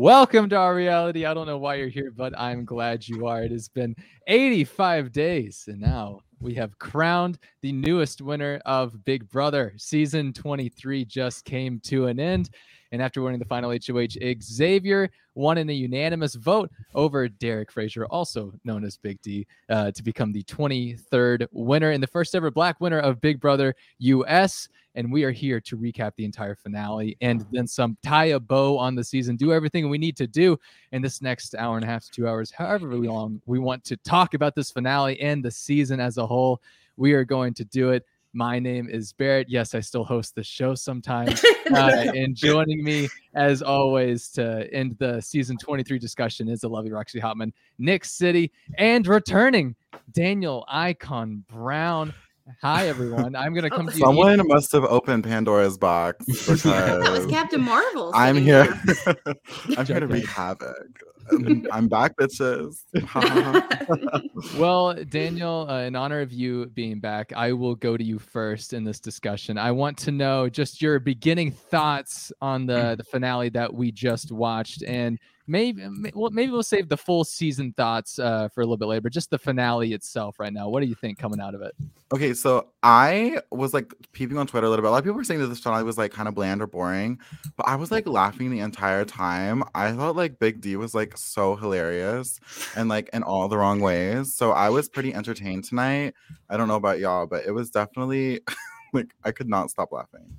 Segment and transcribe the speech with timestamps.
[0.00, 1.26] Welcome to our reality.
[1.26, 3.42] I don't know why you're here, but I'm glad you are.
[3.42, 3.96] It has been
[4.28, 9.74] 85 days, and now we have crowned the newest winner of Big Brother.
[9.76, 12.50] Season 23 just came to an end.
[12.92, 18.06] And after winning the final HOH, Xavier won in a unanimous vote over Derek Frazier,
[18.06, 22.50] also known as Big D, uh, to become the 23rd winner and the first ever
[22.50, 24.68] black winner of Big Brother US.
[24.94, 28.76] And we are here to recap the entire finale and then some, tie a bow
[28.78, 30.58] on the season, do everything we need to do
[30.92, 33.96] in this next hour and a half to two hours, however long we want to
[33.98, 36.60] talk about this finale and the season as a whole.
[36.96, 38.04] We are going to do it.
[38.38, 39.48] My name is Barrett.
[39.50, 41.44] Yes, I still host the show sometimes.
[41.68, 46.90] Uh, and joining me, as always, to end the season 23 discussion is the lovely
[46.90, 49.76] Roxy Hotman, Nick City, and returning
[50.12, 52.14] Daniel Icon Brown.
[52.62, 53.36] Hi, everyone.
[53.36, 54.02] I'm going to come Oh, to you.
[54.02, 58.12] Someone must have opened Pandora's box That was Captain Marvel.
[58.14, 58.80] I'm here.
[59.76, 61.02] I'm here to wreak havoc.
[61.32, 62.82] Um, I'm back, bitches.
[64.58, 68.72] Well, Daniel, uh, in honor of you being back, I will go to you first
[68.72, 69.58] in this discussion.
[69.58, 74.30] I want to know just your beginning thoughts on the the finale that we just
[74.30, 75.82] watched, and maybe
[76.14, 79.00] well, maybe we'll save the full season thoughts uh, for a little bit later.
[79.02, 81.74] But just the finale itself, right now, what do you think coming out of it?
[82.12, 84.88] okay, so I was like peeping on Twitter a little bit.
[84.88, 86.66] A lot of people were saying that this finale was like kind of bland or
[86.66, 87.18] boring,
[87.56, 89.62] but I was like laughing the entire time.
[89.74, 92.40] I thought like Big D was like so hilarious
[92.76, 94.34] and like in all the wrong ways.
[94.34, 96.14] So I was pretty entertained tonight.
[96.48, 98.40] I don't know about y'all, but it was definitely
[98.92, 100.36] like I could not stop laughing.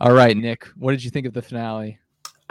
[0.00, 1.98] All right, Nick, what did you think of the finale?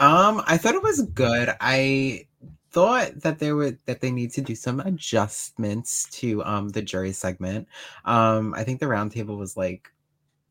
[0.00, 1.54] Um, I thought it was good.
[1.60, 2.26] I
[2.70, 7.12] thought that there were that they need to do some adjustments to um the jury
[7.12, 7.68] segment.
[8.04, 9.92] Um, I think the roundtable was like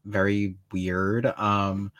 [0.05, 1.25] very weird.
[1.25, 1.91] Um,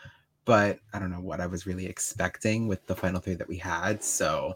[0.45, 3.57] but I don't know what I was really expecting with the final three that we
[3.57, 4.03] had.
[4.03, 4.55] So,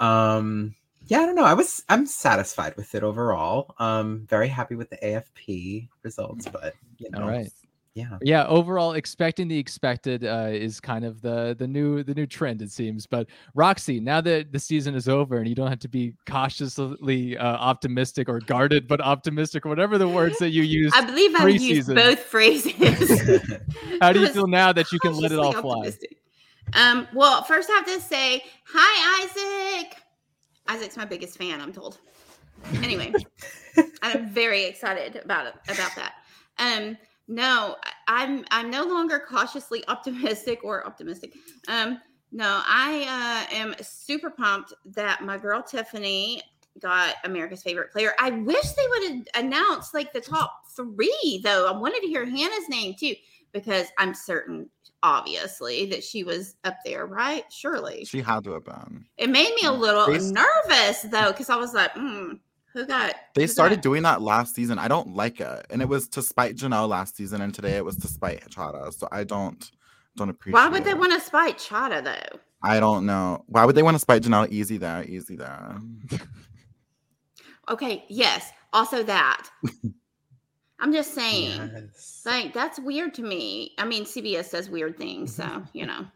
[0.00, 0.74] um,
[1.06, 1.44] yeah, I don't know.
[1.44, 3.74] I was I'm satisfied with it overall.
[3.78, 7.50] Um, very happy with the AFP results, but you know, All right.
[7.98, 8.18] Yeah.
[8.22, 12.62] yeah overall expecting the expected uh, is kind of the the new the new trend
[12.62, 15.88] it seems but roxy now that the season is over and you don't have to
[15.88, 20.92] be cautiously uh, optimistic or guarded but optimistic or whatever the words that you use
[20.94, 23.20] I believe I've used both phrases.
[24.00, 26.08] how do you feel now that you can let it all cautiously
[26.72, 26.82] fly.
[26.90, 29.96] Um, well, first I have to say, hi, Isaac.
[30.66, 31.98] Isaac's my biggest fan, I'm told.
[32.82, 33.12] Anyway,
[34.02, 36.14] I'm very excited about it about that.
[36.58, 36.98] Um,
[37.28, 37.76] no,
[38.08, 41.34] I'm I'm no longer cautiously optimistic or optimistic.
[41.68, 42.00] Um,
[42.32, 46.42] no, I uh, am super pumped that my girl Tiffany
[46.80, 48.12] got America's favorite player.
[48.18, 51.66] I wish they would have announced like the top three though.
[51.68, 53.14] I wanted to hear Hannah's name too
[53.52, 54.68] because I'm certain,
[55.02, 57.44] obviously, that she was up there, right?
[57.50, 58.04] Surely.
[58.04, 59.06] She had to have been.
[59.16, 62.34] It made me a little s- nervous though because I was like, hmm,
[62.78, 63.14] who got?
[63.34, 64.78] They who started got- doing that last season.
[64.78, 67.84] I don't like it, and it was to spite Janelle last season, and today it
[67.84, 68.92] was to spite Chaddha.
[68.92, 69.70] So I don't
[70.16, 70.54] don't appreciate.
[70.54, 72.38] Why would they want to spite Chaddha though?
[72.62, 73.44] I don't know.
[73.46, 74.48] Why would they want to spite Janelle?
[74.50, 75.76] Easy there, easy there.
[77.70, 78.50] Okay, yes.
[78.72, 79.46] Also that.
[80.80, 81.70] I'm just saying.
[81.74, 82.22] Yes.
[82.24, 83.74] Like that's weird to me.
[83.78, 86.06] I mean, CBS does weird things, so you know.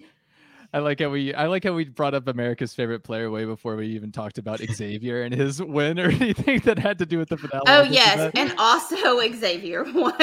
[0.73, 3.77] I like how we i like how we brought up america's favorite player way before
[3.77, 7.29] we even talked about xavier and his win or anything that had to do with
[7.29, 8.39] the finale Oh yes, that?
[8.39, 8.97] and also
[9.35, 10.15] Xavier won.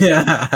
[0.00, 0.46] yeah.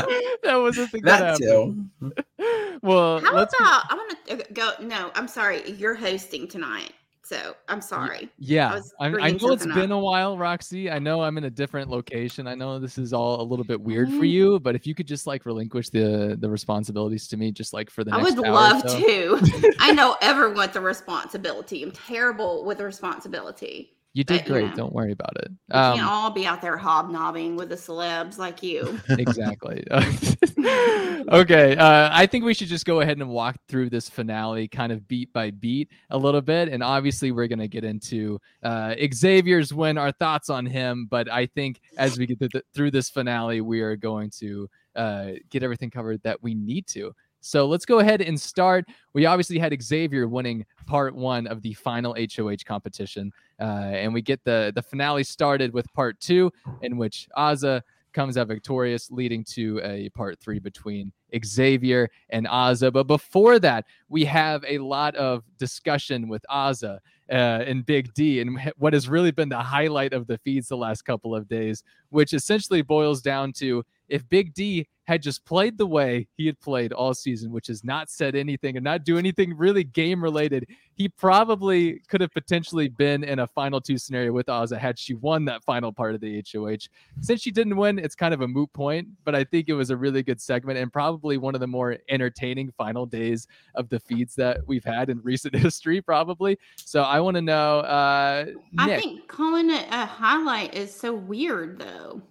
[0.42, 1.90] that was the thing that, that happened.
[2.00, 2.78] too.
[2.82, 4.72] well How let's about I want to go?
[4.80, 5.70] No, I'm sorry.
[5.72, 6.92] You're hosting tonight,
[7.24, 8.28] so I'm sorry.
[8.38, 10.90] Yeah, was I, I know it's been a while, Roxy.
[10.90, 12.46] I know I'm in a different location.
[12.46, 14.30] I know this is all a little bit weird for Mhm.
[14.30, 17.90] you, but if you could just like relinquish the the responsibilities to me, just like
[17.90, 18.98] for the I would love so.
[19.00, 19.74] to.
[19.80, 21.82] I don't ever want the responsibility.
[21.82, 23.94] I'm terrible with responsibility.
[24.14, 24.66] You did but, you great.
[24.70, 25.48] know, Don't worry about it.
[25.50, 29.00] We can't Um, all be out there hobnobbing with the celebs like you.
[29.08, 29.82] exactly.
[31.30, 31.76] okay.
[31.76, 35.08] Uh, I think we should just go ahead and walk through this finale kind of
[35.08, 36.68] beat by beat a little bit.
[36.68, 41.06] And obviously, we're going to get into uh, Xavier's win, our thoughts on him.
[41.10, 45.26] But I think as we get th- through this finale, we are going to uh,
[45.50, 47.12] get everything covered that we need to.
[47.42, 48.86] So let's go ahead and start.
[49.14, 53.32] We obviously had Xavier winning part one of the final HOH competition.
[53.60, 56.52] Uh, and we get the, the finale started with part two,
[56.82, 61.12] in which Azah comes out victorious, leading to a part three between
[61.44, 62.92] Xavier and Azah.
[62.92, 66.98] But before that, we have a lot of discussion with Azah
[67.30, 70.76] uh, and Big D, and what has really been the highlight of the feeds the
[70.76, 75.76] last couple of days, which essentially boils down to if Big D had just played
[75.76, 79.18] the way he had played all season, which is not said anything and not do
[79.18, 84.32] anything really game related, he probably could have potentially been in a final two scenario
[84.32, 86.88] with Azah had she won that final part of the HOH.
[87.20, 89.90] Since she didn't win, it's kind of a moot point, but I think it was
[89.90, 94.00] a really good segment and probably one of the more entertaining final days of the
[94.00, 96.58] feeds that we've had in recent history, probably.
[96.76, 98.46] So I want to know, uh,
[98.78, 102.22] I think calling it a highlight is so weird, though.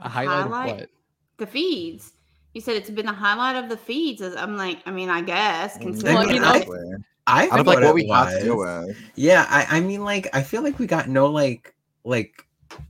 [0.00, 0.88] a highlight, highlight?
[1.42, 1.52] Of what?
[1.52, 2.12] The feeds.
[2.54, 4.20] You said it's been the highlight of the feeds.
[4.22, 5.78] I'm like, I mean, I guess.
[5.78, 6.94] Mm, Considering Well, I mean, like- I- exactly.
[7.26, 8.96] I Out of think like what we had to was- with.
[9.14, 11.74] Yeah, I, I mean, like, I feel like we got no like
[12.04, 12.44] like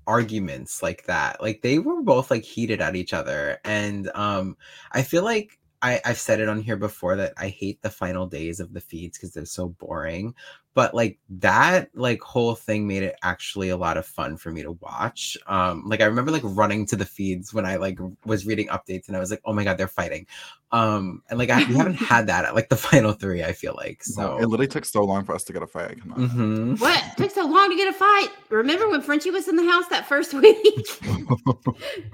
[0.06, 1.40] arguments like that.
[1.42, 4.56] Like they were both like heated at each other, and um,
[4.92, 8.26] I feel like I I've said it on here before that I hate the final
[8.26, 10.34] days of the feeds because they're so boring.
[10.74, 14.62] But like that like whole thing made it actually a lot of fun for me
[14.62, 15.36] to watch.
[15.46, 19.08] Um, like I remember like running to the feeds when I like was reading updates,
[19.08, 20.26] and I was like, oh my god, they're fighting.
[20.70, 23.44] Um, and like I, we haven't had that at like the final three.
[23.44, 24.38] I feel like so.
[24.38, 25.90] it literally took so long for us to get a fight.
[25.90, 26.16] I cannot.
[26.18, 26.80] Mhm.
[26.80, 28.28] What took so long to get a fight?
[28.48, 30.86] Remember when Frenchie was in the house that first week?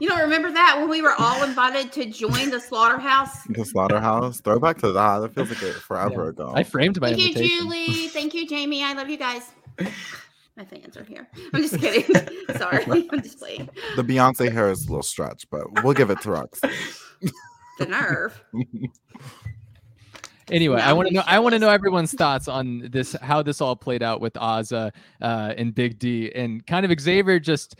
[0.00, 3.44] you don't remember that when we were all invited to join the slaughterhouse?
[3.44, 4.40] the slaughterhouse.
[4.40, 5.19] Throwback to that.
[5.20, 6.31] That feels like it forever Yeah.
[6.31, 6.52] ago.
[6.56, 7.49] I framed my Thank you.
[7.49, 8.08] Julie.
[8.08, 8.82] Thank you, Jamie.
[8.82, 9.50] I love you guys.
[10.56, 11.28] My fans are here.
[11.52, 12.02] I'm just kidding.
[12.56, 12.84] Sorry.
[13.12, 13.68] I'm just playing.
[13.94, 16.60] the Beyonce hair is a little stretch, but we'll give it to Rux.
[17.78, 18.42] The nerve.
[20.50, 21.22] Anyway, I want to know.
[21.26, 24.92] I want to know everyone's thoughts on this, how this all played out with Azah
[25.20, 27.76] uh, and Big D, and kind of Xavier just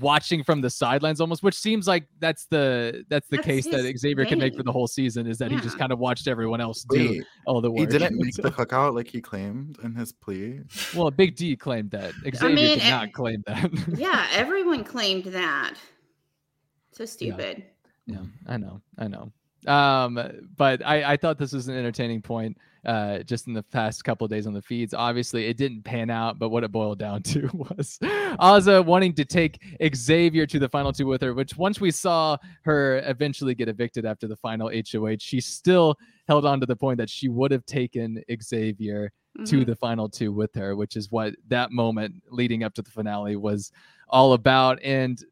[0.00, 1.42] watching from the sidelines, almost.
[1.42, 4.62] Which seems like that's the that's the That's case that his Xavier can make for
[4.62, 7.60] the whole season is that he just kind of watched everyone else do Wait, all
[7.60, 7.80] the work.
[7.80, 10.60] he didn't make the cookout like he claimed in his plea.
[10.94, 12.12] well, Big D claimed that.
[12.24, 13.70] Xavier mean, did eh, not claim that.
[13.96, 15.74] Yeah, everyone claimed that.
[16.92, 17.64] So stupid.
[18.06, 19.32] Yeah, I know, I know.
[19.66, 20.20] Um,
[20.56, 22.56] but I, I thought this was an entertaining point.
[22.86, 26.08] Uh, just in the past couple of days on the feeds, obviously it didn't pan
[26.08, 27.98] out, but what it boiled down to was
[28.38, 29.60] Azah wanting to take
[29.94, 31.34] Xavier to the final two with her.
[31.34, 35.96] Which once we saw her eventually get evicted after the final HOH, she still
[36.28, 39.10] held on to the point that she would have taken Xavier
[39.44, 39.66] to Mhm.
[39.66, 43.34] the final two with her, which is what that moment leading up to the finale
[43.36, 43.72] was
[44.08, 44.80] all about.
[44.82, 45.22] And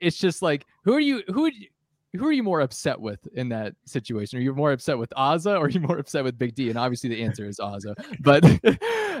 [0.00, 1.22] it's just like, who are you?
[1.32, 1.68] Who would you,
[2.16, 4.38] who are you more upset with in that situation?
[4.38, 6.68] Are you more upset with Azah or are you more upset with Big D?
[6.68, 7.94] And obviously the answer is Azah.
[8.20, 8.44] But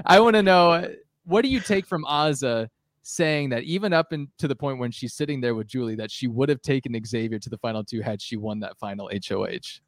[0.06, 0.88] I want to know
[1.24, 2.68] what do you take from Azah
[3.02, 6.10] saying that even up and to the point when she's sitting there with Julie that
[6.10, 9.80] she would have taken Xavier to the final two had she won that final HOH.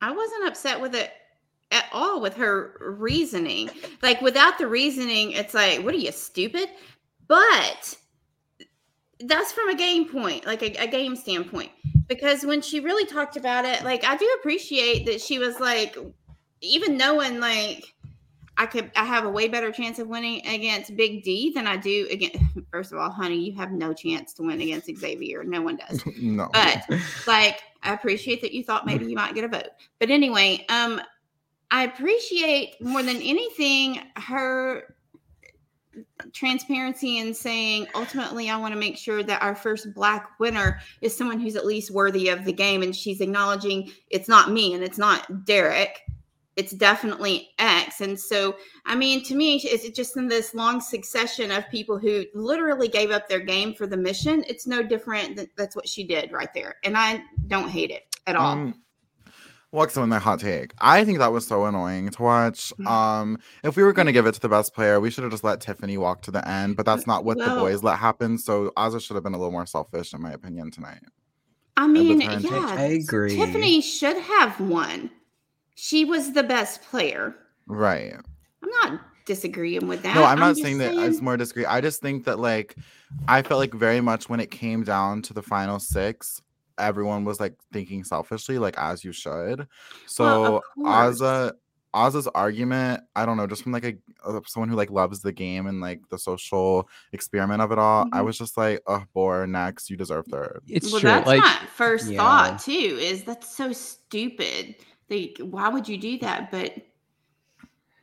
[0.00, 1.10] I wasn't upset with it
[1.70, 3.70] at all with her reasoning.
[4.02, 6.68] Like without the reasoning, it's like, what are you stupid?
[7.26, 7.96] But
[9.20, 11.70] that's from a game point, like a, a game standpoint.
[12.08, 15.96] Because when she really talked about it, like I do appreciate that she was like,
[16.60, 17.94] even knowing like
[18.56, 21.76] I could I have a way better chance of winning against Big D than I
[21.76, 22.38] do against
[22.72, 25.44] first of all, honey, you have no chance to win against Xavier.
[25.44, 26.48] No one does no.
[26.52, 26.84] but
[27.26, 29.68] like i appreciate that you thought maybe you might get a vote
[30.00, 31.00] but anyway um
[31.70, 34.96] i appreciate more than anything her
[36.32, 41.16] transparency and saying ultimately i want to make sure that our first black winner is
[41.16, 44.82] someone who's at least worthy of the game and she's acknowledging it's not me and
[44.82, 46.02] it's not derek
[46.58, 48.00] it's definitely X.
[48.00, 52.24] And so, I mean, to me, it's just in this long succession of people who
[52.34, 54.44] literally gave up their game for the mission.
[54.48, 55.40] It's no different.
[55.56, 56.74] That's what she did right there.
[56.82, 58.54] And I don't hate it at all.
[58.54, 58.82] Um,
[59.70, 62.72] well, so in my hot take, I think that was so annoying to watch.
[62.78, 62.86] Mm-hmm.
[62.86, 65.30] Um, if we were going to give it to the best player, we should have
[65.30, 66.76] just let Tiffany walk to the end.
[66.76, 68.38] But that's not what the boys let happen.
[68.38, 71.02] So Azah should have been a little more selfish, in my opinion, tonight.
[71.76, 72.54] I mean, her intention.
[72.54, 73.36] yeah, I agree.
[73.36, 75.10] Tiffany should have won.
[75.74, 77.36] She was the best player.
[77.66, 78.14] Right.
[78.62, 80.16] I'm not disagreeing with that.
[80.16, 81.66] No, I'm not just saying that it's more disagree.
[81.66, 82.74] I just think that like
[83.28, 86.42] I felt like very much when it came down to the final six,
[86.78, 89.66] everyone was like thinking selfishly, like as you should.
[90.06, 91.52] So Well, of course.
[91.94, 93.94] Azah argument, I don't know, just from like a
[94.24, 98.06] uh, someone who like loves the game and like the social experiment of it all,
[98.12, 98.24] I Mhm.
[98.26, 100.60] was just like, oh, bore next, you deserve third.
[100.68, 101.10] It's well, true.
[101.10, 102.18] that's Like my first Yeah.
[102.18, 102.72] thought too.
[102.72, 104.76] Is that's so stupid.
[105.10, 106.50] Like, why would you do that?
[106.50, 106.74] But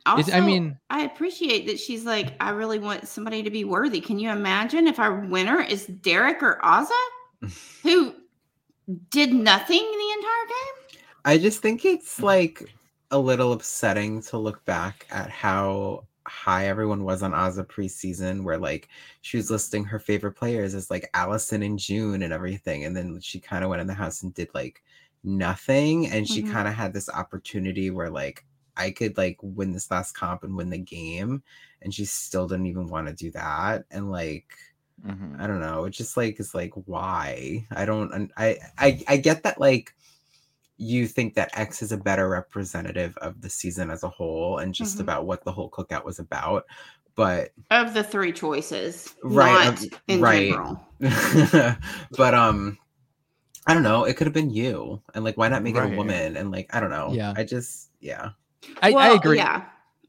[0.04, 4.00] also, I mean- I appreciate that she's like, I really want somebody to be worthy.
[4.00, 6.90] Can you imagine if our winner is Derek or Azah,
[7.82, 8.14] who
[9.10, 10.98] did nothing the entire game?
[11.24, 12.62] I just think it's like
[13.10, 18.58] a little upsetting to look back at how high everyone was on Azah preseason, where
[18.58, 18.88] like
[19.22, 22.84] she was listing her favorite players as like Allison and June and everything.
[22.84, 24.82] And then she kind of went in the house and did like
[25.24, 26.46] nothing and she Mhm.
[26.52, 28.44] kind of had this opportunity where like
[28.76, 31.42] I could like win this last comp and win the game
[31.82, 34.52] and she still didn't even want to do that and like
[35.04, 35.40] Mhm.
[35.40, 35.84] I don't know.
[35.84, 37.66] It just like is like why?
[37.70, 38.30] I don't.
[38.36, 39.94] I I I get that like
[40.78, 44.74] you think that X is a better representative of the season as a whole and
[44.74, 45.00] just Mhm.
[45.00, 46.64] about what the whole cookout was about,
[47.14, 50.50] but Of the three choices, Right, not of- in right.
[50.50, 50.80] general.
[52.16, 52.76] but um,
[53.66, 54.04] I don't know.
[54.04, 56.36] It could have been you, and like why not make it a woman?
[56.36, 57.10] And like I don't know.
[57.12, 57.32] Yeah.
[57.36, 58.30] I just yeah.
[58.82, 59.36] I, I agree.
[59.38, 59.64] Yeah.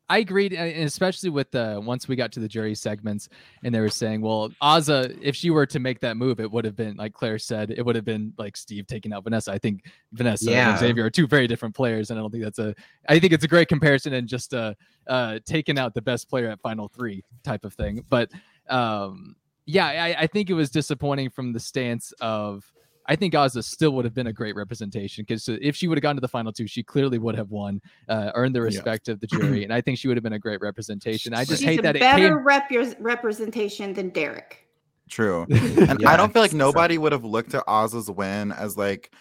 [0.10, 3.28] I agreed, and especially with the once we got to the jury segments,
[3.64, 6.64] and they were saying, well, Azah, if she were to make that move, it would
[6.64, 9.52] have been like Claire said, it would have been like Steve taking out Vanessa.
[9.52, 9.84] I think
[10.14, 10.70] Vanessa Yeah.
[10.72, 12.74] and Xavier are two very different players, and I don't think that's a.
[13.10, 14.76] I think it's a great comparison and just uh,
[15.08, 18.06] uh, taking out the best player at final three type of thing.
[18.08, 18.32] But
[18.70, 19.36] um,
[19.66, 22.64] yeah, I, I think it was disappointing from the stance of.
[23.08, 26.04] I think Azah still would have been a great representation because if she would have
[26.04, 28.66] gone to the final two, she clearly would have won, uh, earned the Yeah.
[28.66, 31.34] respect of the jury, and I think she would have been a great representation.
[31.34, 32.44] I just She's hate a that it better came.
[32.44, 34.68] rep- representation than Derek.
[35.10, 35.46] True.
[35.50, 36.58] And I don't feel like Yes.
[36.58, 39.14] nobody would have looked at Oz's win as like,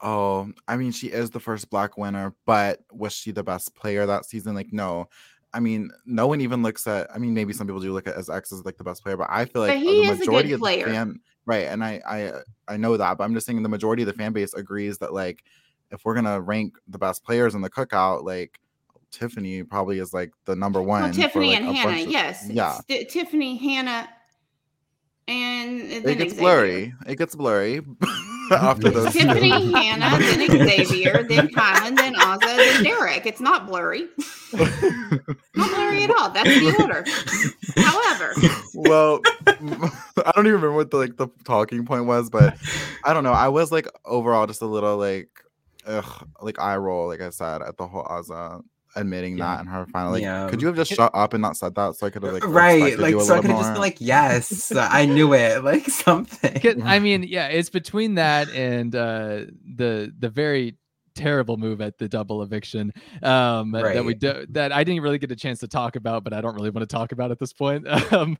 [0.00, 4.06] oh, I mean, she is the first black winner, but was she the best player
[4.06, 4.54] that season?
[4.54, 5.08] Like, no.
[5.52, 7.08] I mean, no one even looks at.
[7.14, 9.16] I mean, maybe some people do look at as X as like the best player,
[9.16, 10.84] but I feel But like he the is a good majority of player.
[10.86, 11.66] the fan, right?
[11.68, 14.12] And I, I, uh, I know that, but I'm just saying the majority of the
[14.12, 15.42] fan base agrees that like,
[15.90, 18.60] if we're gonna rank the best players in the cookout, like
[19.12, 21.02] Tiffany probably is like the number one.
[21.02, 22.46] Well, Tiffany like, and Hannah, of- yes.
[22.50, 22.80] yeah.
[23.08, 24.08] Tiffany, Hannah,
[25.28, 26.40] and then It gets Xavier.
[26.40, 26.94] blurry.
[27.06, 27.80] It gets blurry
[28.52, 29.12] after those.
[29.12, 29.20] two.
[29.20, 33.26] Tiffany, Hannah, then Xavier, then Kyland, then Azah, then Derek.
[33.26, 34.08] It's not blurry.
[34.52, 36.30] Not blurry at all.
[36.30, 37.04] That's the order.
[37.82, 38.34] However,
[38.74, 42.56] well, I don't even remember what the like the talking point was, but
[43.04, 43.32] I don't know.
[43.32, 45.28] I was like overall just a little like,
[45.86, 48.62] ugh, like eye roll, like I said, at the whole Azah
[48.96, 49.44] admitting Yeah.
[49.56, 50.14] that and her finally.
[50.14, 50.48] Like, Yeah.
[50.50, 52.46] could you have just shut up and not said that so I could have like
[52.46, 52.98] right.
[52.98, 55.62] Like so I could have just been like, yes, I knew it.
[55.66, 56.82] Like something.
[56.82, 59.44] I mean, yeah, it's between that and uh,
[59.76, 60.76] the the very
[61.16, 62.92] terrible move at the double eviction
[63.22, 66.32] um, that we do that I didn't really get a chance to talk about, but
[66.32, 67.86] I don't really want to talk about at this point.
[68.12, 68.36] Um,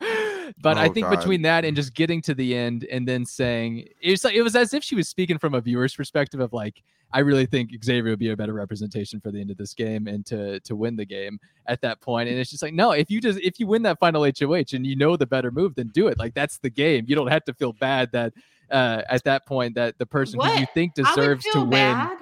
[0.61, 1.19] but I Oh, think God.
[1.19, 4.55] between that and just getting to the end and then saying it's like it was
[4.55, 8.11] as if she was speaking from a viewer's perspective of like I really think Xavier
[8.13, 10.95] would be a better representation for the end of this game and to to win
[10.97, 12.29] the game at that point.
[12.29, 14.87] And it's just like, no, if you just if you win that final HOH and
[14.87, 16.17] you know the better move, then do it.
[16.19, 17.05] Like that's the game.
[17.09, 18.33] You don't have to feel bad that
[18.71, 20.75] uh at that point that the person who you What?
[20.75, 21.71] think I would deserves to win.
[21.71, 22.19] bad.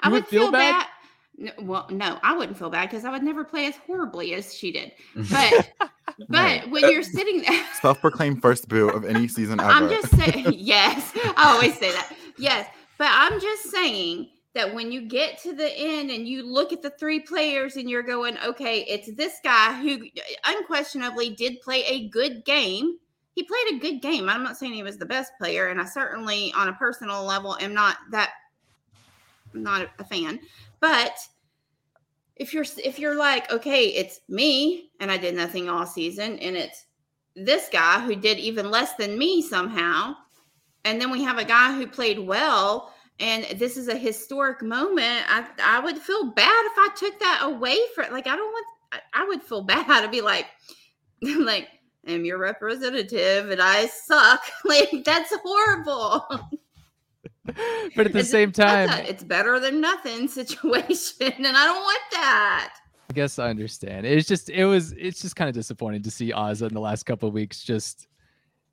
[0.00, 0.72] I would would feel feel bad?
[0.72, 0.86] bad.
[1.38, 4.54] No, well, no, I wouldn't feel bad because I would never play as horribly as
[4.54, 4.92] she did.
[5.30, 9.70] But but when you're sitting there, self-proclaimed first boo of any season ever.
[9.70, 12.12] I'm just saying, yes, I always say that.
[12.38, 16.72] Yes, but I'm just saying that when you get to the end and you look
[16.72, 21.60] at the three players and you're going, okay, it's this guy who uh, unquestionably did
[21.60, 22.96] play a good game.
[23.34, 24.28] He played a good game.
[24.28, 27.56] I'm not saying he was the best player, and I certainly, on a personal level,
[27.60, 28.30] am not that
[29.54, 30.40] not a fan.
[30.80, 31.18] But
[32.36, 36.56] if you're if you're like, okay, it's me and I did nothing all season, and
[36.56, 36.86] it's
[37.34, 40.14] this guy who did even less than me somehow,
[40.84, 45.24] and then we have a guy who played well, and this is a historic moment.
[45.28, 48.66] I I would feel bad if I took that away from like I don't want
[48.92, 50.46] I, I would feel bad to be like
[51.22, 51.68] like
[52.06, 54.40] I'm your representative and I suck.
[54.64, 56.26] Like that's horrible.
[57.96, 61.80] but at the It's- same time, a it's better than nothing situation, and I don't
[61.82, 62.74] want that.
[63.10, 64.06] I guess I understand.
[64.06, 67.04] It's just it was it's just kind of disappointing to see Azah in the last
[67.04, 68.06] couple of weeks just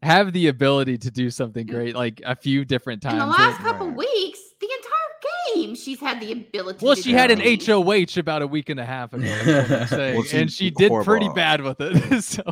[0.03, 1.97] have the ability to do something great mm.
[1.97, 3.13] like a few different times.
[3.13, 3.97] In the that- last couple Right.
[3.97, 6.85] weeks, the entire game, she's had the ability.
[6.85, 7.65] well, to she do had an things.
[7.65, 10.51] HOH about a week and a half ago, is what I'm saying, Well, she and
[10.51, 11.33] she did did pretty horrible.
[11.33, 12.21] bad with it.
[12.23, 12.43] so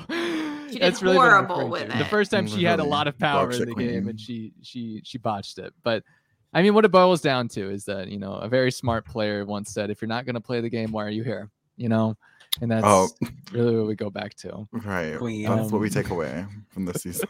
[0.73, 1.97] She did that's really horrible with to.
[1.97, 4.19] The first time she had a lot of dog power in shit the game, and
[4.19, 5.73] she she she botched it.
[5.83, 6.03] But
[6.53, 9.45] I mean, what it boils down to is that you know a very smart player
[9.45, 11.89] once said, "If you're not going to play the game, why are you here?" You
[11.89, 12.15] know,
[12.61, 13.07] and that's Oh.
[13.51, 14.67] really what we go back to.
[14.71, 15.17] right.
[15.17, 15.47] Queen.
[15.49, 17.27] That's what we Um, take away from this season.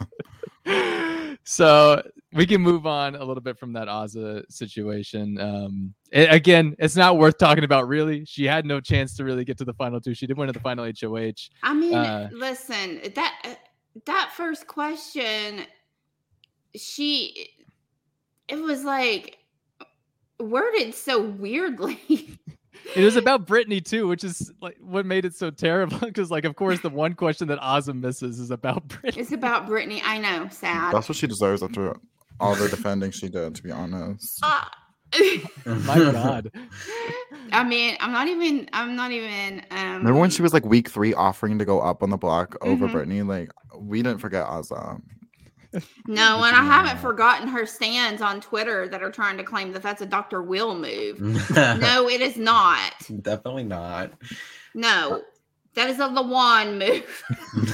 [1.43, 2.01] so
[2.33, 5.39] we can move on a little bit from that Azah situation.
[5.39, 7.88] Um, a- again, it's not worth talking about.
[7.88, 10.13] Really, she had no chance to really get to the final two.
[10.13, 11.50] She did win at the final HOH.
[11.62, 13.55] I mean, Uh, listen, that uh,
[14.05, 15.65] that first question,
[16.75, 17.50] she,
[18.47, 19.38] it was like
[20.39, 22.00] worded so weirdly.
[22.96, 25.98] It was about Brittany too, which is like what made it so terrible.
[26.00, 29.22] Because, like, of course, the one question that Azah misses is about Brittany.
[29.22, 30.02] it's about Brittany.
[30.06, 30.94] I know, sad.
[30.94, 31.96] That's what she deserves after
[32.40, 34.40] all the defending she did, to be honest.
[34.44, 34.66] Uh,
[35.66, 36.52] My God.
[37.52, 38.68] I mean, I'm not even.
[38.74, 39.62] I'm not even.
[39.72, 42.56] Um, Remember when she was like week three offering to go up on the block
[42.62, 42.92] over Mhm.
[42.92, 43.22] Brittany?
[43.22, 45.00] Like we didn't forget Azah.
[46.08, 49.82] No, and I haven't forgotten her stands on Twitter that are trying to claim that
[49.82, 50.42] that's a Dr.
[50.44, 51.20] Will move.
[51.56, 52.94] no, it is not.
[53.22, 54.12] Definitely not.
[54.74, 55.24] No,
[55.75, 57.24] that is a Lawon move.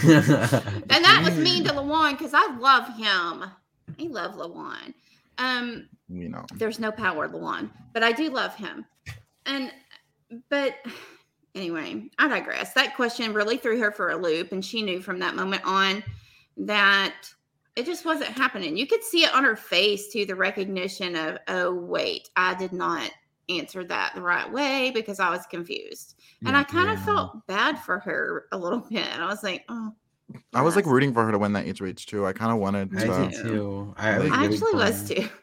[0.91, 3.49] And that was mean to Lawon because I love him.
[3.99, 4.93] I love Lawon.
[5.37, 6.45] Um, You know.
[6.55, 8.85] there's no power, Lawon, but I do love him.
[9.45, 9.71] And
[10.49, 10.75] but
[11.55, 12.73] anyway, I digress.
[12.73, 16.03] That question really threw her for a loop, and she knew from that moment on
[16.57, 17.15] that
[17.79, 18.75] it just wasn't happening.
[18.75, 22.73] You could see it on her face too, the recognition of, oh wait, I did
[22.73, 23.09] not
[23.47, 26.15] answer that the right way because I was confused.
[26.45, 29.07] And I kind of felt bad for her a little bit.
[29.07, 29.93] I was like, oh
[30.53, 32.25] I was like rooting for her to win that HOH too.
[32.25, 33.29] I kind of wanted I to.
[33.29, 33.93] did too.
[33.97, 35.29] I, Like, was I actually was too.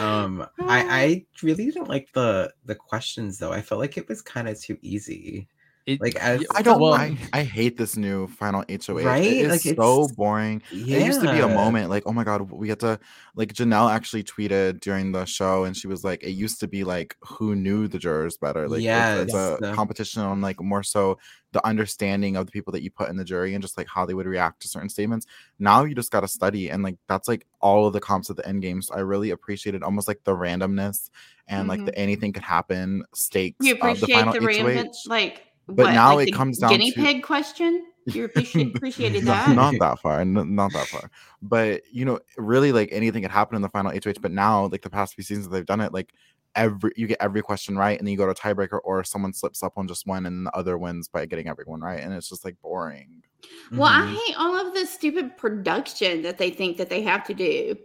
[0.00, 3.52] Um, I I really didn't like the the questions though.
[3.52, 5.46] I felt like it was kind of too easy.
[5.88, 6.80] It- Like, as- I don't.
[6.80, 9.04] well, I, I hate this new final HOH.
[9.04, 9.24] Right?
[9.24, 10.62] It is Like, so it's- boring.
[10.70, 10.98] Yeah.
[10.98, 13.00] It used to be a moment like, oh my god, we had to
[13.34, 16.84] like Janelle actually tweeted during the show, and she was like, it used to be
[16.84, 18.68] like who knew the jurors better.
[18.68, 19.58] Like, it's- it's, Yes.
[19.62, 21.18] a competition on like more so
[21.52, 24.04] the understanding of the people that you put in the jury and just like how
[24.04, 25.26] they would react to certain statements.
[25.58, 28.36] Now you just got to study, and like that's like all of the comps at
[28.36, 28.90] the end games.
[28.90, 31.08] I really appreciated almost like the randomness
[31.46, 31.86] and like mm-hmm.
[31.86, 34.46] the anything could happen stakes You of the appreciate final the HOH.
[34.66, 37.86] random, like, But what, now like it the comes down guinea to- guinea pig question.
[38.06, 39.54] You appreciate, appreciated that.
[39.54, 41.10] not that far n- not that far
[41.42, 44.80] but you know really like anything could happen in the final HOH but now like
[44.80, 46.14] the past few seasons that they've done it like
[46.54, 49.62] every you get every question right and then you go to tiebreaker or someone slips
[49.62, 52.46] up on just one and the other wins by getting everyone right and it's just
[52.46, 53.22] like boring
[53.70, 54.14] Well, I Mhm.
[54.26, 57.76] hate all of this stupid production that they think that they have to do.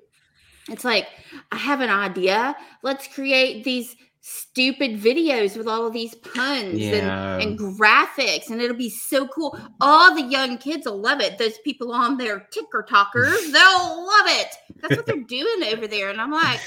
[0.69, 1.07] It's like,
[1.51, 2.55] I have an idea.
[2.81, 7.35] Let's create these stupid videos with all of these puns Yeah.
[7.35, 9.59] and, and graphics, and it'll be so cool.
[9.81, 11.37] All the young kids will love it.
[11.37, 14.55] Those people on their ticker talkers, they'll love it.
[14.77, 16.09] That's what they're doing over there.
[16.09, 16.61] And I'm like,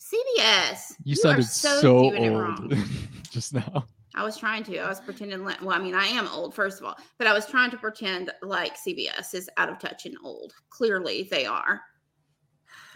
[0.00, 2.84] CBS, you are sounded so, so, doing it old wrong.
[3.30, 3.84] just now.
[4.16, 4.78] I was trying to.
[4.78, 7.32] I was pretending like, well, I mean, I am old, first of all, but I
[7.32, 10.54] was trying to pretend like CBS is out of touch and old.
[10.70, 11.80] Clearly, they are.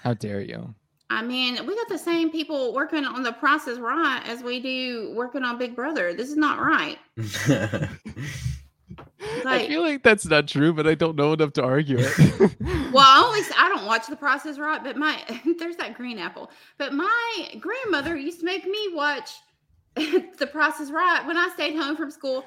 [0.03, 0.75] How dare you?
[1.15, 4.59] I mean, we got the same people working on the Price Is Right as we
[4.59, 6.13] do working on Big Brother.
[6.13, 6.99] This is not right.
[9.47, 12.57] I feel like that's not true, but I don't know enough to argue it.
[12.93, 15.21] Well, I always I don't watch the Price Is Right, but my
[15.59, 16.51] there's that green apple.
[16.79, 19.31] But my grandmother used to make me watch
[19.97, 22.45] the Price Is Right when I stayed home from school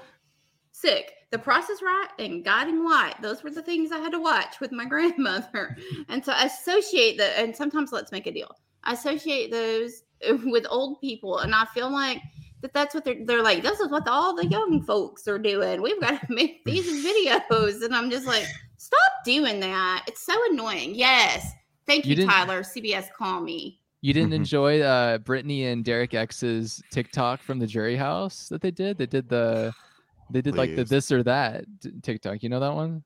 [0.81, 1.13] sick.
[1.31, 3.15] The Price Is Right and guiding light.
[3.21, 5.75] Those were the things I had to watch with my grandmother.
[6.09, 8.51] And so I associate the and sometimes let's make a deal.
[8.83, 10.03] I associate those
[10.45, 12.21] with old people and I feel like
[12.61, 15.81] that that's what they're they're like this is what all the young folks are doing.
[15.81, 18.45] We've got to make these videos and I'm just like
[18.79, 20.05] Stop doing that.
[20.07, 20.93] It's so annoying.
[20.93, 21.51] Yes.
[21.87, 22.61] Thank You you, Tyler.
[22.61, 23.81] CBS, call me.
[24.01, 24.35] You didn't Mhm.
[24.35, 28.97] enjoy uh Brittany and Derek X's TikTok from the jury house that they did?
[28.99, 29.73] They did the
[30.31, 30.89] they did like the Please.
[30.89, 31.65] this or that
[32.03, 32.43] TikTok.
[32.43, 33.03] You know that one?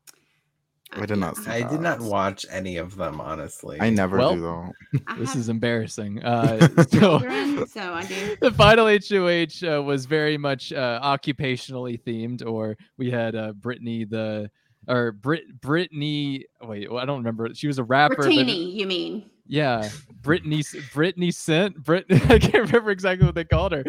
[0.93, 2.05] I did not see I did not that.
[2.10, 3.77] watch any of them, honestly.
[3.79, 4.71] i never Well- do though
[5.07, 6.21] I This have is embarrassing.
[6.23, 8.36] Uh, so children, so I do.
[8.41, 14.03] the final HOH uh, was very much uh, occupationally themed, or we had uh, Brittany
[14.03, 14.51] the
[14.89, 16.43] or Brit Brittany.
[16.62, 17.47] Wait, well, I don't remember.
[17.53, 18.15] She was a rapper.
[18.17, 19.31] but- Bertini, you mean?
[19.47, 19.89] Yeah,
[20.21, 22.06] Brittany Brittany sent Brit.
[22.12, 23.84] I can't remember exactly what they called her.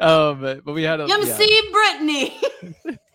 [0.00, 1.16] Um, but we had a yeah.
[1.16, 2.40] MC Brittany.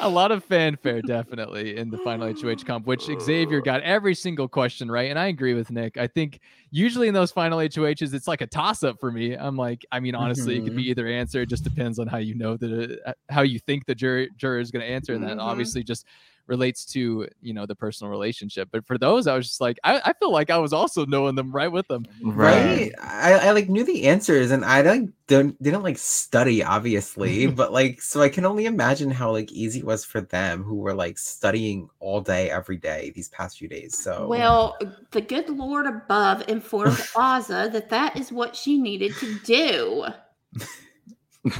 [0.00, 4.48] a lot of fanfare definitely in the final HOH comp, which Xavier got every single
[4.48, 5.10] question right.
[5.10, 5.96] And I agree with Nick.
[5.96, 9.34] I think usually in those final HOHs, it's like a toss up for me.
[9.34, 11.42] I'm like, I mean, honestly, it could be either answer.
[11.42, 14.60] It just depends on how you know that, uh, how you think the jury, juror
[14.60, 15.14] is going to answer.
[15.14, 15.42] And that Mhm.
[15.42, 16.06] obviously just
[16.48, 18.68] relates to, you know, the personal relationship.
[18.72, 21.34] But for those, I was just like, I, I feel like I was also knowing
[21.34, 22.04] them right with them.
[22.22, 27.46] right I, I like knew the answers and i like don't didn't like study obviously
[27.60, 30.76] but like so i can only imagine how like easy it was for them who
[30.76, 34.76] were like studying all day every day these past few days so Well,
[35.10, 40.06] the good Lord above informed Azah that that is what she needed to do.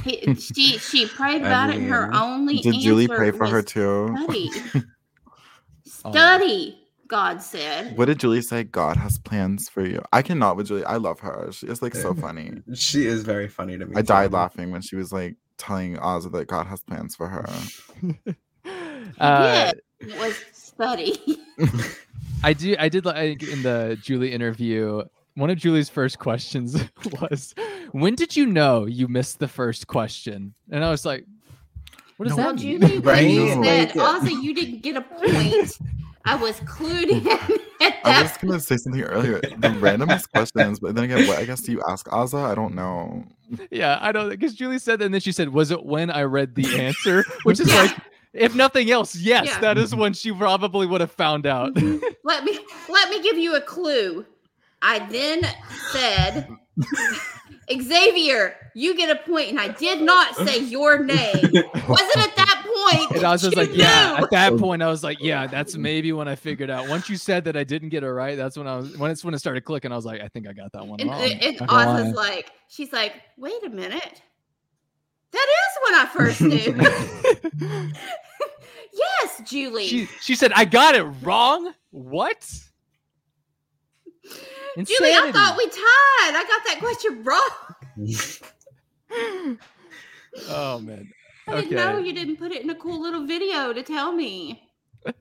[0.04, 1.82] He, she she prayed I about it.
[1.82, 4.50] Her only did julie answer pray for her was too Study,
[6.04, 6.10] Oh.
[6.12, 6.78] study.
[7.08, 7.96] God said.
[7.96, 11.20] what did julie say god has plans for you i cannot with julie i love
[11.20, 14.36] her she is like so funny she is very funny to me i died too.
[14.36, 17.48] laughing when she was like telling Oz that god has plans for her
[19.18, 21.38] Uh, It was study.
[22.44, 22.76] I do.
[22.78, 25.02] I did like in the Julie interview
[25.38, 26.76] one of Julie's first questions
[27.20, 27.54] was,
[27.92, 31.24] "When did you know you missed the first question?" And I was like,
[32.16, 33.24] "What does No, Well, that mean?" Julie, Right?
[33.26, 35.78] when you Like, said, uh, Ozzy, you didn't get a point.
[36.24, 37.40] I was clued in at
[37.80, 38.00] that.
[38.04, 39.40] I was gonna say something earlier.
[39.40, 42.50] The randomest questions, but then again, what I guess do you ask Azah?
[42.50, 43.24] I don't know.
[43.70, 46.22] Yeah, I don't because Julie said that, and then she said, "Was it when I
[46.24, 47.82] read the answer?" Which is Yeah.
[47.82, 47.96] like,
[48.34, 49.60] if nothing else, yes, Yeah.
[49.60, 51.74] that is when she probably would have found out.
[52.24, 52.58] Let me
[52.90, 54.26] let me give you a clue.
[54.82, 55.42] I then
[55.90, 56.48] said,
[57.70, 61.34] Xavier, you get a point, and I did not say your name.
[61.34, 63.16] Was it at that point?
[63.16, 64.18] And I was just like, yeah.
[64.22, 66.88] At that point, I was like, yeah, that's maybe when I figured out.
[66.88, 69.24] Once you said that I didn't get it right, that's when I was when it's
[69.24, 69.92] when it started clicking.
[69.92, 71.22] I was like, I think I got that one And, wrong.
[71.22, 72.10] and Oz lie.
[72.12, 74.22] like, she's like, wait a minute.
[75.32, 77.90] That is when I first knew.
[78.94, 79.86] yes, Julie.
[79.86, 81.74] she she said I got it wrong.
[81.90, 82.46] What?
[84.86, 86.34] Julie, I thought we tied.
[86.34, 87.50] I got that question wrong.
[90.48, 91.10] Oh man.
[91.46, 94.62] I didn't know you didn't put it in a cool little video to tell me.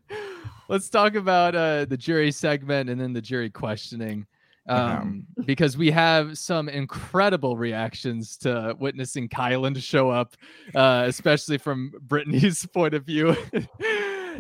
[0.70, 4.26] Let's talk about uh, the jury segment and then the jury questioning.
[4.68, 10.36] Um, because we have some incredible reactions to witnessing Kyland show up,
[10.76, 13.34] uh, especially from Brittany's point of view.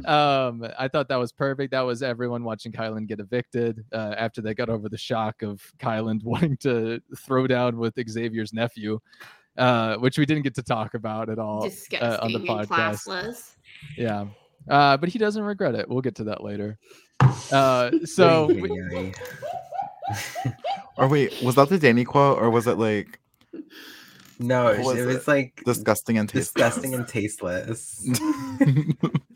[0.06, 1.72] Um, I thought that was perfect.
[1.72, 5.62] That was everyone watching Kyland get evicted uh, after they got over the shock of
[5.80, 9.00] Kyland wanting to throw down with Xavier's nephew,
[9.58, 12.68] uh, which we didn't get to talk about at all uh, on the podcast.
[12.68, 13.52] classless.
[13.98, 14.26] Yeah.
[14.70, 15.88] Uh, but he doesn't regret it.
[15.88, 16.78] We'll get to that later.
[17.52, 19.14] Uh, so we- Ay,
[20.46, 20.54] ay,
[20.98, 23.20] Or wait, was that the Danny quote, or was it like
[23.54, 23.60] ay.
[24.40, 26.54] no, it was, was it was like disgusting and tasteless?
[26.54, 28.08] disgusting and tasteless.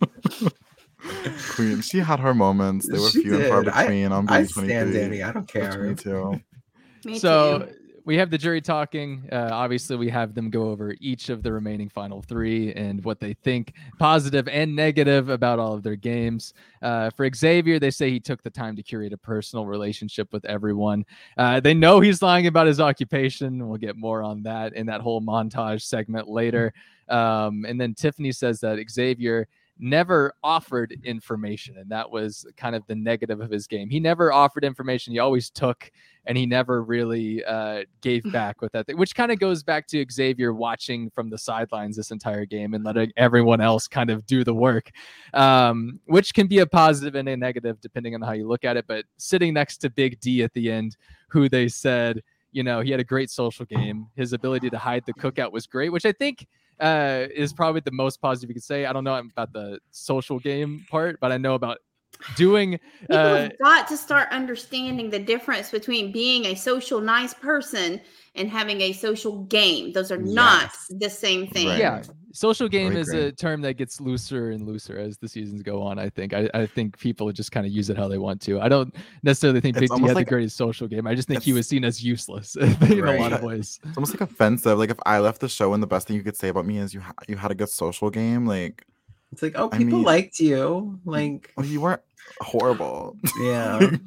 [1.70, 2.88] Queen, she had her moments.
[2.88, 4.66] They were She few and far between I- between on I B23.
[4.66, 5.24] stand Danny.
[5.24, 5.72] I don't care.
[5.72, 6.42] 22.
[7.06, 7.74] Me so too.
[8.06, 9.28] we have the jury talking.
[9.32, 13.20] Uh, obviously, we have them go over each of the remaining final three and what
[13.20, 16.54] they think, positive and negative, about all of their games.
[16.82, 20.46] Uh, for Xavier, they say he took the time to curate a personal relationship with
[20.46, 21.04] everyone.
[21.38, 23.68] Uh, they know he's lying about his occupation.
[23.68, 26.74] We'll get more on that in that whole montage segment later.
[27.10, 29.48] Um, and then Tiffany says that Xavier
[29.82, 33.90] never offered information, and that was kind of the negative of his game.
[33.90, 35.12] He never offered information.
[35.12, 35.92] He always took
[36.26, 39.88] and he never really uh, gave back with that thing, which kind of goes back
[39.88, 44.26] to Xavier watching from the sidelines this entire game and letting everyone else kind of
[44.28, 44.92] do the work,
[45.34, 48.78] um, which can be a positive and a negative depending on how you look at
[48.78, 48.86] it.
[48.88, 50.96] But sitting next to Big D at the end,
[51.28, 54.08] who they said, you know, he had a great social game.
[54.16, 56.46] His ability to hide the cookout was great, which I think
[56.82, 58.86] uh, is probably the most positive you could say.
[58.86, 61.78] I don't know about the social game part, but I know about
[62.36, 67.34] doing People uh, have got to start understanding the difference between being a social nice
[67.34, 68.02] person
[68.36, 69.92] and having a social game.
[69.94, 71.68] Those are not the same thing.
[71.68, 71.80] Right.
[71.80, 73.24] Yeah, social game Very is great.
[73.26, 76.00] a term that gets looser and looser as the seasons go on.
[76.00, 76.34] I think.
[76.34, 78.60] I, I think people just kind of use it how they want to.
[78.62, 81.08] I don't necessarily think It's Big D almost had like- the greatest social game.
[81.08, 83.80] I just think he was seen as useless in a lot of ways.
[83.84, 84.78] It's almost like offensive.
[84.78, 86.78] Like if I left the show and the best thing you could say about me
[86.78, 88.46] is you ha- you had a good social game.
[88.46, 88.86] Like,
[89.32, 91.00] It's like, oh, I people mean- liked you.
[91.06, 92.02] Like, well, you weren't
[92.42, 93.18] horrible.
[93.42, 93.80] yeah.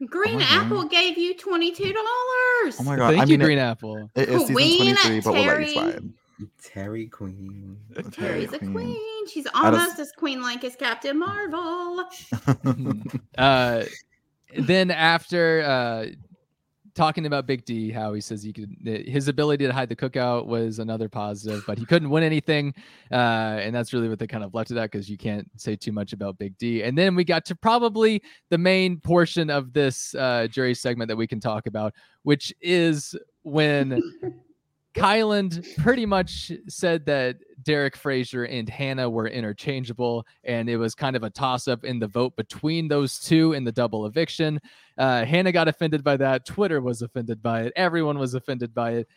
[0.00, 1.92] Oh Green my Apple gave you $22.
[1.92, 3.08] Oh my god!
[3.08, 4.08] Thank I you, mean, Green it- Apple.
[4.14, 6.00] it is season Queen 23, but we'll let you Terry.
[6.38, 6.50] Slide.
[6.62, 7.76] Terry Queen.
[8.12, 8.72] Terry's a Queen.
[8.72, 9.26] queen.
[9.28, 12.04] She's almost as queen like as Captain Marvel.
[13.38, 13.84] uh,
[14.56, 16.06] then after uh,
[16.98, 20.46] talking about Big D, how he says he could his ability to hide the cookout
[20.46, 22.74] was another positive, but he couldn't win anything,
[23.12, 25.76] uh, and that's really what they kind of left it at because you can't say
[25.76, 26.82] too much about Big D.
[26.82, 28.20] And then we got to probably
[28.50, 33.14] the main portion of this uh, jury segment that we can talk about, which is
[33.42, 34.02] when.
[34.94, 41.14] Kyland pretty much said that Derek Frazier and Hannah were interchangeable, and it was kind
[41.14, 44.60] of a toss up in the vote between those two in the double eviction.
[44.96, 46.46] Uh, Hannah got offended by that.
[46.46, 47.72] Twitter was offended by it.
[47.76, 49.08] Everyone was offended by it.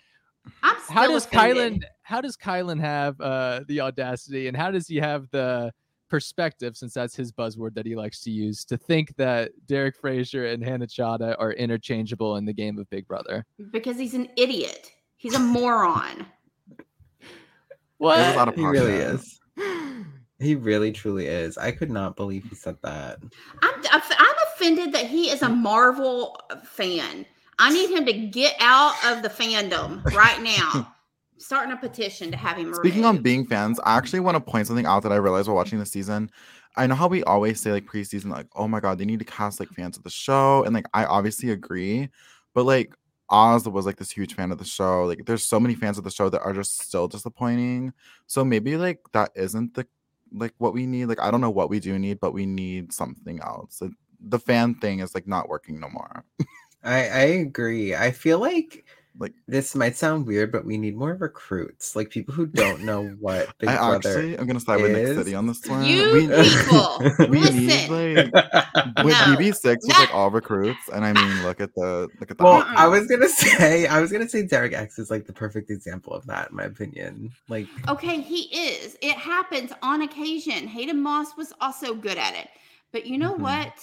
[0.62, 1.58] How does offended.
[1.58, 1.84] Kyland?
[2.04, 5.72] How does Kyland have uh, the audacity, and how does he have the
[6.10, 10.48] perspective, since that's his buzzword that he likes to use, to think that Derek Frazier
[10.48, 13.46] and Hannah Chaddha are interchangeable in the game of Big Brother?
[13.72, 14.92] Because he's an idiot.
[15.22, 16.26] He's a moron.
[18.00, 18.18] What?
[18.18, 19.40] There's a lot He really is.
[20.40, 21.60] He really, truly is.
[21.60, 23.20] I could not believe he said that.
[23.62, 27.28] I'm, I'm offended that he is a Marvel fan.
[27.60, 30.92] I need him to get out of the fandom right now.
[31.38, 32.74] starting a petition to have him.
[32.74, 35.56] Speaking on being fans, I actually want to point something out that I realized while
[35.56, 36.32] watching the season.
[36.78, 39.26] I know how we always say like preseason, like, oh my god, they need to
[39.26, 40.64] cast like fans of the show.
[40.64, 42.10] And like I obviously agree,
[42.56, 42.96] but like
[43.32, 45.06] Oz was like this huge fan of the show.
[45.06, 47.94] Like there's so many fans of the show that are just still disappointing.
[48.28, 49.88] So maybe like that isn't the
[50.34, 51.06] like what we need.
[51.06, 53.82] Like I don't know what we do need, but we need something else.
[53.82, 56.24] Like, the fan thing is like not working no more.
[56.84, 57.96] I, I agree.
[57.96, 58.86] I feel like
[59.20, 63.08] Like- this might sound weird, but we need more recruits, like people who don't know
[63.20, 64.10] what Big I Brother.
[64.10, 65.84] actually I'm gonna side with Nick City on this one.
[65.84, 67.58] You we, people, we listen.
[67.68, 68.34] need like
[69.04, 69.36] with No.
[69.36, 70.00] BB6 was No.
[70.00, 72.44] like all recruits, and I mean, look at the look at the.
[72.44, 72.64] well.
[72.68, 76.14] I was gonna say, I was gonna say Derek X is like the perfect example
[76.14, 77.32] of that, in my opinion.
[77.50, 78.98] Like, Okay, he is.
[79.02, 80.68] It happens on occasion.
[80.68, 82.48] Hayden Moss was also good at it.
[82.94, 83.40] But you know Mhm.
[83.40, 83.74] what?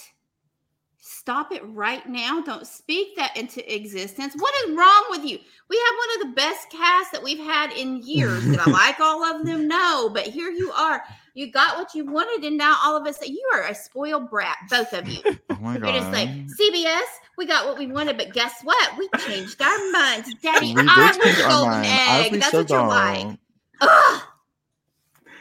[1.11, 2.39] Stop it right now.
[2.41, 4.35] Don't speak that into existence.
[4.37, 5.39] What is wrong with you?
[5.67, 8.45] We have one of the best casts that we've had in years.
[8.45, 9.67] Did I like all of them?
[9.67, 11.03] No, but here you are.
[11.33, 14.55] You got what you wanted, and now all of us you are a spoiled brat,
[14.69, 15.19] both of you.
[15.49, 15.93] oh my You're god!
[15.95, 17.07] just like CBS.
[17.39, 18.97] We got what we wanted, but guess what?
[18.99, 20.75] We changed our minds, Daddy.
[20.75, 22.33] we I did was change golden egg.
[22.33, 22.87] That's should, what you're though.
[22.87, 23.39] like.
[23.81, 24.21] Ugh.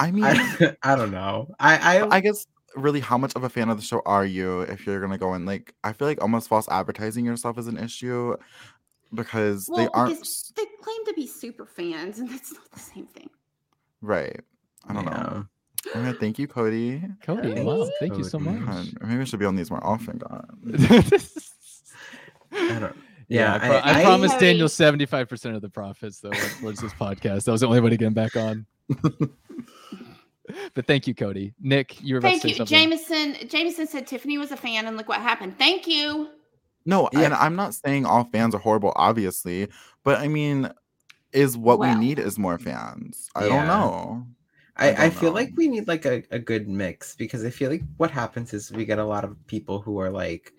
[0.00, 1.54] I mean, I, I don't know.
[1.61, 2.46] I, I, I guess
[2.78, 5.34] really, how much of a fan of the show are you if you're gonna go
[5.34, 5.44] in?
[5.44, 8.36] Like, I feel like almost false advertising yourself is an issue
[9.14, 13.06] because they aren't because they claim to be super fans, and that's not the same
[13.06, 13.28] thing.
[14.00, 14.40] right.
[14.88, 15.44] I don't know.
[15.86, 15.92] yeah.
[15.94, 17.02] All right, thank you, Cody.
[17.22, 18.64] Cody, Thanks, wow, thank you so much.
[18.94, 20.46] God, maybe I should be on these more often, God.
[22.52, 22.96] I don't.
[23.30, 24.46] Yeah, Yeah, I, pro- I, I- promised Cody.
[24.46, 27.44] Daniel seventy five percent of the profits though towards this podcast.
[27.44, 28.64] That was the only way to get him back on.
[30.74, 31.52] but thank you, Cody.
[31.61, 32.66] Nick, you were about Thank you, something.
[32.76, 33.48] Jameson.
[33.48, 35.58] Jameson said Tiffany was a fan, and look what happened.
[35.58, 36.28] Thank you.
[36.87, 37.20] No, Yeah.
[37.20, 39.68] and I'm not saying all fans are horrible, obviously,
[40.04, 40.70] but I mean,
[41.32, 41.92] is what Well.
[41.94, 43.28] we need is more fans.
[43.34, 43.48] I Yeah.
[43.48, 44.26] don't know.
[44.76, 45.34] I I, I feel know.
[45.34, 48.70] like we need like a, a good mix because I feel like what happens is
[48.72, 50.52] we get a lot of people who are like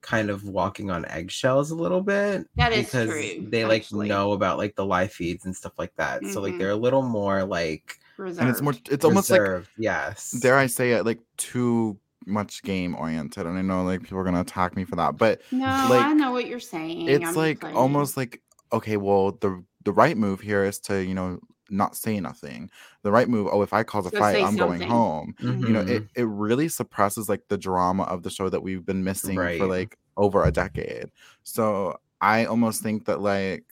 [0.00, 4.32] kind of walking on eggshells a little bit That is because true, they like know
[4.32, 6.24] about like the live feeds and stuff like that.
[6.26, 6.58] So like Mhm.
[6.58, 8.40] they're a little more like Reserved.
[8.40, 10.32] And it's more, it's almost like, yes.
[10.32, 13.46] dare I say it, like too much game oriented.
[13.46, 16.12] And I know like people are gonna attack me for that, but no, like, I
[16.12, 17.08] know what you're saying.
[17.08, 17.76] it's I'm like playing.
[17.76, 21.38] almost like okay, well the the right move here is to you know
[21.70, 22.70] not say nothing.
[23.02, 24.88] The right move, oh, if I cause a Go fight, I'm going something.
[24.88, 25.34] home.
[25.38, 26.20] you know it, mm-hmm.
[26.20, 29.58] it really suppresses like the drama of the show that we've been missing Right.
[29.58, 31.06] for like over a decade
[31.44, 33.62] so i almost think that like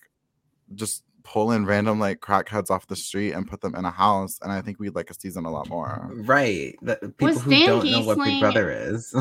[0.77, 4.39] just pull in random like crackheads off the street and put them in a house
[4.43, 6.77] and i think we'd like a season a lot more right.
[6.83, 9.13] The people Was who Dan don't know what Big Brother is.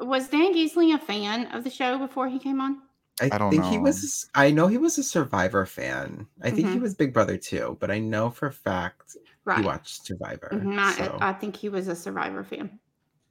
[0.00, 2.82] was Dan Gheesling a fan of the show before he came on?
[3.22, 4.28] I, I don't think he was.
[4.34, 6.26] I know he was a Survivor fan.
[6.42, 6.82] I think he Mhm.
[6.82, 9.60] was Big Brother too, but I know for a fact Right.
[9.60, 10.50] he watched Survivor.
[10.52, 12.80] Mhm, I, so, I think he was a Survivor fan.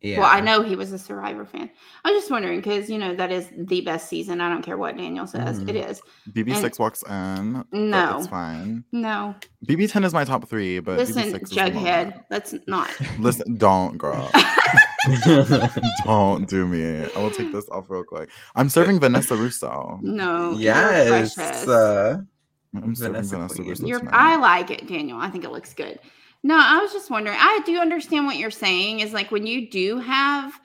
[0.04, 0.20] Yeah.
[0.20, 1.70] Well, I know he was a Survivor fan.
[2.04, 4.42] I was just wondering because you know that is the best season.
[4.42, 5.60] I don't care what Daniel says.
[5.60, 5.90] It Mhm.
[5.90, 6.02] is.
[6.34, 8.18] bb6 walks in No.
[8.20, 9.34] it's fine No,
[9.66, 11.76] bb10 is my top three but listen, bb6 is the moment.
[11.76, 12.24] Jughead.
[12.30, 12.90] Let's not.
[13.18, 14.30] listen don't girl
[16.06, 20.52] don't do me i will take this off real quick i'm serving vanessa Rousso No.
[20.58, 21.38] yes.
[21.38, 22.20] Uh,
[22.76, 24.02] i'm serving Vanessa vanessa Rousso You're.
[24.14, 25.18] I like it, Daniel.
[25.18, 26.00] I think it looks good.
[26.44, 27.38] No, I was just wondering.
[27.40, 29.00] I do understand what you're saying.
[29.00, 30.60] Is like when you do have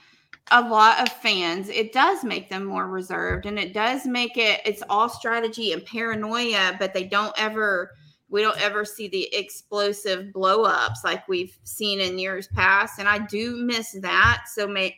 [0.50, 4.60] a lot of fans, it does make them more reserved, and it does make it.
[4.64, 7.92] It's all strategy and paranoia, but they don't ever.
[8.30, 13.08] We don't ever see the explosive blow ups like we've seen in years past, and
[13.08, 14.44] I do miss that.
[14.52, 14.94] So may,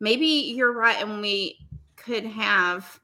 [0.00, 1.60] maybe you're right, and we
[1.96, 3.00] could have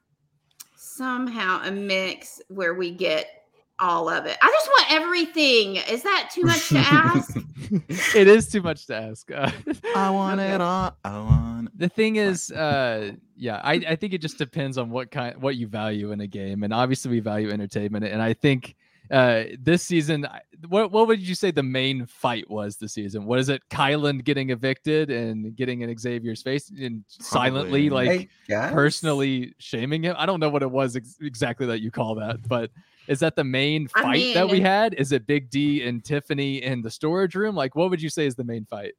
[0.75, 3.40] somehow a mix where we get
[3.81, 4.37] all of it.
[4.41, 5.75] I just want everything.
[5.77, 7.35] Is that too much to ask?
[8.15, 9.31] it is too much to ask.
[9.31, 9.51] Uh,
[9.95, 10.53] i want Okay.
[10.53, 14.77] it all i want the thing is, uh, yeah, I, I think it just depends
[14.77, 18.21] on what kind, what you value in a game, and obviously we value entertainment, and
[18.21, 18.75] I think
[19.09, 20.27] uh, this season,
[20.69, 23.25] what what would you say the main fight was this season?
[23.25, 23.61] What is it?
[23.71, 28.29] Kyland getting evicted and getting in Xavier's face and silently Probably.
[28.49, 30.15] like personally shaming him.
[30.19, 32.69] I don't know what it was ex- exactly that you call that, but
[33.11, 34.93] is that the main I fight that we had?
[34.95, 37.55] Is it Big D and Tiffany in the storage room?
[37.55, 38.93] Like, what would you say is the main fight?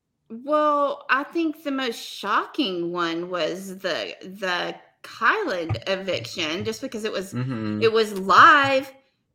[0.44, 7.12] well, I think the most shocking one was the the Kyland eviction, just because it
[7.12, 7.82] was Mhm.
[7.82, 8.90] it was live.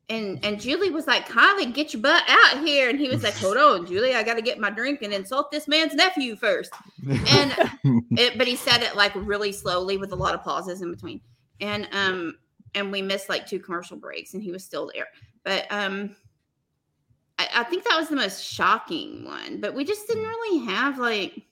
[0.09, 2.89] And, and Julie was like, Kylie, get your butt out here.
[2.89, 5.51] And he was like, Hold on, Julie, I got to get my drink and insult
[5.51, 6.71] this man's nephew first.
[7.05, 7.53] And
[8.11, 11.19] it, but he said it like really slowly with a lot of pauses in between
[11.59, 12.37] and um
[12.77, 15.07] and we missed like two commercial breaks and he was still there
[15.43, 16.15] but um
[17.39, 20.97] I, I think that was the most shocking one, but we just didn't really have
[20.97, 21.43] like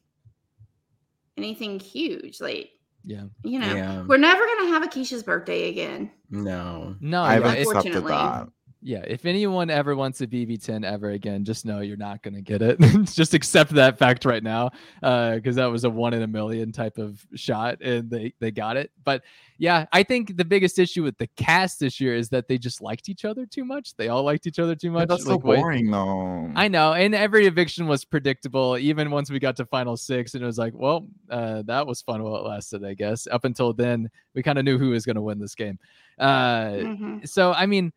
[1.38, 2.42] anything huge.
[2.42, 2.72] Like,
[3.04, 3.26] Yeah.
[3.44, 4.04] you know, Yeah.
[4.08, 6.12] we're never gonna have Akeisha's birthday again.
[6.30, 6.96] No.
[7.02, 8.48] No, I've yeah, if, accepted that.
[8.82, 9.04] yeah.
[9.06, 12.80] If anyone ever wants a BB10 ever again, just know you're not gonna get it.
[13.14, 16.98] just accept that fact right now, because that was a one in a million type
[16.98, 18.90] of shot, and they they got it.
[19.04, 19.22] But
[19.58, 22.82] yeah, I think the biggest issue with the cast this year is that they just
[22.82, 23.96] liked each other too much.
[23.96, 25.08] They all liked each other too much.
[25.08, 26.52] But that's so like, wait- boring, though.
[26.56, 28.78] I know, and every eviction was predictable.
[28.78, 32.02] Even once we got to final six, and it was like, well, uh, that was
[32.02, 33.28] fun while it lasted, I guess.
[33.32, 35.80] Up until then, we kind of knew who was going to win this game.
[36.20, 37.28] Uh, Mhm.
[37.28, 37.94] so, I mean,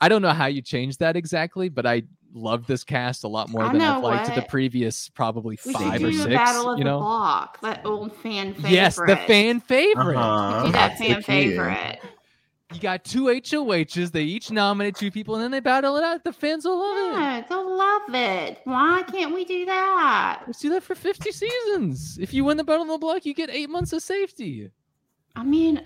[0.00, 2.02] I don't know how you change that exactly, but I
[2.34, 5.72] love this cast a lot more I than I've know liked the previous probably We
[5.72, 6.24] five or do six.
[6.24, 8.72] the Battle of you the know, Block, that old fan favorite.
[8.72, 10.16] yes, the fan favorite.
[10.16, 10.66] Uh-huh.
[10.66, 11.98] Do that That's fan favorite.
[12.72, 14.12] You got two HOHs.
[14.12, 16.24] They each nominate two people, and then they battle it out.
[16.24, 17.48] The fans will love it.
[17.50, 18.60] They'll love it.
[18.64, 20.42] Why can't we do that?
[20.46, 22.16] Let's do that for 50 seasons.
[22.18, 24.70] If you win the battle of the block, you get eight months of safety.
[25.36, 25.82] I mean,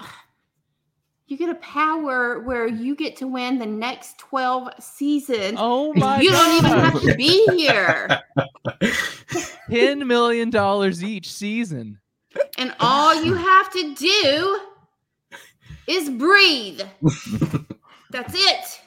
[1.27, 5.57] you get a power where you get to win the next 12 seasons.
[5.59, 8.21] Oh my you don't even have to be here.
[9.71, 11.99] Ten million dollars each season.
[12.59, 14.61] And all you have to do
[15.87, 16.83] is breathe.
[18.11, 18.81] That's it.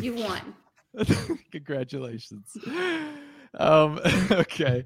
[0.00, 0.54] You won.
[1.50, 2.56] Congratulations.
[3.58, 4.84] Um, okay,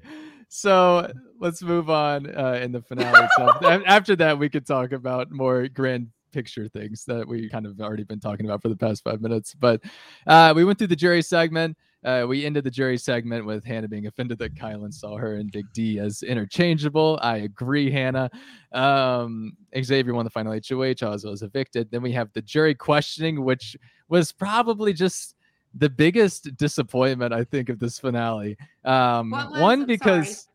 [0.49, 3.63] so let's move on uh, in the finale itself.
[3.85, 8.03] After that, we could talk about more grand picture things that we kind of already
[8.03, 9.53] been talking about for the past five minutes.
[9.53, 9.81] But
[10.27, 11.77] uh, we went through the jury segment.
[12.03, 15.51] Uh, we ended the jury segment with Hannah being offended that Kyland saw her and
[15.51, 17.19] Big D as interchangeable.
[17.21, 18.29] I agree, Hannah.
[18.71, 20.57] Um, Xavier won the final HOH.
[21.03, 21.91] Ozzy was evicted.
[21.91, 23.75] Then we have the jury questioning, which
[24.07, 25.35] was probably just
[25.73, 28.57] the biggest disappointment I think of this finale.
[28.85, 29.59] Um, was?
[29.59, 30.47] one I'm because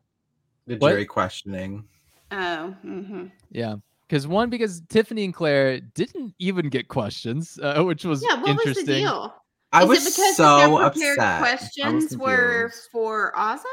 [0.67, 0.91] The What?
[0.91, 1.85] jury questioning.
[2.31, 3.77] Oh, hmm yeah,
[4.09, 8.35] because one because Tiffany and Claire didn't even get questions, uh, which was yeah.
[8.41, 8.87] What was the interesting.
[8.87, 9.35] deal?
[9.73, 11.39] I Is was it because so their prepared upset.
[11.39, 13.65] questions were for Azah?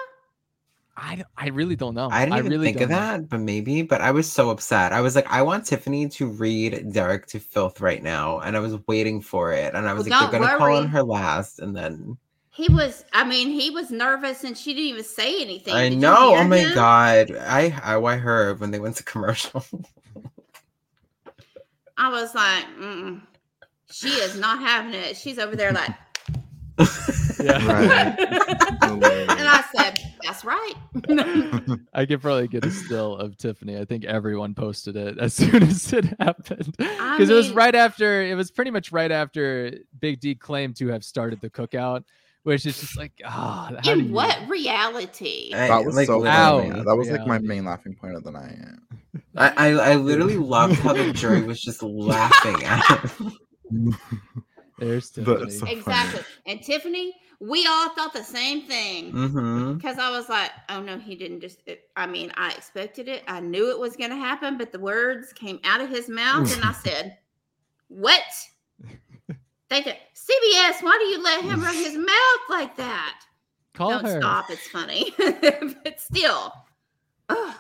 [0.98, 2.10] I, d- I really don't know.
[2.10, 3.00] I didn't even really think of don't know.
[3.00, 3.82] that, but maybe.
[3.82, 4.94] But I was so upset.
[4.94, 8.60] I was like, I want Tiffany to read Derek to filth right now, and I
[8.60, 9.74] was waiting for it.
[9.74, 12.18] And I was Well, like, they're gonna call on her last, and then
[12.50, 13.06] He was.
[13.14, 15.74] I mean, he was nervous, and she didn't even say anything.
[15.74, 16.36] I Did know.
[16.36, 16.74] Oh my him?
[16.74, 19.66] god, I I, I heard when they went to commercial.
[21.98, 23.22] I was like, Mm-mm.
[23.92, 25.18] she is not having it.
[25.18, 25.92] She's over there like,
[27.40, 27.66] Yeah.
[27.66, 28.20] Right.
[29.30, 30.74] and I said, that's right.
[31.94, 33.78] I could probably get a still of Tiffany.
[33.78, 38.22] I think everyone posted it as soon as it happened because it was right after.
[38.24, 42.04] It was pretty much right after Big D claimed to have started the cookout,
[42.44, 45.52] which is just like, ah, how do In you- what reality?
[45.54, 46.70] I- That was like, so funny.
[46.84, 48.58] That was like my main laughing point of the night.
[49.36, 53.98] I, I I literally loved how the jury was just laughing at him.
[54.80, 55.52] There's That's Tiffany.
[55.52, 55.78] so- funny.
[55.78, 56.22] exactly.
[56.46, 59.12] And Tiffany, we all thought the same thing.
[59.12, 61.62] hmm Because I was like, oh no, he didn't just.
[61.66, 63.24] It, I mean, I expected it.
[63.28, 66.54] I knew it was going to happen, but the words came out of his mouth,
[66.54, 67.18] and I said,
[67.88, 68.22] "What?"
[69.70, 69.96] They did.
[70.14, 73.22] CBS, why do you let him run his mouth like that?
[73.74, 74.20] Call Don't her.
[74.22, 74.52] stop.
[74.52, 76.54] It's funny, but still.
[77.30, 77.56] Ugh.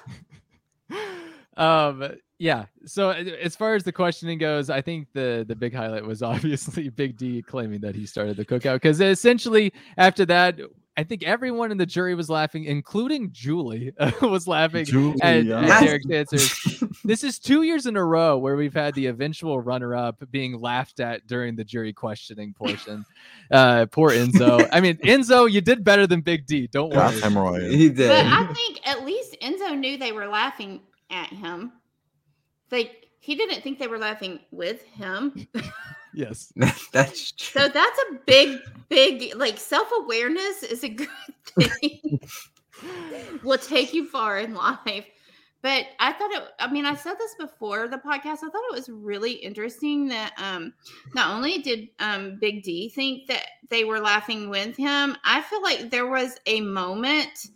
[1.57, 5.73] um yeah so uh, as far as the questioning goes i think the the big
[5.73, 10.59] highlight was obviously big d claiming that he started the cookout because essentially after that
[10.97, 15.59] i think everyone in the jury was laughing including julie was laughing Julie, at, yeah.
[15.59, 19.61] at derek's answers this is two years in a row where we've had the eventual
[19.61, 23.05] runner-up being laughed at during the jury questioning portion
[23.51, 27.21] uh poor enzo i mean enzo you did better than big d don't worry That's
[27.21, 27.71] hemorrhoid.
[27.71, 28.09] He did.
[28.09, 31.71] But I think at least Enzo knew they were laughing at him.
[32.71, 35.47] Like he didn't think they were laughing with him.
[36.13, 36.51] yes
[36.91, 37.61] That's true.
[37.61, 41.07] So that's a big, big like self awareness is a good
[41.45, 42.19] thing.
[43.43, 45.05] Will take you far in life.
[45.61, 46.43] But I thought it.
[46.59, 48.37] I mean, I said this before the podcast.
[48.43, 50.73] I thought it was really interesting that um,
[51.13, 55.61] not only did um, Big D think that they were laughing with him, I feel
[55.61, 57.49] like there was a moment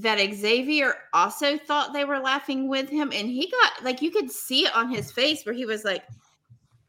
[0.00, 4.30] that Xavier also thought they were laughing with him, and he got like you could
[4.30, 6.04] see it on his face where he was like,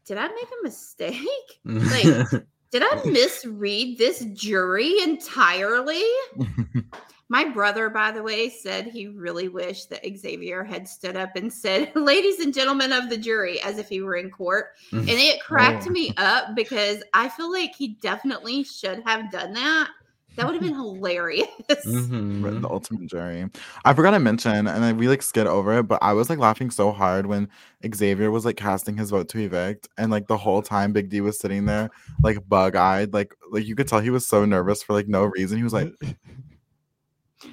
[0.06, 1.20] "Did I make a mistake?"
[1.66, 2.30] Like,
[2.72, 6.02] did I misread this jury entirely?
[7.30, 11.52] My brother, by the way, said he really wished that Xavier had stood up and
[11.52, 14.68] said, Ladies and gentlemen of the jury, as if he were in court.
[14.92, 15.00] Mm.
[15.00, 15.92] And it cracked Oh.
[15.92, 19.90] me up because I feel like he definitely should have done that.
[20.36, 21.48] That would have been hilarious.
[21.86, 22.62] Mhm.
[22.62, 23.48] the ultimate jury.
[23.86, 26.40] I forgot to mention, and then we like skid over it, but I was like
[26.40, 27.50] laughing so hard when
[27.96, 31.22] Xavier was like casting his vote to evict, and like the whole time Big D
[31.22, 31.90] was sitting there
[32.24, 35.24] like bug eyed, like like you could tell he was so nervous for like no
[35.26, 35.58] reason.
[35.58, 35.94] He was like,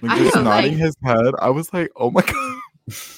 [0.02, 1.34] like just know, nodding like- his head.
[1.40, 2.56] I was like, oh my god.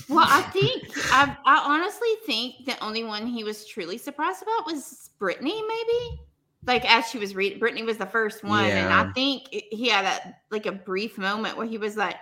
[0.09, 0.83] Well, I think
[1.13, 6.21] I, I honestly think the only one he was truly surprised about was Brittany, maybe.
[6.65, 10.05] Like as she was reading, Brittany was the first one, and I think he had
[10.05, 12.17] a like a brief moment where he was like,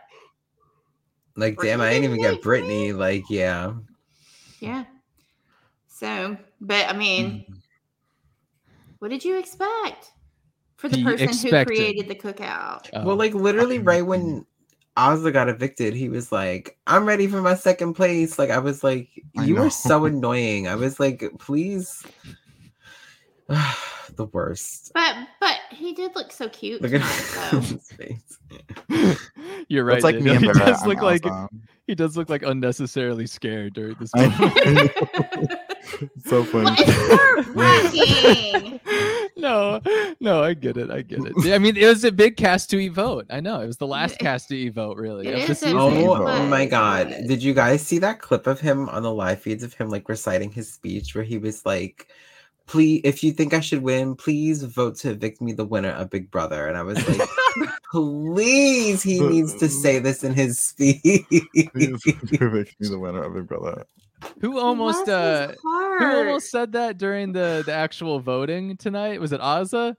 [1.37, 2.43] Like, damn, I didn't even didn't get vote me?
[2.43, 2.93] Brittany.
[2.95, 3.75] Like, yeah.
[4.61, 4.85] "Yeah."
[5.89, 7.57] So, but I mean, Mm.
[9.01, 10.13] what did you expect
[10.77, 12.89] for the He person who created the cookout?
[12.95, 13.05] Oh.
[13.05, 14.47] Well, like literally right when
[14.97, 18.83] Azah got evicted, he was like, "I'm ready for my second place." Like I was
[18.83, 22.03] like, "You are so annoying." I was like, "Please."
[24.21, 24.93] the worst.
[24.95, 26.83] But but he did look so cute.
[26.83, 27.01] Look at
[27.53, 28.39] his face.
[29.69, 29.97] You're right.
[29.97, 31.63] It's like me and he does I'm look like awesome.
[31.87, 34.29] he does look like unnecessarily scared during this I
[36.27, 36.77] so funny.
[37.55, 38.81] well, it's nerve-wracking.
[39.37, 39.81] no,
[40.21, 40.91] no, I get it.
[40.91, 41.53] I get it.
[41.55, 43.25] I mean, it was a big cast to e vote.
[43.31, 45.29] I know it was the last cast to e vote, really.
[45.29, 47.09] it of the is a Oh, my god.
[47.27, 50.09] Did you guys see that clip of him on the live feeds of him like
[50.11, 52.09] reciting his speech where he was like,
[52.71, 56.09] please if you think I should win, please vote to evict me the winner of
[56.09, 56.69] Big Brother.
[56.69, 57.29] And I was like,
[57.93, 61.01] please, he needs to say this in his speech.
[61.03, 63.85] Please make me the winner of Big Brother.
[64.41, 69.21] Who almost uh who almost said that during the the actual voting tonight?
[69.21, 69.97] Was it Azah?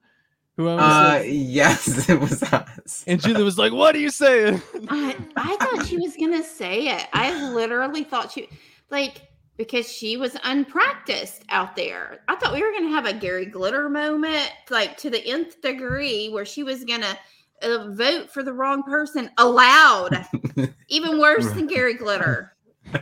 [0.57, 3.03] Who almost uh said, yes, it was us.
[3.07, 6.89] and Julie was like, "What are you saying?" I, I thought she was gonna say
[6.89, 7.07] it.
[7.13, 8.47] I literally thought she
[8.91, 12.21] like because she was unpracticed out there.
[12.27, 16.29] I thought we were gonna have a Gary Glitter moment, like to the nth degree,
[16.29, 17.17] where she was gonna
[17.61, 20.25] uh, vote for the wrong person aloud.
[20.87, 22.55] Even worse than Gary Glitter.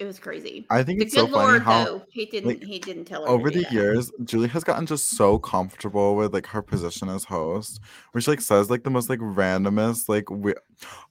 [0.00, 0.66] It was crazy.
[0.70, 2.48] I think The it's so good funny Lord, how though, he didn't.
[2.48, 3.72] like, he didn't tell her over the that.
[3.72, 7.80] years, Julie has gotten just so comfortable with like her position as host,
[8.10, 10.52] where she like says like the most like randomest like we,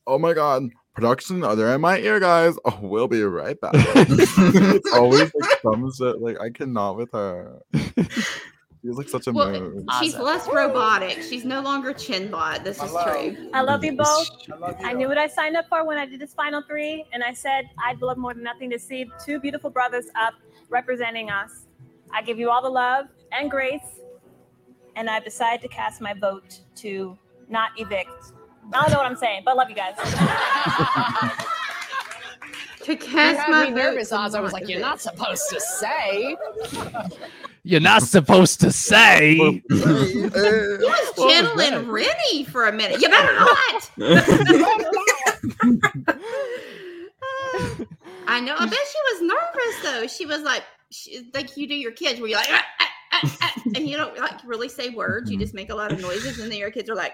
[0.06, 0.64] oh my god,
[0.94, 2.56] production, they're in my ear, guys.
[2.66, 3.72] Oh, we'll be right back.
[3.76, 6.22] it's always like some shit.
[6.22, 7.60] Like I cannot with her.
[7.74, 9.86] She's like such a Well, mood.
[10.02, 10.26] she's Awesome.
[10.26, 11.22] less robotic.
[11.24, 12.66] She's no longer Chenbot.
[12.66, 13.50] This is true.
[13.54, 14.30] I love you both.
[14.84, 17.34] I knew what I signed up for when I did this final three, and I
[17.34, 20.34] said I'd love more than nothing to see two beautiful brothers up
[20.70, 21.68] representing us.
[22.12, 24.02] I give you all the love and grace,
[24.98, 27.18] and I've decided to cast my vote to
[27.48, 28.34] not evict.
[28.72, 29.96] I don't know what I'm saying, but love you guys.
[32.84, 34.36] To You cast had my nervous, to Oz.
[34.36, 36.36] I was like, you're not supposed to say.
[37.64, 39.36] You're not supposed to say.
[39.36, 39.82] He was
[40.82, 41.86] What was channeling that?
[41.88, 43.02] Renny for a minute.
[43.02, 43.90] You better not.
[48.28, 48.56] I know.
[48.58, 50.08] I bet she was nervous though.
[50.08, 53.38] She was like, she, like you do your kids, where you're like, "Ah, ah, ah,
[53.42, 55.32] ah," and you don't like really say words.
[55.32, 57.14] You just make a lot of noises, and then your kids are like,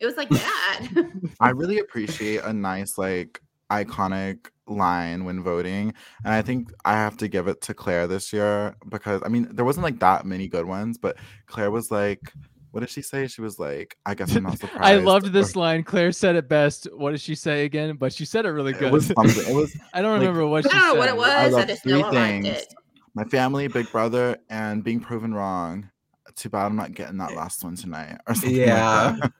[0.00, 0.86] it was like that.
[1.40, 3.40] I really appreciate a nice, like,
[3.70, 5.92] iconic line when voting.
[6.24, 9.48] And I think I have to give it to Claire this year because, I mean,
[9.54, 12.32] there wasn't like that many good ones, but Claire was like,
[12.70, 13.26] what did she say?
[13.26, 14.82] She was like, I guess I'm not surprised.
[14.84, 15.82] I loved this line.
[15.82, 16.86] Claire said it best.
[16.94, 17.96] What did she say again?
[17.96, 18.92] But she said it really It good.
[18.92, 19.50] was something.
[19.50, 20.98] It was I don't like- remember what I she don't know said.
[20.98, 21.28] what it was.
[21.28, 22.46] I I, love just three know I liked things.
[22.46, 22.74] it.
[23.14, 25.90] my family, Big Brother, and being proven wrong.
[26.36, 29.16] Too bad I'm not getting that last one tonight or something Yeah.
[29.20, 29.32] like that.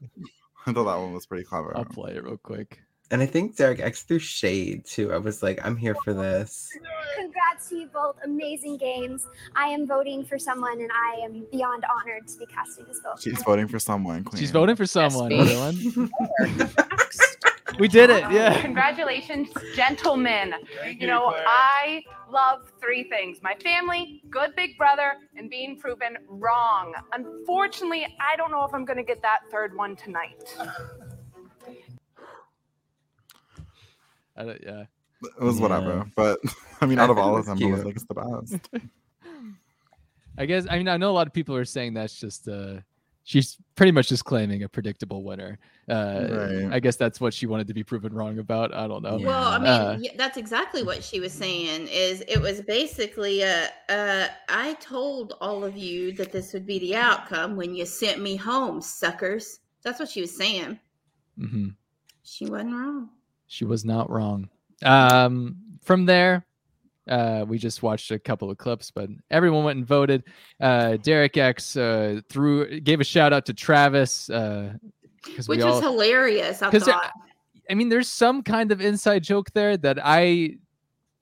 [0.67, 1.77] I thought that one was pretty clever.
[1.77, 2.81] I'll play it real quick.
[3.11, 5.13] And I think Derek X threw shade too.
[5.15, 6.69] I was like, I'm here for this.
[7.17, 8.17] Congrats to you both.
[8.23, 9.27] Amazing games.
[9.57, 13.21] I am voting for someone and I am beyond honored to be casting this vote.
[13.21, 14.25] She's voting for someone.
[14.25, 14.39] Queen.
[14.39, 15.31] She's voting for someone.
[15.31, 15.41] me.
[15.41, 16.11] Everyone.
[17.79, 18.25] we did it.
[18.31, 18.61] Yeah.
[18.69, 20.55] Congratulations, gentlemen.
[20.99, 26.95] You know, I love three things my family, good big brother, and being proven wrong.
[27.13, 30.57] Unfortunately, I don't know if I'm going to get that third one tonight.
[34.37, 34.85] I don't- yeah.
[35.23, 35.63] It was Yeah.
[35.63, 36.11] whatever.
[36.15, 36.39] But
[36.81, 38.69] I mean, out of all of them, it was like it's the best.
[40.37, 42.77] I guess I mean I know a lot of people are saying that's just uh
[43.29, 45.59] she's pretty much just claiming a predictable winner.
[45.87, 46.69] Uh Right.
[46.73, 48.75] I guess that's what she wanted to be proven wrong about.
[48.75, 49.19] I don't know.
[49.19, 49.27] Yeah.
[49.27, 51.89] Well, I mean, Uh, that's exactly what she was saying.
[51.89, 56.79] Is it was basically a, uh, I told all of you that this would be
[56.79, 59.61] the outcome when you sent me home, suckers.
[59.83, 60.79] That's what she was saying.
[61.37, 61.69] hmm
[62.23, 63.11] She wasn't wrong.
[63.47, 64.49] She was not wrong.
[64.85, 66.45] Um, from there,
[67.09, 70.25] uh, we just watched a couple of clips, but everyone went and voted.
[70.61, 74.75] Uh, Derek X uh, threw gave a shout out to Travis, uh,
[75.47, 76.63] Which is all- hilarious.
[76.63, 76.95] I 'cause there-
[77.71, 80.57] I mean, there's some kind of inside joke there that I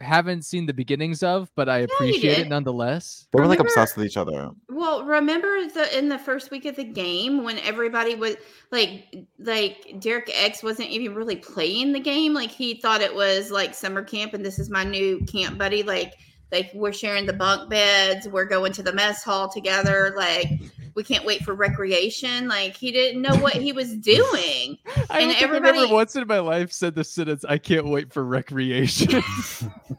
[0.00, 3.28] haven't seen the beginnings of, but I appreciate it nonetheless.
[3.32, 4.50] They were like obsessed with each other.
[4.68, 8.36] Well, remember the in the first week of the game when everybody was
[8.70, 12.34] like like Derek X wasn't even really playing the game.
[12.34, 15.82] Like he thought it was like summer camp and this is my new camp buddy.
[15.82, 16.14] Like
[16.52, 20.48] like we're sharing the bunk beds, we're going to the mess hall together, like
[20.94, 22.48] we can't wait for recreation.
[22.48, 24.78] Like he didn't know what he was doing.
[25.10, 28.24] I And don't I've once in my life said the sentence, "I can't wait for
[28.24, 29.22] recreation."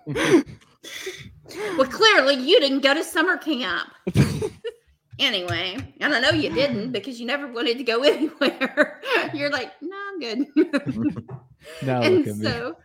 [1.78, 3.90] Well, clearly you didn't go to summer camp.
[5.20, 9.02] anyway, and I know you didn't because you never wanted to go anywhere.
[9.34, 10.46] You're like, no, I'm good.
[11.84, 12.46] now and look at me.
[12.46, 12.76] so,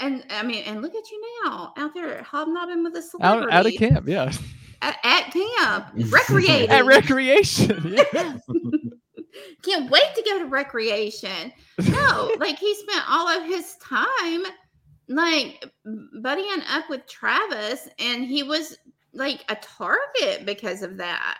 [0.00, 3.52] and I mean, and look at you now out there hobnobbing with a celebrity Out,
[3.52, 4.32] out of camp, yeah.
[4.80, 6.70] At, at camp, recreating.
[6.70, 8.38] At recreation, yeah.
[9.62, 11.52] Can't wait to go to recreation.
[11.90, 14.42] No, like he spent all of his time
[15.08, 18.76] like buddying up with Travis, and he was
[19.12, 21.38] like a target because of that.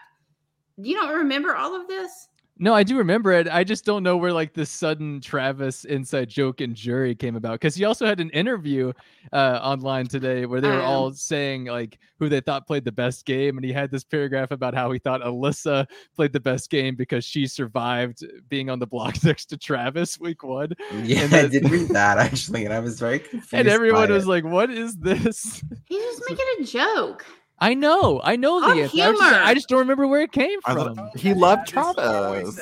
[0.76, 2.28] You don't remember all of this?
[2.60, 3.46] No, I do remember it.
[3.48, 7.52] I just don't know where like the sudden Travis inside joke and jury came about
[7.52, 8.92] because he also had an interview
[9.32, 10.84] uh, online today where they were Oh.
[10.84, 14.50] all saying like who they thought played the best game, and he had this paragraph
[14.50, 15.86] about how he thought Alyssa
[16.16, 20.42] played the best game because she survived being on the block next to Travis week
[20.42, 20.72] one,
[21.04, 23.54] Yeah, And I that- did read that actually, and I was very confused.
[23.54, 24.28] and everyone by was it.
[24.28, 27.24] like, "What is this?" He's just making a joke.
[27.60, 28.96] I know, I know All the answer.
[29.02, 30.94] I, just, I just don't remember where it came from.
[30.94, 32.58] thought- he loved Travis.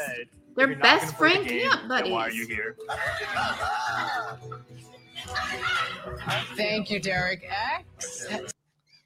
[0.57, 2.13] They're best friend camp buddies.
[2.13, 2.77] Why are you here?
[6.57, 7.47] Thank you, Derek
[7.99, 8.27] X.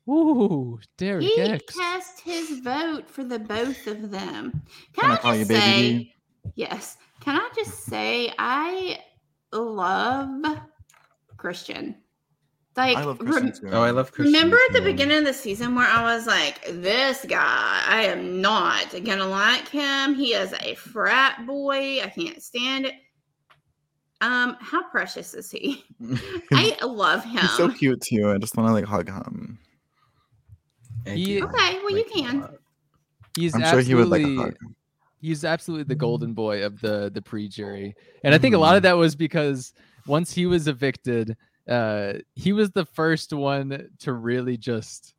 [0.09, 1.77] Ooh, Derek He X.
[1.77, 4.63] cast his vote for the both of them.
[4.95, 6.15] Can, Can I I, call you just Baby say, D?
[6.55, 6.97] yes?
[7.21, 8.99] Can I just say I
[9.53, 10.45] love
[11.37, 11.97] Christian.
[12.77, 14.33] Like, I love rem- Oh, I love Christian.
[14.33, 18.41] remember at the beginning of the season where I was like, "This guy, I am
[18.41, 20.15] not gonna like him.
[20.15, 22.01] He is a frat boy.
[22.01, 22.95] I can't stand it."
[24.23, 25.85] Um, how precious is he?
[26.53, 27.41] I love him.
[27.41, 28.31] He's so cute too.
[28.31, 29.59] I just want to like hug him.
[31.07, 32.49] He- Okay, well, you Like a can.
[33.37, 34.75] He's I'm sure he would like a absolutely- hug.
[35.21, 37.95] he's absolutely the golden boy of the the pre-jury
[38.25, 39.73] and i think a lot of that was because
[40.07, 41.37] once he was evicted
[41.71, 45.15] uh he was the first one to really just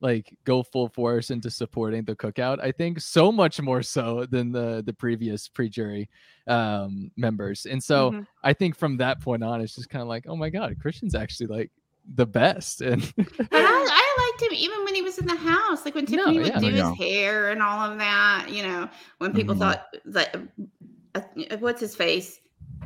[0.00, 4.52] like go full force into supporting the cookout i think so much more so than
[4.52, 6.08] the the previous pre-jury
[6.46, 8.26] um members and so Mhm.
[8.44, 11.14] i think from that point on it's just kind of like oh my god christian's
[11.14, 11.70] actually like
[12.14, 15.96] the best and I, I liked him even when he was in the house, like
[15.96, 16.58] when No, Tiffany would yeah.
[16.60, 18.46] do his hair and all of that.
[18.48, 18.88] You know,
[19.18, 19.58] when people Mhm.
[19.58, 20.36] thought like,
[21.16, 21.20] uh,
[21.58, 22.38] what's his face?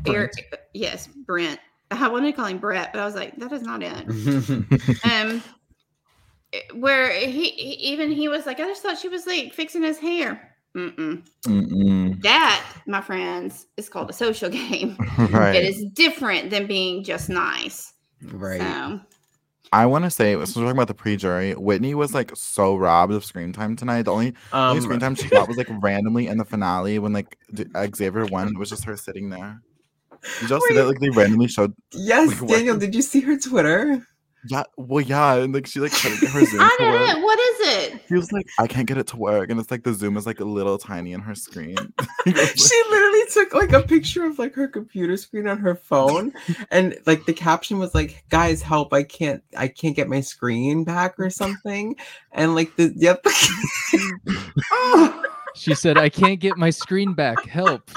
[0.07, 0.33] Eric,
[0.73, 1.61] yes, Brent.
[1.91, 5.05] I wanted to call him Brett, but I was like, that is not it.
[5.05, 5.43] um,
[6.75, 9.99] where he, he even he was like, I just thought she was like fixing his
[9.99, 10.55] hair.
[10.77, 11.27] Mm-mm.
[11.47, 12.23] Mm-mm.
[12.23, 14.97] That, my friends, is called a social game.
[15.19, 15.57] Right.
[15.57, 17.93] It is different than being just nice.
[18.23, 18.61] right.
[18.61, 19.01] So
[19.73, 21.55] I want to say, so we're talking about the pre-jury.
[21.55, 24.03] Whitney was like so robbed of screen time tonight.
[24.03, 26.99] The only, the only Um, screen time she got was like randomly in the finale
[26.99, 27.37] when like
[27.95, 28.49] Xavier won.
[28.49, 29.61] It was just her sitting there.
[30.41, 30.87] Did y'all see that?
[30.87, 31.75] Like they randomly showed.
[31.93, 32.51] yes, Like, what?
[32.51, 32.79] Daniel.
[32.79, 34.07] Did you see her Twitter?
[34.49, 37.23] Yeah, well, yeah, and like she like couldn't get her Zoom I didn't.
[37.23, 38.01] What is it?
[38.09, 40.25] She was like, I can't get it to work, and it's like the Zoom is
[40.25, 41.77] like a little tiny in her screen.
[42.27, 45.59] It was, like- she literally took like a picture of like her computer screen on
[45.59, 46.33] her phone
[46.71, 50.85] and like the caption was like guys help i can't i can't get my screen
[50.85, 51.97] back or something
[52.33, 53.25] and like the yep
[54.73, 55.25] oh.
[55.55, 57.91] she said i can't get my screen back help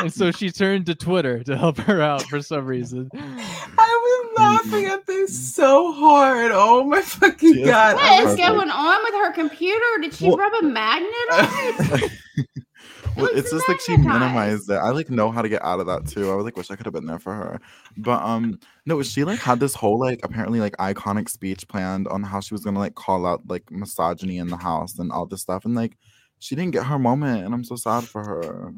[0.00, 4.38] and so she turned to twitter to help her out for some reason i was
[4.38, 8.48] laughing at this so hard oh my fucking She god What I is was perfect.
[8.48, 9.84] going on with her computer?
[10.00, 12.12] Did she Well- rub a magnet on it?
[13.16, 14.74] well, looks it's just like she minimized it.
[14.76, 16.30] I like know how to get out of that too.
[16.30, 17.60] I was like, wish I could have been there for her.
[17.96, 22.22] But um, no, she like had this whole like apparently like iconic speech planned on
[22.22, 25.42] how she was gonna like call out like misogyny in the house and all this
[25.42, 25.96] stuff, and like
[26.38, 28.72] she didn't get her moment, and I'm so sad for her.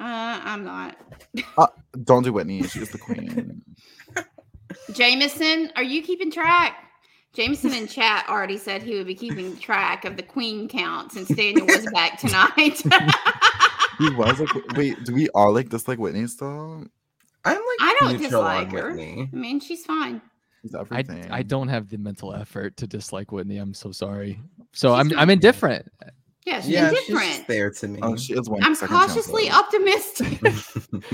[0.00, 0.96] Uh, I'm not.
[2.04, 2.62] Don't do Whitney.
[2.62, 3.62] She is the queen.
[4.94, 6.86] Jameson, are you keeping track?
[7.34, 11.28] Jameson in chat already said he would be keeping track of the queen count since
[11.28, 12.78] Daniel was back tonight.
[13.98, 16.86] he was like, wait, do we all like dislike Whitney still?
[17.44, 18.88] I'm like I don't dislike her.
[18.88, 19.28] Whitney.
[19.32, 20.22] I mean, she's fine.
[20.62, 21.04] He's I.
[21.30, 23.58] I don't have the mental effort to dislike Whitney.
[23.58, 24.40] I'm so sorry.
[24.72, 25.90] So She's I'm I'm indifferent.
[26.46, 27.98] Yeah, she's Yeah, she's there to me.
[28.02, 28.62] Oh, she is one.
[28.64, 29.64] I'm second chance cautiously love.
[29.64, 30.40] optimistic.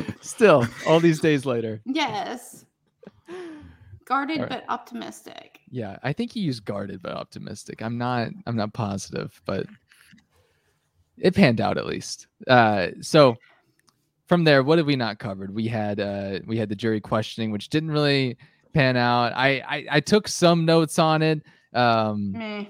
[0.20, 1.80] Still, all these days later.
[1.84, 2.64] yes.
[4.04, 4.50] Guarded All right.
[4.50, 5.58] but optimistic.
[5.68, 7.82] Yeah, I think he used guarded but optimistic.
[7.82, 9.66] I'm not I'm not positive, but
[11.18, 12.28] it panned out at least.
[12.46, 13.36] Uh so
[14.26, 15.52] from there, what have we not covered?
[15.52, 18.36] We had uh we had the jury questioning, which didn't really
[18.74, 19.32] pan out.
[19.34, 21.42] I I, I took some notes on it.
[21.74, 22.64] Um Meh.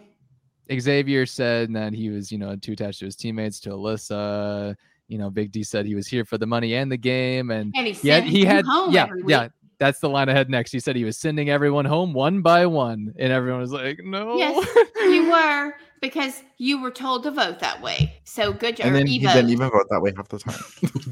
[0.73, 4.75] Xavier said that he was, you know, too attached to his teammates, to Alyssa.
[5.09, 7.73] You know, Big D said he was here for the money and the game, and
[7.77, 9.49] And he he had, he had home yeah, yeah.
[9.79, 10.73] That's the line ahead next.
[10.73, 14.37] He said he was sending everyone home one by one, and everyone was like, "No."
[14.39, 14.67] Yes,
[15.03, 18.19] you were because you were told to vote that way.
[18.25, 18.87] So good job.
[18.87, 20.59] And then you he didn't even vote that way half the time.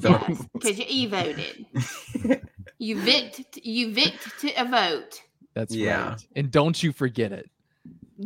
[0.28, 1.66] Yes, because you e-voted.
[2.78, 3.58] you vicked.
[3.62, 5.20] You vicked to a vote.
[5.54, 6.08] That's Yeah.
[6.10, 6.26] right.
[6.34, 7.48] And don't you forget it.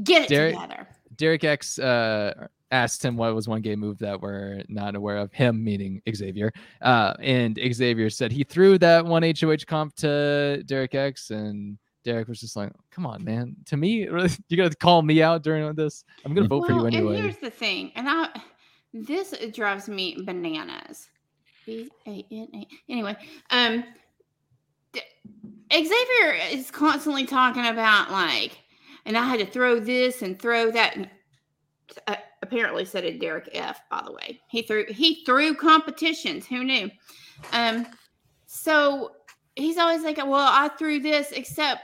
[0.03, 0.89] Get it Derek- together.
[1.19, 5.33] Derek X uh, asked him what was one game move that we're not aware of.
[5.33, 10.95] Him meaning Xavier, uh, and Xavier said he threw that one HOH comp to Derek
[10.95, 13.57] X, and Derek was just like, "Come on, man!
[13.67, 14.03] To me,
[14.49, 16.05] you got to call me out during this.
[16.25, 18.29] I'm gonna vote for you Well, And anyway." here's the thing, and I
[18.95, 21.09] this drives me bananas.
[21.67, 22.67] B A N A.
[22.89, 23.17] Anyway,
[23.51, 23.85] um,
[25.73, 28.59] Xavier is constantly talking about like,
[29.09, 30.95] and I had to throw this and throw that.
[30.95, 31.11] And,
[32.07, 33.81] uh, apparently, said it Derek F.
[33.91, 36.47] By the way, he threw he threw competitions.
[36.47, 36.91] Who knew?
[37.53, 37.87] Um,
[38.47, 39.13] so
[39.57, 41.81] he's always like, "Well, I threw this," except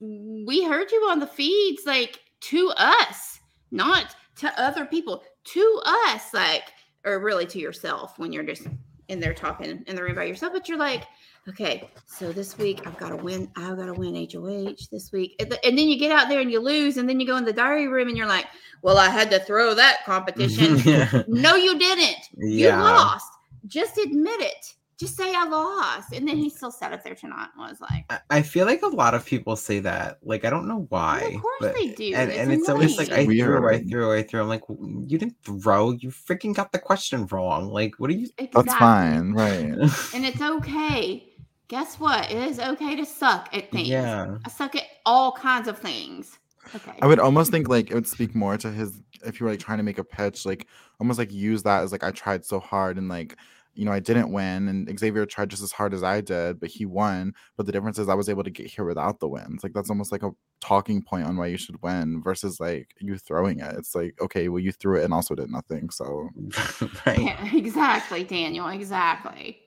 [0.00, 3.40] we heard you on the feeds like to us
[3.70, 6.64] not to other people to us like
[7.04, 8.66] or really to yourself when you're just
[9.08, 11.04] in there talking in the room by yourself but you're like
[11.48, 15.36] okay so this week i've got to win i've got to win hoh this week
[15.38, 17.52] and, then you get out there and you lose and then you go in the
[17.52, 18.46] diary room and you're like
[18.82, 21.22] well i had to throw that competition yeah.
[21.28, 23.30] no you didn't you lost
[23.66, 27.48] just admit it just say i lost and then he still sat up there tonight
[27.56, 30.18] and was like I- I feel like a lot of people say that.
[30.22, 31.20] Like I don't know why.
[31.20, 33.38] of course but- they do and, it's and it's always like I annoying.
[33.38, 34.40] threw, I threw, I threw.
[34.42, 35.92] I'm like, you didn't throw.
[35.92, 37.70] You freaking got the question wrong.
[37.70, 38.28] Like, what are you?
[38.36, 39.64] That's fine, right?
[40.14, 41.25] and it's okay.
[41.68, 42.30] Guess what?
[42.30, 43.88] It is okay to suck at things.
[43.88, 44.36] yeah.
[44.44, 46.38] I suck at all kinds of things.
[46.74, 46.92] Okay.
[47.00, 49.60] I would almost think like it would speak more to his if you were like
[49.60, 50.66] trying to make a pitch, like
[51.00, 53.36] almost like use that as like I tried so hard and like
[53.74, 56.68] you know I didn't win and Xavier tried just as hard as I did, but
[56.68, 57.34] he won.
[57.56, 59.62] But the difference is I was able to get here without the wins.
[59.62, 63.16] Like that's almost like a talking point on why you should win versus like you
[63.16, 63.74] throwing it.
[63.76, 65.90] It's like okay, well you threw it and also did nothing.
[65.90, 66.30] So
[67.06, 67.18] right.
[67.18, 68.68] Yeah, exactly, Daniel.
[68.68, 69.65] Exactly.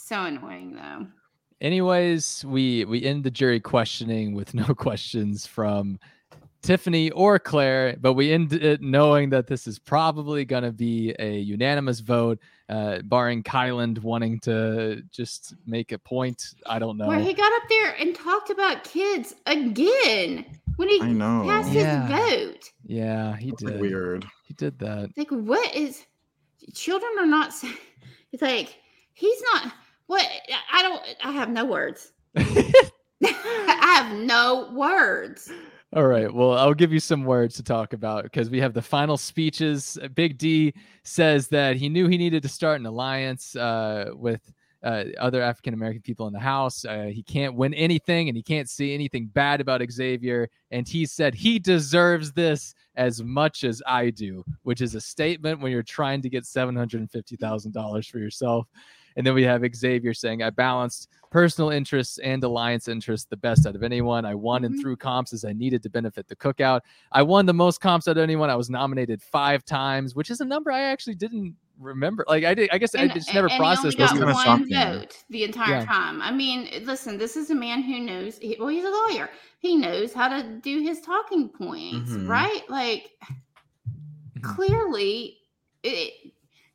[0.00, 1.06] So annoying though.
[1.60, 5.98] Anyways, we we end the jury questioning with no questions from
[6.62, 11.14] Tiffany or Claire, but we end it knowing that this is probably going to be
[11.18, 12.38] a unanimous vote,
[12.68, 16.42] uh, barring Kyland wanting to just make a point.
[16.66, 17.06] I don't know.
[17.08, 20.44] Where he got up there and talked about kids again
[20.76, 21.44] when he I know.
[21.46, 22.06] passed Yeah.
[22.06, 22.70] his vote.
[22.86, 23.80] yeah, he It's did.
[23.80, 24.26] weird.
[24.46, 25.10] He did that.
[25.16, 26.04] Like, what is
[26.74, 27.68] children are not sa-
[28.32, 28.76] it's like
[29.14, 29.72] he's not
[30.10, 30.26] what
[30.72, 32.12] I don't I have no words.
[32.36, 35.52] I have no words.
[35.94, 36.32] All right.
[36.32, 39.98] Well, I'll give you some words to talk about because we have the final speeches.
[40.02, 44.52] Uh, Big D says that he knew he needed to start an alliance uh, with
[44.82, 46.84] uh, other African American people in the House.
[46.84, 50.48] Uh, he can't win anything and he can't see anything bad about Xavier.
[50.72, 55.60] And he said he deserves this as much as I do, which is a statement
[55.60, 58.66] when you're trying to get $750,000 for yourself.
[59.16, 63.66] And then we have Xavier saying, I balanced personal interests and alliance interests the best
[63.66, 64.24] out of anyone.
[64.24, 64.80] I won and Mhm.
[64.80, 66.80] threw comps as I needed to benefit the cookout.
[67.12, 68.50] I won the most comps out of anyone.
[68.50, 72.24] I was nominated five times, which is a number I actually didn't remember.
[72.28, 74.20] Like I did, I guess I just never and he processed only those.
[74.20, 74.76] got one shocking.
[75.00, 75.84] vote the entire Yeah.
[75.86, 76.20] time.
[76.20, 78.36] I mean, listen, this is a man who knows.
[78.38, 79.30] He, well, he's a lawyer.
[79.60, 82.28] He knows how to do his talking points, Mhm.
[82.28, 82.68] right?
[82.68, 83.10] Like,
[84.38, 84.42] Mhm.
[84.42, 85.38] clearly,
[85.82, 86.12] it,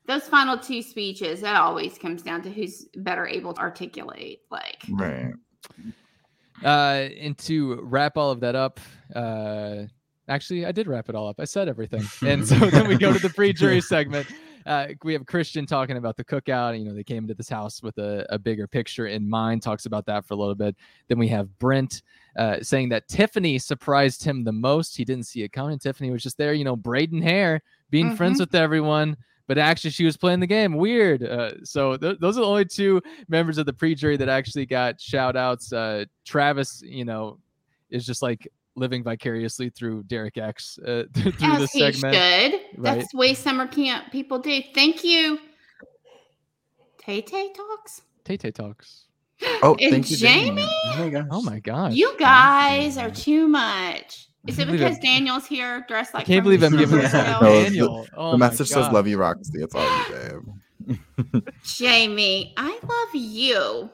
[0.08, 4.42] those final two speeches that always comes down to who's better able to articulate.
[4.52, 5.34] Like, Right.
[6.64, 8.80] Uh, and to wrap all of that up,
[9.14, 9.84] uh,
[10.30, 11.36] actually, I did wrap it all up.
[11.40, 12.04] I said everything.
[12.28, 14.28] And so then we go to the pre jury segment.
[14.66, 16.80] Uh, we have Christian talking about the cookout.
[16.80, 19.86] You know, they came into this house with a, a bigger picture in mind, talks
[19.86, 20.76] about that for a little bit.
[21.08, 22.02] Then we have Brent
[22.36, 24.98] uh, saying that Tiffany surprised him the most.
[24.98, 25.78] He didn't see it coming.
[25.78, 28.42] Tiffany was just there, you know, braiding hair, being friends Mhm.
[28.42, 29.18] with everyone.
[29.48, 30.76] But actually she was playing the game.
[30.76, 31.24] Weird.
[31.24, 35.00] Uh, so th- those are the only two members of the pre-jury that actually got
[35.00, 35.72] shout outs.
[35.74, 37.38] Uh, Travis, you know,
[37.90, 42.14] is just like living vicariously through Derek X uh, through As this he segment.
[42.16, 42.54] should.
[42.78, 42.98] right?
[43.00, 44.62] That's the way summer camp people do.
[44.74, 45.40] Thank you.
[46.98, 48.02] Tay Tay talks.
[48.24, 49.06] Tay Tay talks.
[49.62, 50.62] Oh, And thank you, Jamie?
[50.68, 51.28] Oh my gosh.
[51.32, 51.94] Oh my gosh.
[51.94, 54.28] You guys are too much.
[54.48, 55.00] Is it because.
[55.00, 57.02] Daniel's here dressed like I can't believe I'm giving Yeah.
[57.04, 57.18] this to?
[57.32, 58.08] No, the- Daniel.
[58.16, 60.46] Oh the my message says "Love you, Roxy." It's all you,
[60.88, 61.44] babe.
[61.64, 63.90] Jamie, I love you.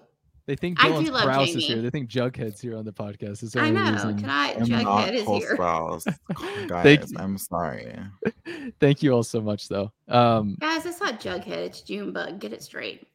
[0.48, 1.82] They think I Dylan do love Sprouse is here.
[1.82, 3.44] They think Jughead's here on the podcast.
[3.44, 3.92] Is the I know.
[3.94, 4.20] reason.
[4.20, 4.54] Can I?
[4.54, 5.56] I'm Jughead is here.
[5.56, 6.04] Sprouse.
[6.38, 7.18] Thank Guys, you.
[7.20, 7.96] I'm sorry.
[8.80, 9.92] Thank you all so much, though.
[10.10, 11.48] Um, Guys, it's not Jughead.
[11.48, 12.40] It's Junebug.
[12.40, 13.08] Get it straight.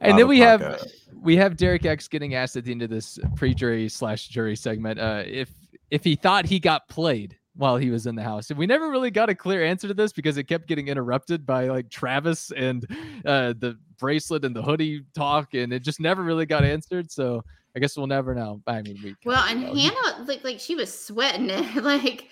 [0.00, 0.92] And then of we have pocket.
[1.24, 5.00] We have Derek X getting asked at the end of this pre-jury slash jury segment
[5.00, 5.50] uh, if
[5.90, 8.50] if he thought he got played while he was in the house.
[8.50, 11.46] And we never really got a clear answer to this because it kept getting interrupted
[11.46, 12.84] by like Travis and
[13.24, 17.10] uh, the bracelet and the hoodie talk, and it just never really got answered.
[17.10, 17.42] So
[17.76, 18.60] I guess we'll never know.
[18.66, 19.74] I mean, we Well, and know.
[19.74, 21.76] Hannah looked like she was sweating it.
[21.82, 22.28] like,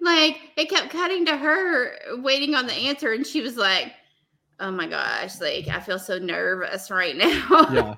[0.00, 1.92] like it kept cutting to her
[2.22, 3.92] waiting on the answer, and she was like,
[4.60, 7.94] "Oh my gosh, like I feel so nervous right now." yeah.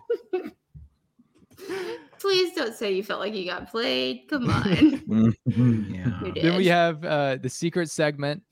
[2.18, 4.24] Please don't say you felt like you got played.
[4.28, 5.34] Come on.
[5.46, 6.32] Yeah.
[6.34, 8.42] Then we have uh, the secret segment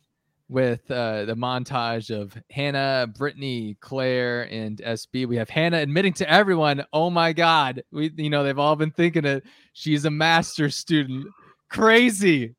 [0.48, 5.26] with uh, the montage of Hannah, Brittany, Claire, and SB.
[5.26, 8.92] We have Hannah admitting to everyone, "Oh my God, we you know they've all been
[8.92, 9.44] thinking it.
[9.72, 11.26] She's a master student.
[11.68, 12.54] Crazy.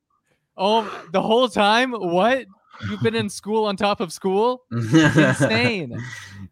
[0.57, 1.91] Oh, the whole time.
[1.91, 2.45] What?
[2.89, 4.63] You've been in school on top of school?
[4.71, 5.97] Insane.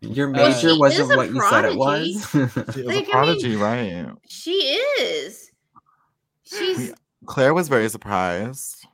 [0.01, 2.29] Your major she wasn't is a what you said it was.
[2.31, 4.07] She was Like, I a mean- prodigy, right?
[4.27, 5.51] she is.
[6.43, 6.93] She's
[7.25, 8.85] Claire was very surprised.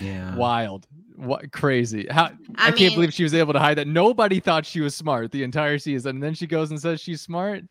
[0.00, 0.34] yeah.
[0.36, 0.86] Wild.
[1.16, 2.06] What crazy.
[2.10, 3.86] How I, I can't believe she was able to hide that.
[3.86, 6.16] Nobody thought she was smart the entire season.
[6.16, 7.62] And then she goes and says she's smart.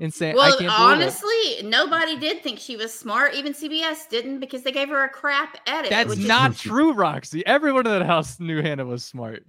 [0.00, 0.32] Insane.
[0.34, 0.48] I well.
[0.50, 1.02] can't believe it.
[1.02, 3.34] Honestly, nobody did think she was smart.
[3.34, 5.90] Even CBS didn't because they gave her a crap edit.
[5.90, 7.44] That's which is- not true, Roxy.
[7.46, 9.44] Everyone in that house knew Hannah was smart.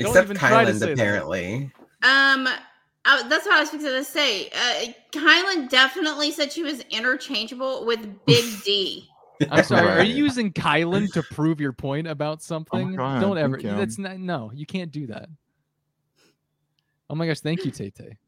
[0.00, 0.92] Don't Except even try Kyland, say that.
[0.92, 1.70] apparently.
[2.02, 2.48] Um,
[3.04, 4.48] I, that's what I was fixing to say.
[4.48, 9.08] Uh, Kyland definitely said she was interchangeable with Big D.
[9.50, 9.88] I'm sorry.
[9.88, 12.94] Are you using Kyland to prove your point about something?
[12.96, 13.58] God, Don't ever.
[13.60, 14.18] That's not.
[14.18, 15.28] No, you can't do that.
[17.08, 17.40] Oh my gosh!
[17.40, 18.18] Thank you, Tay Tay.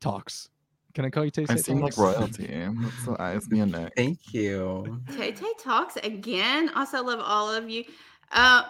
[0.00, 0.48] Talks.
[0.94, 1.54] Can I call you Tay Tay?
[1.54, 1.62] I Tay?
[1.62, 2.46] seem like royalty.
[2.46, 3.92] That's what I, it's me and Nick.
[3.96, 5.00] Thank you.
[5.16, 6.70] Tay Tay talks again.
[6.76, 7.84] Also, love all of you.
[8.30, 8.62] Uh,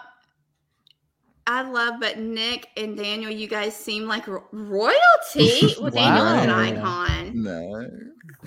[1.45, 5.73] I love, but Nick and Daniel, you guys seem like ro- royalty.
[5.81, 7.43] Well, Daniel is an icon.
[7.43, 7.89] No.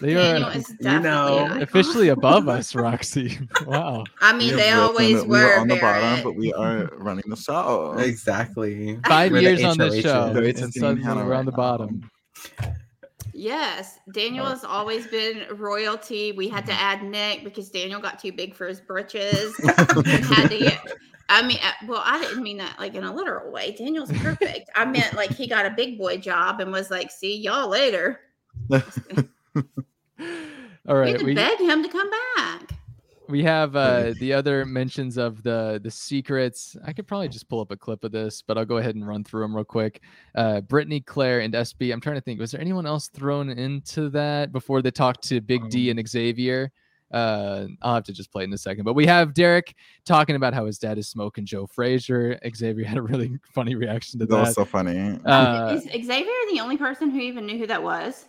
[0.01, 1.63] They Daniel are is You know, an icon.
[1.63, 3.39] officially above us, Roxy.
[3.67, 4.05] wow.
[4.21, 5.37] I mean, We they always risen- were.
[5.37, 6.03] We are on the Barrett.
[6.03, 7.93] bottom, but we are running the show.
[7.99, 8.99] Exactly.
[9.07, 10.01] Five We're years on this HOH.
[10.03, 12.11] show, The and HOH suddenly we're on the right bottom.
[13.37, 16.33] Yes, Daniel Uh, has always been royalty.
[16.33, 19.55] We had to add Nick because Daniel got too big for his britches.
[19.65, 20.81] had to get.
[21.29, 23.73] I mean, uh, well, I didn't mean that like in a literal way.
[23.73, 24.71] Daniel's perfect.
[24.75, 28.21] I meant like he got a big boy job and was like, "See y'all later."
[28.71, 28.85] All right,
[30.89, 32.76] We had to we beg him to come back.
[33.29, 36.77] We have uh, the other mentions of the the secrets.
[36.85, 39.07] I could probably just pull up a clip of this, but I'll go ahead and
[39.07, 40.01] run through them real quick.
[40.35, 41.93] Uh, Brittany, Claire, and SB.
[41.93, 42.41] I'm trying to think.
[42.41, 46.71] Was there anyone else thrown into that before they talked to Big D and Xavier?
[47.13, 48.85] Uh, I'll have to just play it in a second.
[48.85, 49.75] But we have Derek
[50.05, 52.39] talking about how his dad is smoking Joe Frazier.
[52.55, 55.19] Xavier had a really funny reaction to That That was so funny.
[55.25, 58.27] Uh, Is Xavier the only person who even knew who that was?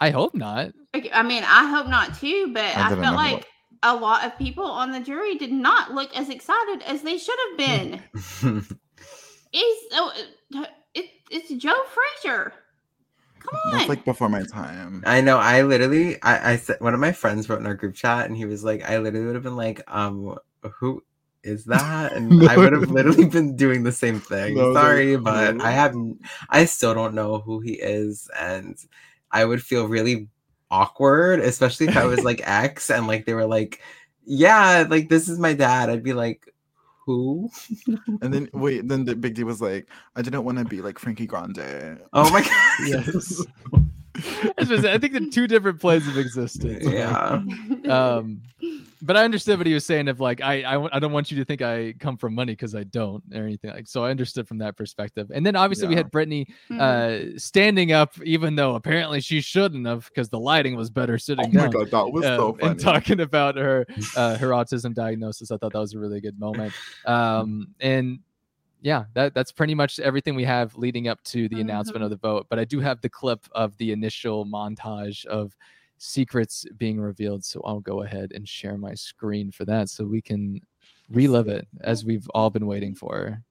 [0.00, 0.72] I hope not.
[1.12, 3.46] I mean, I hope not too, but I I, felt know who like
[3.82, 7.38] a lot of people on the jury did not look as excited as they should
[7.48, 8.66] have been.
[9.52, 10.12] It's oh,
[10.94, 11.82] it, it's Joe
[12.22, 12.52] Frazier.
[13.38, 13.72] Come on.
[13.72, 15.02] That's like before my time.
[15.06, 15.38] I know.
[15.38, 18.36] I literally, I, I said one of my friends wrote in our group chat, and
[18.36, 20.36] he was like, I literally would have been like, um,
[20.78, 21.02] who
[21.42, 22.12] is that?
[22.12, 24.56] And I would have literally been doing the same thing.
[24.56, 25.60] No, Sorry, no, but.
[25.62, 26.20] I haven't,
[26.50, 28.76] I still don't know who he is, and
[29.30, 30.28] I would feel really
[30.70, 33.80] awkward, especially if I was like X and like they were like,
[34.24, 35.90] yeah, like this is my dad.
[35.90, 36.52] I'd be like,
[37.06, 37.50] who?
[38.20, 40.98] And then wait, then the big D was like, I didn't want to be like
[40.98, 42.00] Frankie Grande.
[42.12, 42.86] Oh my god.
[42.86, 43.44] Yes.
[44.16, 46.84] I was gonna think the two different planes of existence.
[46.84, 47.42] Yeah.
[47.88, 48.42] Um,
[49.02, 51.44] but I understood what he was saying of like I I don't want you to
[51.44, 54.58] think I come from money because I don't or anything like so I understood from
[54.58, 55.30] that perspective.
[55.32, 56.80] And then obviously we had Brittany Mhm.
[57.34, 61.18] uh standing up even though apparently she shouldn't have because the lighting was better Oh
[61.18, 61.70] sitting my down.
[61.70, 62.70] god, that was uh, so funny.
[62.72, 63.86] and talking about her
[64.16, 65.50] uh, her autism diagnosis.
[65.50, 66.72] I thought that was a really good moment.
[67.06, 68.18] Um, and
[68.80, 72.16] yeah, that that's pretty much everything we have leading up to the announcement of the
[72.16, 72.46] vote.
[72.48, 75.56] But I do have the clip of the initial montage of
[75.98, 80.22] secrets being revealed, so I'll go ahead and share my screen for that so we
[80.22, 80.60] can
[81.10, 83.42] relive it as we've all been waiting for.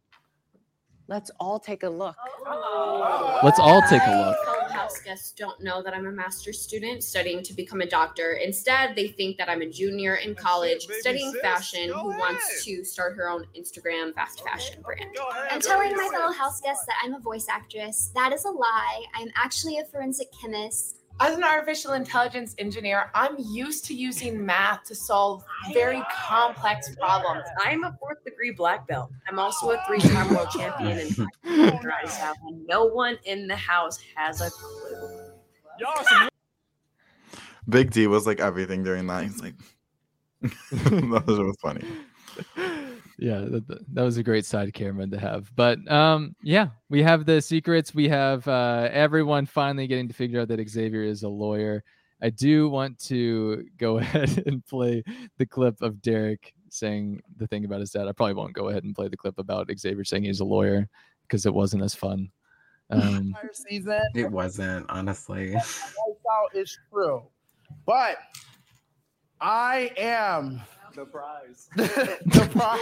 [1.07, 2.15] Let's all take a look.
[2.45, 3.39] Oh.
[3.43, 4.45] Let's all take a look.
[4.45, 8.33] fellow house guests don't know that I'm a master's student studying to become a doctor.
[8.33, 13.15] Instead, they think that I'm a junior in college studying fashion who wants to start
[13.15, 15.15] her own Instagram fast fashion brand.
[15.49, 18.11] I'm telling my fellow house guests that I'm a voice actress.
[18.13, 19.05] That is a lie.
[19.15, 20.96] I'm actually a forensic chemist.
[21.19, 25.43] As an artificial intelligence engineer, I'm used to using math to solve
[25.73, 27.43] very complex problems.
[27.63, 29.09] I'm a fourth degree black belt.
[29.27, 33.55] I'm also a three time world champion in dry style, and no one in the
[33.55, 35.31] house has a clue.
[37.67, 39.23] Big D was like everything during that.
[39.23, 39.55] He's like,
[40.41, 41.83] that was, was funny.
[43.19, 45.51] yeah that, that- that was a great side camera to have.
[45.55, 47.93] But um yeah we have the secrets.
[47.95, 51.83] We have uh everyone finally getting to figure out that xavier is a lawyer.
[52.21, 55.03] I do want to go ahead and play
[55.37, 58.07] the clip of derek saying the thing about his dad.
[58.07, 60.87] I probably won't go ahead and play the clip about xavier saying he's a lawyer
[61.23, 62.29] because it wasn't as fun.
[62.89, 63.01] Um
[63.35, 64.01] entire season.
[64.15, 65.53] It wasn't, honestly.
[65.53, 65.83] Lights
[66.31, 67.23] out is true,
[67.85, 68.17] but
[69.39, 70.61] I am
[70.97, 71.69] the prize.
[71.75, 72.81] the prize.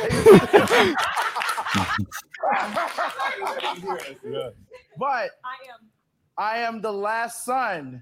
[4.98, 5.90] but I am.
[6.38, 8.02] I am the last son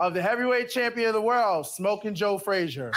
[0.00, 2.92] of the heavyweight champion of the world, Smoking Joe Frazier.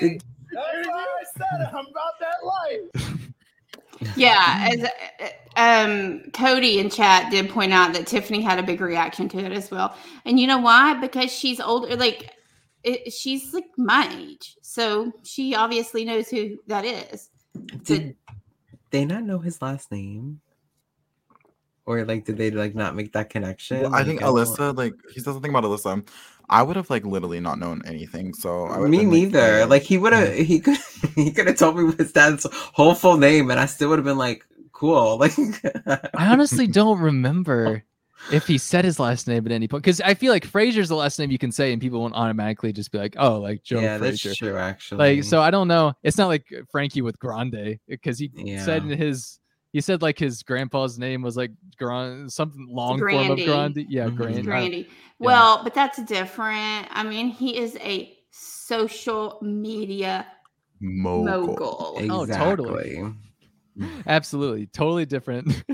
[0.00, 0.22] Did-
[0.52, 1.68] That's why I said.
[1.74, 3.18] I'm about that life.
[4.16, 4.86] Yeah, as
[5.58, 9.52] um Cody in chat did point out that Tiffany had a big reaction to it
[9.52, 9.94] as well.
[10.24, 10.94] And you know why?
[10.94, 12.30] Because she's older like
[12.84, 14.56] it, she's like my age.
[14.62, 17.30] So she obviously knows who that is.
[17.82, 18.14] Did
[18.90, 20.40] they not know his last name?
[21.86, 23.80] Or like did they like not make that connection?
[23.82, 26.06] Well, I Like, think don't- Alyssa, like he says something about Alyssa.
[26.50, 28.32] I would have like literally not known anything.
[28.34, 29.66] So I would've Me been, like, neither.
[29.66, 30.76] Like he would have he could
[31.16, 34.04] he could have told me his dad's whole full name and I still would have
[34.06, 34.44] been like,
[34.78, 35.18] cool.
[35.22, 35.32] Like
[36.16, 37.84] i honestly don't remember
[38.30, 40.94] if he said his last name at any point because i feel like frazier's the
[40.96, 43.80] last name you can say and people won't automatically just be like oh like joe
[43.80, 45.16] Yeah, that's true actually.
[45.16, 48.30] like so i don't know it's not like frankie with grande because he
[48.64, 49.40] said in his
[49.72, 54.06] he said like his grandpa's name was like Grand, something long form of grande yeah
[54.08, 54.16] Mhm.
[54.16, 54.88] grand Grandy.
[55.20, 56.86] Well, but that's different.
[56.90, 60.26] I mean, he is a social media
[60.80, 61.48] mogul.
[61.48, 62.02] mogul.
[62.10, 63.02] Oh, totally.
[64.06, 65.62] absolutely totally different.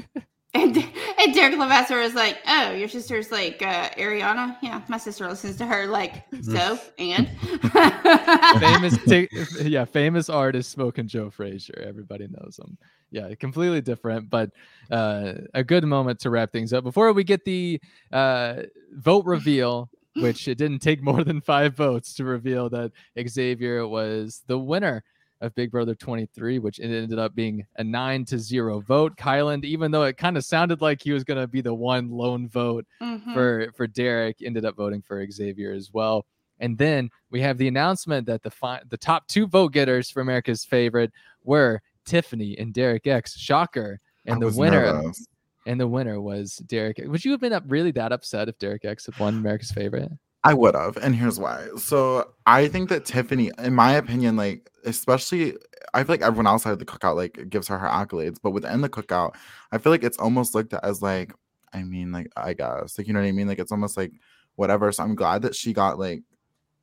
[0.57, 0.77] And,
[1.19, 4.57] and Derek Levasseur was like, "Oh, your sister's like uh, Ariana?
[4.63, 5.89] Yeah, my sister listens to her.
[5.89, 7.29] Like, so and?
[8.61, 9.29] Famous ti-
[9.69, 12.79] yeah famous artist smoking joe frazier everybody knows him.
[13.11, 14.51] Yeah completely different but
[14.93, 16.85] uh a good moment to wrap things up.
[16.85, 17.81] Before we get the
[18.13, 22.93] uh vote reveal which it didn't take more than five votes to reveal that
[23.27, 25.03] xavier was the winner
[25.45, 29.17] of Big Brother 23, which it ended up being a nine to zero vote.
[29.17, 32.09] Kyland, even though it kind of sounded like he was going to be the one
[32.11, 33.35] lone vote Mhm.
[33.35, 36.27] for for Derek, ended up voting for Xavier as well.
[36.61, 40.21] And then we have the announcement that the fi- the top two vote getters for
[40.21, 43.37] America's favorite were Tiffany and Derek X.
[43.37, 44.01] Shocker.
[44.27, 45.27] And I the winner nervous.
[45.67, 46.99] and the winner was Derek.
[47.05, 50.11] Would you have been up really that upset if Derek X had won America's favorite?
[50.47, 51.69] I would have, and here's why.
[51.79, 55.57] So I think that Tiffany, in my opinion, like especially,
[55.93, 58.81] I feel like everyone outside of the cookout like gives her her accolades, but within
[58.81, 59.35] the cookout,
[59.73, 61.33] I feel like it's almost looked at as like,
[61.73, 64.13] I mean, like I guess, like you know what I mean, like it's almost like
[64.57, 64.93] whatever.
[64.93, 66.23] So I'm glad that she got like,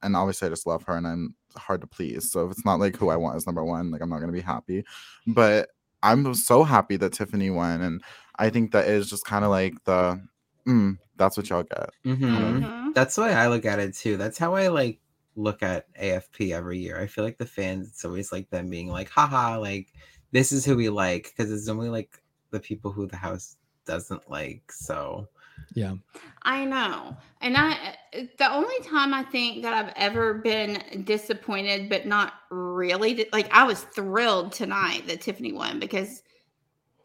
[0.03, 2.31] and obviously I just love her, and I'm hard to please.
[2.31, 4.31] So if it's not like who I want as number one, like I'm not gonna
[4.31, 4.83] be happy.
[5.27, 5.69] But
[6.03, 8.01] I'm so happy that Tiffany won, and
[8.37, 10.19] I think that is just kind of like the,
[10.67, 11.89] mm, that's what y'all get.
[12.05, 12.63] Mhm.
[12.63, 12.93] Mhm.
[12.95, 14.17] That's the way I look at it too.
[14.17, 14.99] That's how I like
[15.35, 16.99] look at AFP every year.
[16.99, 19.93] I feel like the fans, it's always like them being like, haha, like
[20.31, 21.33] this is who we like.
[21.37, 22.21] Cause it's only like
[22.51, 24.71] the people who the house doesn't like.
[24.71, 25.27] So
[25.73, 25.95] Yeah.
[26.43, 27.15] I know.
[27.41, 32.33] And I eh, the only time I think that I've ever been disappointed but not
[32.49, 36.23] really like I was thrilled tonight that Tiffany won because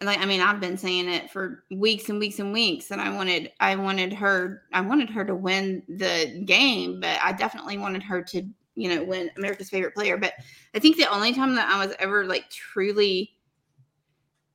[0.03, 3.15] like I mean, I've been saying it for weeks and weeks and weeks, and I
[3.15, 8.03] wanted I wanted her I wanted her to win the game, but I definitely wanted
[8.03, 8.43] her to
[8.75, 10.17] you know win America's favorite player.
[10.17, 10.35] But
[10.75, 13.33] I think the only time that I was ever like truly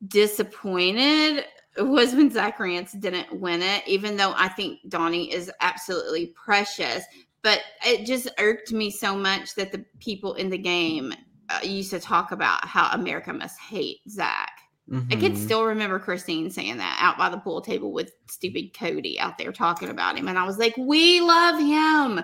[0.07, 1.45] disappointed
[1.77, 7.03] was when Zach Rance didn't win it, even though I think Donny is absolutely precious.
[7.43, 11.13] But it just irked me so much that the people in the game
[11.49, 14.50] uh, used to talk about how America must hate Zach.
[14.91, 15.37] I could Mhm.
[15.37, 19.51] still remember Christine saying that out by the pool table with stupid Cody out there
[19.53, 20.27] talking about him.
[20.27, 22.21] And I was like, we love him.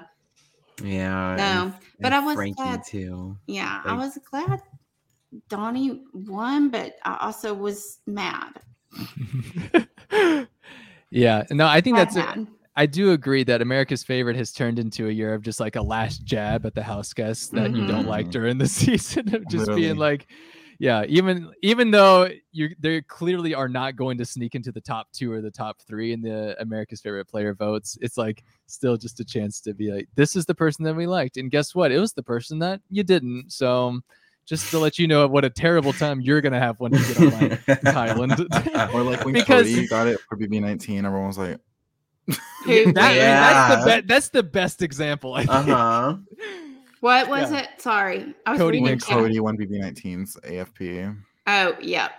[0.83, 1.35] Yeah.
[1.37, 2.83] No, and- but and I was Frankie glad.
[2.85, 3.37] too.
[3.47, 4.61] Yeah, I was glad
[5.49, 8.53] Donny won, but I also was mad.
[11.09, 12.15] Yeah, no, I think Mad, that's.
[12.17, 12.47] A, mad.
[12.75, 15.81] I do agree that America's favorite has turned into a year of just like a
[15.81, 18.31] last jab at the house guests that you don't like Mhm.
[18.31, 19.81] during the season of just Literally.
[19.83, 20.27] being like,
[20.79, 25.07] yeah, even even though you they clearly are not going to sneak into the top
[25.11, 29.19] two or the top three in the America's favorite player votes, it's like still just
[29.19, 31.91] a chance to be like, this is the person that we liked, and guess what?
[31.91, 33.51] It was the person that you didn't.
[33.51, 33.99] So.
[34.45, 37.19] Just to let you know what a terrible time you're gonna have when you get
[37.19, 38.93] online, Kyland.
[38.93, 41.59] or like when Because- Cody got it for BB19, everyone was like,
[42.63, 43.51] Who- That- Yeah.
[43.67, 45.33] that's the be- that's the best example.
[45.33, 45.49] I think.
[45.51, 46.17] Uh huh.
[47.01, 47.59] What was Yeah.
[47.59, 47.69] it?
[47.79, 48.33] Sorry.
[48.45, 49.17] I was Cody reading when Nix- chat.
[49.17, 51.15] Cody won BB19's AFP.
[51.47, 52.09] Oh, yeah.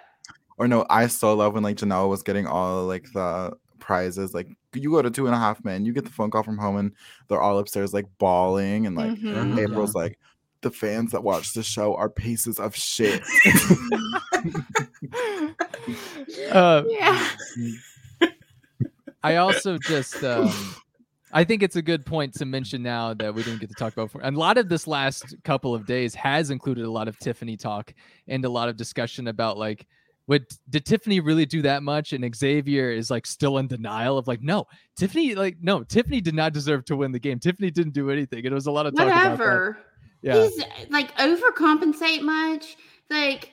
[0.56, 4.34] Or no, I still love when like Janelle was getting all like the prizes.
[4.34, 6.58] Like you go to two and a half men, you get the phone call from
[6.58, 6.92] home, and
[7.28, 9.58] they're all upstairs like bawling, and like Mhm.
[9.58, 10.18] April's like,
[10.62, 13.22] the fans that watch the show are pieces of shit.
[16.52, 17.28] Uh, Yeah.
[19.22, 20.52] I also just um,
[21.32, 23.92] I think it's a good point to mention now that we didn't get to talk
[23.92, 24.10] about.
[24.22, 27.56] And a lot of this last couple of days has included a lot of Tiffany
[27.56, 27.92] talk
[28.26, 29.86] and a lot of discussion about like.
[30.26, 32.12] Would did Tiffany really do that much?
[32.12, 36.34] And Xavier is like still in denial of like, no, Tiffany, like, no, Tiffany did
[36.34, 37.38] not deserve to win the game.
[37.38, 38.44] Tiffany didn't do anything.
[38.44, 39.06] It was a lot of talk.
[39.06, 39.78] Whatever.
[40.20, 40.34] Yeah.
[40.34, 42.76] He's like overcompensate much.
[43.08, 43.52] Like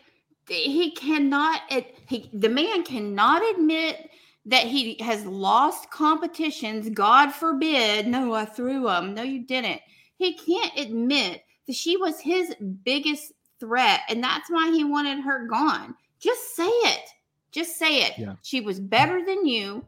[0.50, 1.62] he cannot.
[1.70, 4.10] It, he the man cannot admit
[4.46, 6.90] that he has lost competitions.
[6.90, 8.08] God forbid.
[8.08, 9.14] No, I threw him.
[9.14, 9.82] No, you didn't.
[10.18, 15.48] He can't admit that she was his biggest threat, and that's why he wanted her
[15.48, 15.96] gone.
[16.20, 17.10] Just say it.
[17.52, 18.14] Just say it.
[18.18, 18.36] Yeah.
[18.44, 19.84] She was better than you,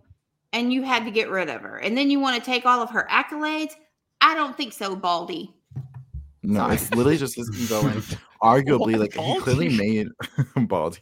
[0.53, 1.77] and you had to get rid of her.
[1.77, 3.73] And then you want to take all of her accolades.
[4.21, 5.53] I don't think so, Baldy.
[6.41, 8.01] no, it's literally just his ego, and
[8.41, 10.07] arguably, like he clearly made
[10.67, 10.99] Baldy.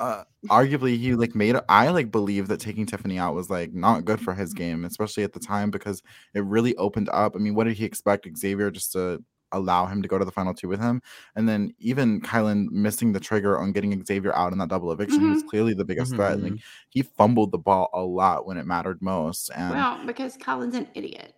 [0.00, 1.56] Uh, arguably, he like made.
[1.68, 5.24] I like believe that taking Tiffany out was like not good for his game, especially
[5.24, 7.36] at the time because it really opened up.
[7.36, 9.22] I mean, what did he expect Xavier just to
[9.52, 11.02] allow him to go to the final two with him,
[11.36, 15.20] and then even Kyland missing the trigger on getting Xavier out in that double eviction,
[15.20, 15.48] he was mm-hmm.
[15.48, 16.40] clearly the biggest mm-hmm, threat.
[16.40, 16.88] Like mm-hmm.
[16.88, 20.88] he fumbled the ball a lot when it mattered most, and Well, because Colin's an
[20.94, 21.34] idiot.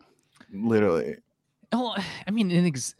[0.52, 1.16] literally.
[1.72, 1.96] Oh,
[2.28, 2.94] I mean, in ex-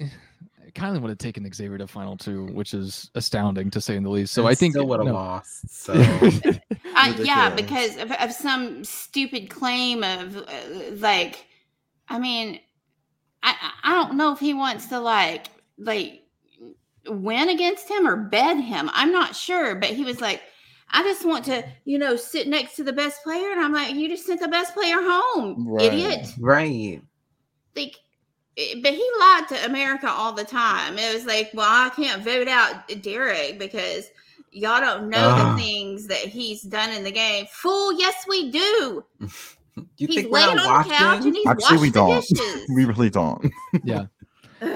[0.74, 4.10] Kyland would have taken Xavier to final two, which is astounding to say in the
[4.10, 4.34] least.
[4.34, 5.14] So And I think still would have no.
[5.14, 5.68] lost.
[5.68, 10.42] So Uh, yeah, because of, of some stupid claim of uh,
[10.96, 11.46] like,
[12.08, 12.60] I mean,
[13.42, 15.46] I I- I don't know if he wants to like
[15.78, 16.22] like
[17.06, 18.88] win against him or bed him.
[18.92, 20.42] I'm not sure, but he was like,
[20.90, 23.94] I just want to, you know, sit next to the best player, and I'm like,
[23.94, 25.86] you just sent the best player home, Right.
[25.92, 26.28] idiot.
[26.38, 27.00] right.
[27.74, 27.96] Like,
[28.56, 30.98] Eh, but he lied to America all the time.
[30.98, 34.10] It was like, well, I can't vote out Derek because
[34.50, 35.38] y'all don't know Ugh.
[35.38, 35.56] the ah.
[35.56, 37.46] things that he's done in the game.
[37.50, 39.04] Fool, yes, we do.
[39.96, 42.28] You he's think we're laying not on the couch and he's Actually, we washing don't.
[42.28, 42.68] the dishes.
[42.74, 43.50] we really don't.
[43.84, 44.04] yeah.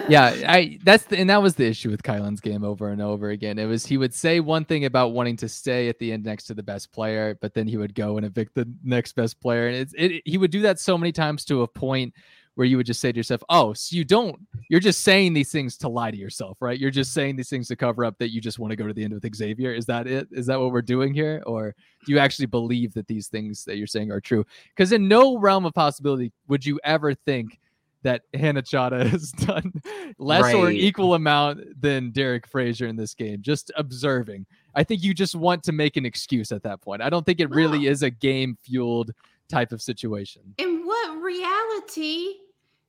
[0.09, 3.29] Yeah, I that's the and that was the issue with Kyland's game over and over
[3.29, 3.59] again.
[3.59, 6.45] It was he would say one thing about wanting to stay at the end next
[6.45, 9.68] to the best player, but then he would go and evict the next best player,
[9.68, 12.14] and it's it, he would do that so many times to a point
[12.57, 14.37] where you would just say to yourself, "Oh, so you don't
[14.69, 16.79] you're just saying these things to lie to yourself, right?
[16.79, 18.93] You're just saying these things to cover up that you just want to go to
[18.93, 19.73] the end with Xavier.
[19.73, 20.29] Is that it?
[20.33, 23.77] Is that what we're doing here, or do you actually believe that these things that
[23.77, 24.45] you're saying are true?
[24.75, 27.61] Because in no realm of possibility would you ever think."
[28.03, 29.73] that Hannah Chaddha has done
[30.19, 33.43] less or an equal amount than Derek Frazier in this game.
[33.43, 34.47] Just observing.
[34.77, 37.03] I think you just want to make an excuse at that point.
[37.03, 39.11] I don't think it really is a game fueled
[39.49, 40.55] type of situation.
[40.59, 42.35] In what reality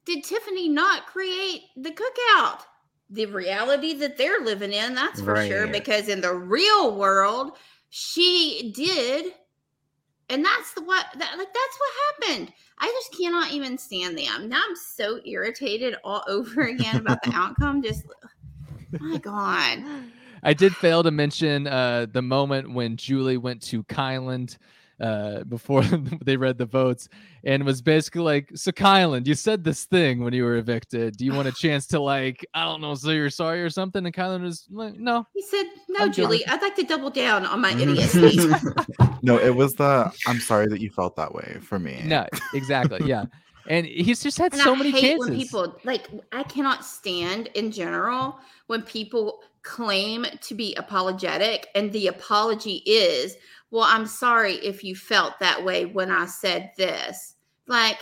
[0.08, 2.62] did Tiffany not create the cookout?
[3.10, 5.68] The reality that they're living in, that's for sure.
[5.68, 7.58] Because in the real world,
[7.89, 9.34] she did.
[10.30, 12.53] And that's the what that like that's what happened.
[12.80, 14.49] I just cannot even stand them.
[14.49, 17.82] Now I'm so irritated all over again about the outcome.
[17.82, 18.05] Just
[18.99, 19.84] my God.
[20.43, 24.58] I did fail to mention uh, the moment when Julie went to Kyland
[24.99, 25.83] uh, before
[26.25, 27.07] they read the votes
[27.43, 31.17] and was basically like, "So Kyland, you said this thing when you were evicted.
[31.17, 34.05] Do you want a chance to like, I don't know, say you're sorry or something?"
[34.05, 37.09] And Kyland was like, "No." He said, "No, I'm Julie, good." I'd like to double
[37.09, 38.37] down on my idiocy."
[39.21, 42.01] no, it was the I'm sorry that you felt that way for me.
[42.03, 43.07] No, exactly.
[43.07, 43.25] Yeah,
[43.67, 45.29] and he's just had And so I many hate chances.
[45.29, 51.91] when people like I cannot stand in general when people claim to be apologetic and
[51.91, 53.35] the apology is,
[53.72, 57.36] "Well, I'm sorry if you felt that way when I said this."
[57.68, 57.97] Like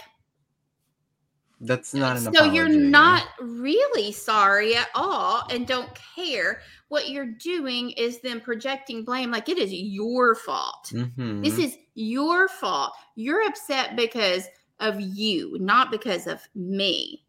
[1.62, 2.56] That's not an so apology.
[2.56, 6.62] you're not really sorry at all and don't care.
[6.90, 10.92] What you're doing is then projecting blame like it is your fault.
[10.94, 11.44] Mhm.
[11.44, 12.94] This is your fault.
[13.16, 14.46] You're upset because
[14.82, 17.24] of you, not because of me.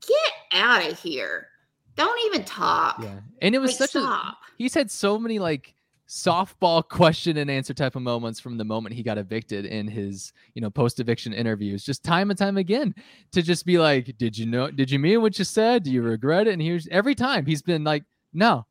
[0.00, 1.48] Get out of here.
[1.94, 2.96] Don't even talk.
[3.02, 4.00] Yeah, and it was Like, such a.
[4.02, 4.38] stop.
[4.56, 5.74] He's had so many like
[6.08, 10.32] softball question and answer type of moments from the moment he got evicted in his
[10.54, 12.94] you know post eviction interviews just time and time again
[13.30, 16.00] to just be like did you know did you mean what you said do you
[16.02, 18.66] regret it and here's every time he's been like no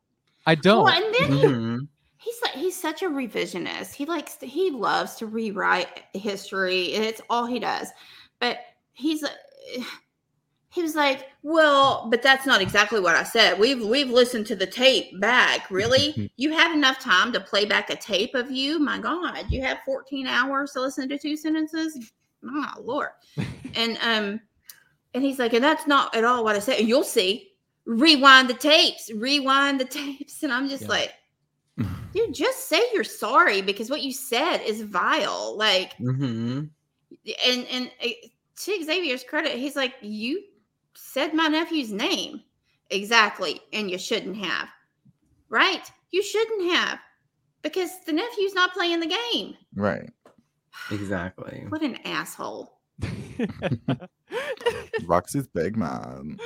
[0.48, 1.88] i don't Well, and then he, Mhm.
[2.18, 3.94] he's like he's such a revisionist.
[3.94, 7.90] He likes to, he loves to rewrite history, it's all he does.
[8.40, 8.60] But
[8.94, 9.30] he's uh,
[10.78, 13.60] he was like, "Well, but that's not exactly what I said.
[13.60, 15.70] We've we've listened to the tape back.
[15.72, 18.78] Really, you had enough time to play back a tape of you?
[18.80, 22.12] My God, you have 14 hours to listen to two sentences.
[22.42, 23.10] My Lord."
[23.76, 24.40] and um,
[25.14, 26.80] and he's like, "And that's not at all what I said.
[26.82, 27.52] You'll see."
[27.86, 30.90] Rewind the tapes, rewind the tapes, and I'm just Yeah.
[30.90, 31.14] like,
[32.14, 35.56] dude, just say you're sorry because what you said is vile.
[35.58, 36.70] Like, Mhm.
[37.46, 38.10] and and uh,
[38.64, 40.44] to Xavier's credit, he's like, you
[41.18, 42.44] said my nephew's name
[42.92, 44.68] exactly, and you shouldn't have,
[45.50, 45.82] right?
[46.12, 47.00] You shouldn't have
[47.64, 49.56] because the nephew's not playing the game.
[49.74, 50.12] Right.
[50.92, 51.66] Exactly.
[51.70, 52.78] What an asshole!
[55.06, 56.38] Roxy's big man.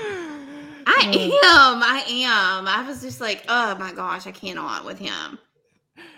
[0.88, 1.01] I
[1.43, 1.84] am.
[1.84, 2.65] I am.
[2.65, 5.38] I was just like, oh my gosh, I cannot with him.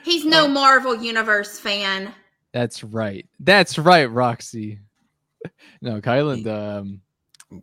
[0.04, 2.14] He's no Marvel Universe fan.
[2.51, 4.78] that's right that's right roxy
[5.82, 7.01] no kyland um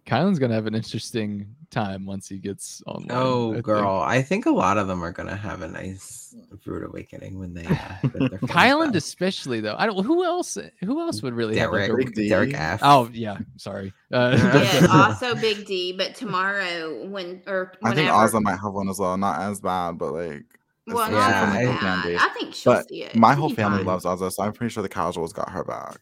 [0.07, 4.01] kyland's gonna have an interesting time once he gets on Oh, girl.
[4.05, 6.35] I think a lot of them are going to have a nice
[6.67, 7.65] rude awakening when they.
[7.71, 9.77] Uh, get their phones Kyland especially though.
[9.79, 12.29] I don't who else who else would really have like Derek, a Big D.
[12.29, 12.81] Derek F.
[12.83, 13.93] Oh yeah, sorry.
[14.13, 15.93] Uh, Yeah, also Big D.
[15.93, 19.17] But tomorrow, when or I think Azah might have one as well.
[19.17, 20.45] Not as bad, but like.
[20.89, 22.09] well, Yeah, something as that I- can bad.
[22.09, 22.17] be.
[22.17, 23.15] I think she'll But see it.
[23.15, 23.87] my whole family fine.
[23.87, 25.99] loves Azah, so I'm pretty sure the casuals got her back.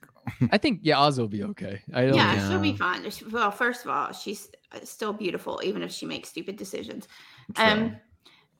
[0.53, 1.81] I think yeah, Oz will be okay.
[1.95, 2.49] I don't Yeah, Yeah.
[2.51, 3.05] she'll be fine.
[3.31, 7.09] Well, first of all, she's uh, still beautiful, even if she makes stupid decisions.
[7.55, 7.65] True.
[7.65, 7.97] Um,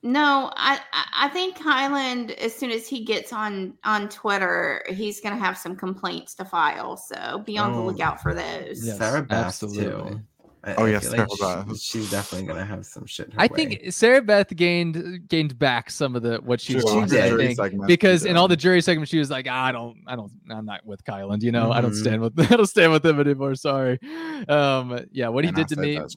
[0.01, 5.19] no, I I- I think Kyland, as soon as he gets on on Twitter, he's
[5.19, 6.95] gonna have some complaints to file.
[6.95, 7.85] So be on the Oh.
[7.87, 8.85] lookout for those.
[8.85, 10.11] Yes, Sarah Beth absolutely.
[10.11, 10.21] too.
[10.61, 13.31] I, Oh, I yes, Sarah like she- she's definitely gonna have some shit.
[13.37, 13.49] I way.
[13.55, 17.11] think Sarah Beth gained gained back some of the what she She lost.
[17.11, 17.21] did.
[17.23, 19.97] I Jury think, because in all the jury segments, she was like, "Ah, "I don't,
[20.05, 21.43] I don't, I'm not with Kyland.
[21.43, 22.01] You know, I don't Mhm.
[22.01, 23.55] stand with, I don't stand with him anymore.
[23.55, 23.99] Sorry."
[24.49, 26.15] Um, yeah, what he And I did to me, that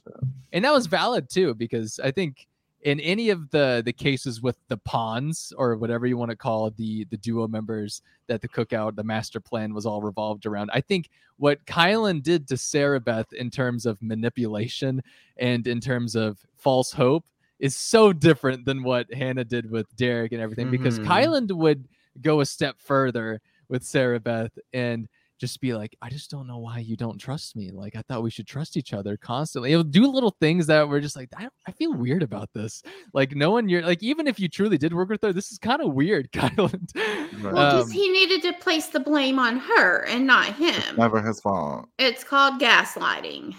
[0.51, 2.45] and that was valid too because i think
[2.83, 6.69] in any of the the cases with the pawns or whatever you want to call
[6.71, 10.81] the the duo members that the cookout the master plan was all revolved around i
[10.81, 15.01] think what kyland did to sarah beth in terms of manipulation
[15.37, 17.25] and in terms of false hope
[17.59, 21.05] is so different than what hannah did with derek and everything because Mhm.
[21.05, 21.87] kyland would
[22.21, 25.07] go a step further with sarah beth and
[25.43, 27.69] just be like, I just don't know why you don't trust me.
[27.69, 29.73] Like, I thought we should trust each other constantly.
[29.73, 32.81] It'll do little things that we're just like, I, I feel weird about this.
[33.13, 35.81] Like, knowing you're like, even if you truly did work with her, this is kind
[35.81, 36.95] of weird, Kyland.
[36.95, 37.53] Right.
[37.53, 40.95] Well, because Um, he needed to place the blame on her and not him.
[40.97, 41.89] Never his fault.
[41.99, 43.53] It's called gaslighting.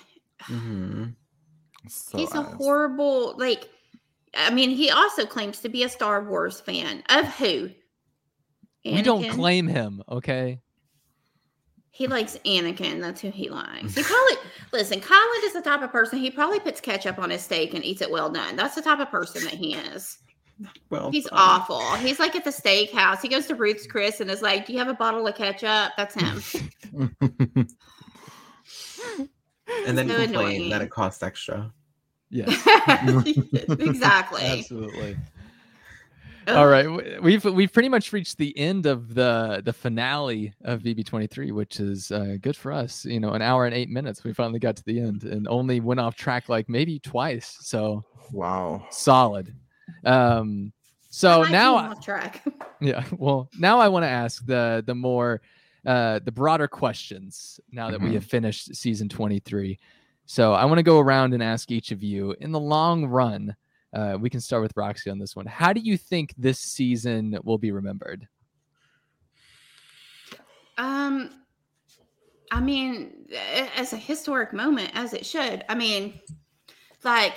[0.45, 1.14] Mhm.
[1.87, 3.68] So He's a horrible, like,
[4.35, 7.02] I mean, he also claims to be a Star Wars fan.
[7.11, 7.69] Of who?
[8.86, 10.61] we don't claim him, okay?
[11.94, 13.00] He likes Anakin.
[13.00, 13.94] That's who he likes.
[13.94, 14.34] He probably
[14.72, 15.00] listen.
[15.00, 18.02] Colin is the type of person he probably puts ketchup on his steak and eats
[18.02, 18.56] it well done.
[18.56, 20.18] That's the type of person that he is.
[20.88, 21.32] Well, He's done.
[21.40, 21.80] awful.
[21.96, 23.20] He's like at the steakhouse.
[23.20, 25.92] He goes to Ruth's Chris and is like, "Do you have a bottle of ketchup?"
[25.96, 26.40] That's him.
[29.86, 31.72] And then so complain that it costs extra.
[32.30, 32.48] Yes,
[33.80, 34.42] exactly.
[34.42, 35.16] absolutely.
[36.46, 36.54] Ugh.
[36.56, 41.52] All right, we've we've pretty much reached the end of the the finale of BB23,
[41.52, 43.04] which is uh, good for us.
[43.04, 44.24] You know, an hour and eight minutes.
[44.24, 47.56] We finally got to the end, and only went off track like maybe twice.
[47.60, 48.86] So wow.
[48.90, 49.54] solid.
[50.04, 50.72] Um,
[51.08, 52.42] So I now, came off track.
[52.80, 53.04] yeah.
[53.16, 55.40] Well, now I want to ask the the more
[55.86, 58.14] uh the broader questions now that we Mhm.
[58.14, 59.78] have finished season 23.
[60.26, 63.54] So I want to go around and ask each of you in the long run.
[63.94, 65.46] Uh, we can start with Roxy on this one.
[65.46, 68.26] How do you think this season will be remembered?
[70.76, 71.30] Um,
[72.50, 73.28] I mean,
[73.76, 75.64] as a historic moment, as it should.
[75.68, 76.20] I mean,
[77.04, 77.34] like,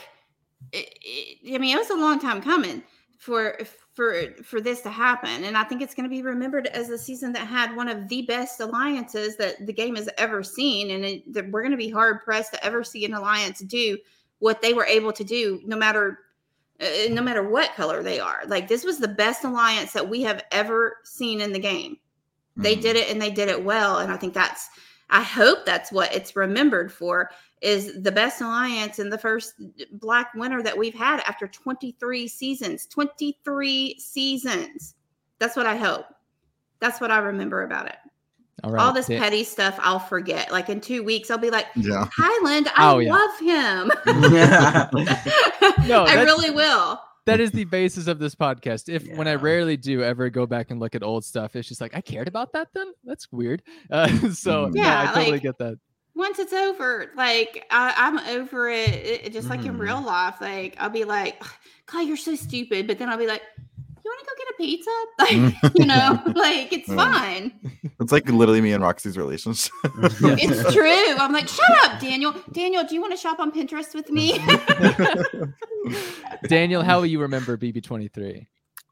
[0.71, 2.84] it, it, I mean, it was a long time coming
[3.19, 3.57] for
[3.93, 6.97] for for this to happen, and I think it's going to be remembered as the
[6.97, 11.05] season that had one of the best alliances that the game has ever seen, and
[11.05, 13.97] it, that we're going to be hard pressed to ever see an alliance do
[14.39, 16.19] what they were able to do, no matter
[17.10, 18.44] no matter what color they are.
[18.48, 21.98] Like this was the best alliance that we have ever seen in the game.
[22.56, 22.82] They Mhm.
[22.82, 24.70] did it and they did it well, and I think that's.
[25.10, 27.32] I hope that's what it's remembered for
[27.62, 29.54] is the best alliance and the first
[29.94, 32.86] black winner that we've had after 23 seasons.
[32.88, 34.95] 23 seasons.
[35.40, 36.08] That's what I hope.
[36.82, 37.95] That's what I remember about it.
[38.63, 38.81] All right.
[38.84, 40.51] All this Dan- petty stuff I'll forget.
[40.51, 42.07] Like in two weeks, I'll be like, Yeah.
[42.17, 43.13] Kyland, I Oh, yeah.
[43.13, 43.91] love him.
[45.88, 46.99] No, I really will.
[47.25, 48.89] that is the basis of this podcast.
[48.89, 51.81] If when I rarely do ever go back and look at old stuff, it's just
[51.81, 52.93] like I cared about that then.
[53.03, 53.61] That's weird.
[53.91, 54.75] Uh, so Mm.
[54.75, 55.77] yeah, Yeah, I totally like- get that.
[56.15, 59.79] Once it's over, like I, I'm over it, it- it- Just like in Mhm.
[59.79, 61.41] real life, like I'll be like,
[61.85, 62.88] God, you're so stupid.
[62.88, 63.43] But then I'll be like,
[63.77, 63.77] You
[64.18, 64.91] want to go get a pizza?
[65.19, 66.95] Like, you know, like it's Mm.
[66.95, 67.52] fine.
[67.99, 69.72] It's like literally me and Roxy's relationship.
[69.94, 71.15] It's true.
[71.18, 72.34] I'm like, shut up, Daniel.
[72.52, 74.38] Daniel, do you want to shop on Pinterest with me?
[76.48, 78.45] Daniel, how will you remember BB23?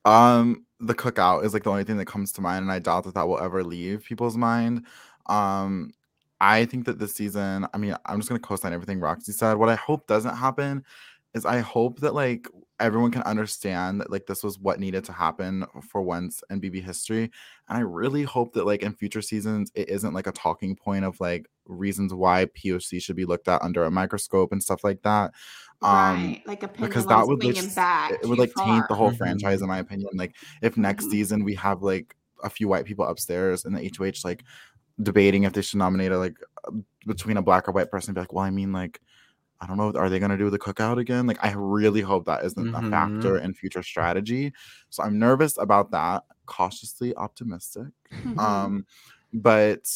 [0.06, 3.06] Um, the cookout is like the only thing that comes to mind, and I doubt
[3.06, 4.86] that that will ever leave people's mind.
[5.28, 5.92] Um,
[6.40, 9.56] I think that this season, I mean, I'm just gonna co-sign everything Roxy said.
[9.56, 10.84] What I hope doesn't happen
[11.34, 12.48] is I hope that like
[12.80, 16.84] everyone can understand that like this was what needed to happen for once in BB
[16.84, 17.24] history.
[17.70, 21.06] And I really hope that like in future seasons it isn't like a talking point
[21.06, 25.02] of like reasons why POC should be looked at under a microscope and stuff like
[25.04, 25.32] that.
[25.82, 25.92] Um
[26.26, 26.42] right.
[26.46, 28.12] Like a pendulum because that would swinging just, back.
[28.12, 28.98] it would too like taint the far.
[28.98, 29.18] whole Mhm.
[29.18, 31.12] franchise in my opinion like if next Mhm.
[31.12, 34.44] season we have like a few white people upstairs in the HOH like
[35.02, 36.38] debating if they should nominate a like
[36.68, 36.72] uh,
[37.06, 39.02] between a black or white person be like well I mean like
[39.66, 42.26] I don't know are they going to do the cookout again like I really hope
[42.26, 44.54] that isn't a factor in future strategy
[44.92, 47.88] so I'm nervous about that cautiously optimistic
[48.24, 48.38] Mhm.
[48.38, 48.86] um
[49.34, 49.90] but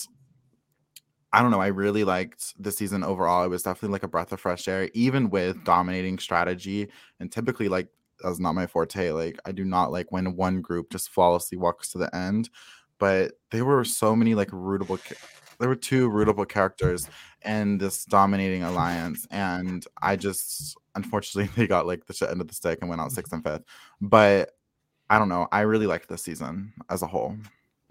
[1.32, 1.62] I don't know.
[1.62, 3.44] I really liked the season overall.
[3.44, 6.90] It was definitely like a breath of fresh air, even with dominating strategy.
[7.20, 7.88] And typically, like
[8.24, 9.12] that's not my forte.
[9.12, 12.50] Like I do not like when one group just flawlessly walks to the end.
[12.98, 15.00] But there were so many like rootable.
[15.60, 17.10] Ca- There were two rootable characters
[17.46, 22.48] in this dominating alliance, and I just unfortunately they got like the shit end of
[22.48, 23.64] the stick and went out sixth and fifth.
[24.02, 24.52] But
[25.10, 25.48] I don't know.
[25.52, 27.36] I really liked this season as a whole.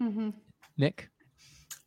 [0.01, 0.33] Mhm.
[0.77, 1.09] Nick?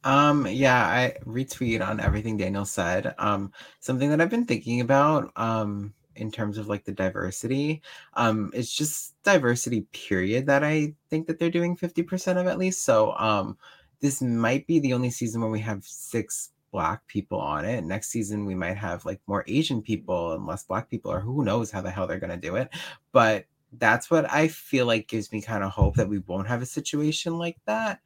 [0.04, 3.14] Um, yeah, I retweet on everything Daniel said.
[3.18, 7.80] Um, something that I've been thinking about, um, in terms of like the diversity,
[8.14, 12.82] um, it's just diversity period that I think that they're doing 50% of at least.
[12.82, 13.56] So, um,
[14.02, 17.84] this might be the only season where we have six black people on it.
[17.84, 21.44] Next season we might have like more Asian people and less black people, or who
[21.44, 22.68] knows how the hell they're gonna do it.
[23.12, 23.46] But
[23.78, 26.66] that's what I feel like gives me kind of hope that we won't have a
[26.66, 28.00] situation like that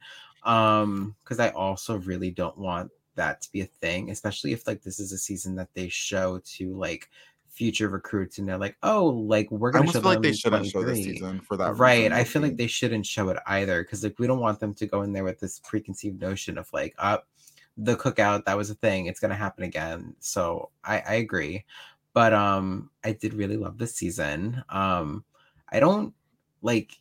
[0.47, 4.81] um because i also really don't want that to be a thing especially if like
[4.81, 7.09] this is a season that they show to like
[7.57, 10.67] future recruits and they're like oh like we're gonna almost show feel like they shouldn't
[10.67, 11.75] show this season for that.
[11.77, 14.59] right reason, i feel like they shouldn't show it either because like we don't want
[14.59, 17.27] them to go in there with this preconceived notion of like up
[17.75, 21.65] the cookout that was a thing it's gonna happen again so i i agree
[22.13, 25.23] but um i did really love this season um
[25.71, 26.13] i don't
[26.61, 26.91] like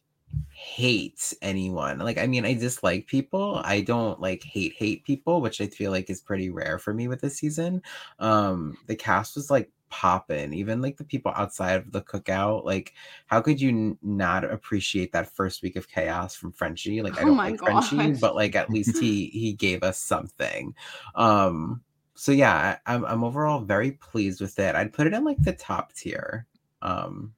[0.51, 5.61] hate anyone like i mean i dislike people i don't like hate hate people which
[5.61, 7.83] i feel like is pretty rare for me with this season
[8.21, 12.93] um the cast was like popping even like the people outside of the cookout like
[13.27, 17.03] how could you n- not appreciate that first week of chaos from frenchie?
[17.03, 20.75] Like i Oh don't like frenchie but like at least he he gave us something.
[21.15, 21.83] Um
[22.15, 24.75] so yeah I, I'm, I'm overall very pleased with it.
[24.75, 26.47] I'd put it in like the top tier.
[26.83, 27.35] Um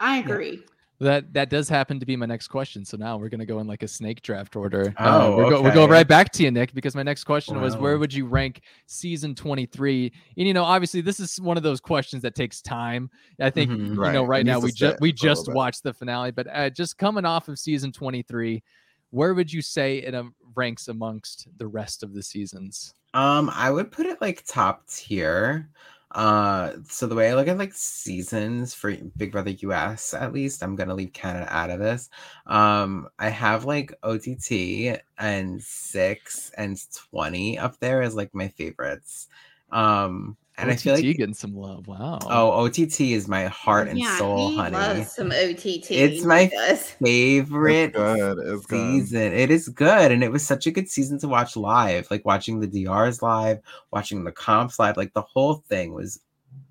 [0.00, 0.62] I agree.
[0.98, 2.84] That that does happen to be my next question.
[2.84, 4.94] So now we're gonna go in like a snake draft order.
[4.98, 7.76] Oh, we're, go, we're going right back to you, Nick, because my next question was
[7.76, 10.10] where would you rank season 23?
[10.38, 13.10] And you know, obviously this is one of those questions that takes time.
[13.40, 13.88] I think Mhm.
[14.06, 14.46] you know Right.
[14.46, 17.26] Now we just we for a little just watched the finale, but uh, just coming
[17.26, 18.62] off of season 23,
[19.10, 22.94] where would you say it um, ranks amongst the rest of the seasons?
[23.12, 25.70] Um, I would put it like top tier.
[26.16, 30.62] Uh, so the way I look at like seasons for Big Brother US, at least,
[30.62, 32.08] I'm gonna leave Canada out of this.
[32.46, 39.28] Um, I have like OTT and six and twenty up there as like my favorites.
[39.70, 41.86] Um, and I feel OTT like getting some love.
[41.86, 42.18] Wow.
[42.22, 44.72] oh, OTT is my heart and yeah, soul, he honey.
[44.72, 45.90] loves some OTT.
[45.90, 46.92] It's my does.
[46.92, 48.38] favorite good.
[48.38, 49.02] It's good.
[49.02, 49.32] season.
[49.32, 52.10] It is good, and it was such a good season to watch live.
[52.10, 53.60] Like watching the DRs live,
[53.90, 54.96] watching the comps live.
[54.96, 56.20] Like the whole thing was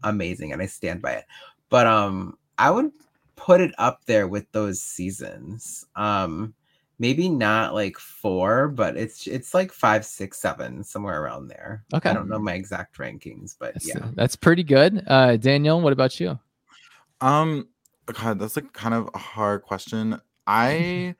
[0.04, 1.26] amazing, and I stand by it.
[1.70, 2.92] But um, I would
[3.36, 5.86] put it up there with those seasons.
[5.96, 6.56] Um,
[7.00, 11.84] maybe not like four, but it's it's like five, six, seven, somewhere around there.
[11.94, 12.10] Okay.
[12.10, 14.10] I don't know my exact rankings, but That's, yeah.
[14.14, 15.04] that's pretty good.
[15.08, 16.40] Uh, Daniel, what about you?
[17.22, 17.68] Um,
[18.06, 20.20] God, that's like kind of a hard question.
[20.48, 21.16] I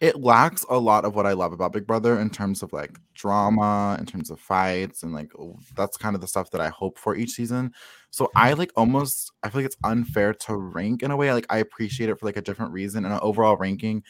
[0.00, 2.96] it lacks a lot of what I love about Big Brother in terms of like
[3.14, 5.32] drama, in terms of fights, and like
[5.76, 7.72] that's kind of the stuff that I hope for each season.
[8.10, 11.32] So I like almost I feel like it's unfair to rank in a way.
[11.32, 13.04] Like I appreciate it for like a different reason.
[13.04, 14.02] And an overall ranking, it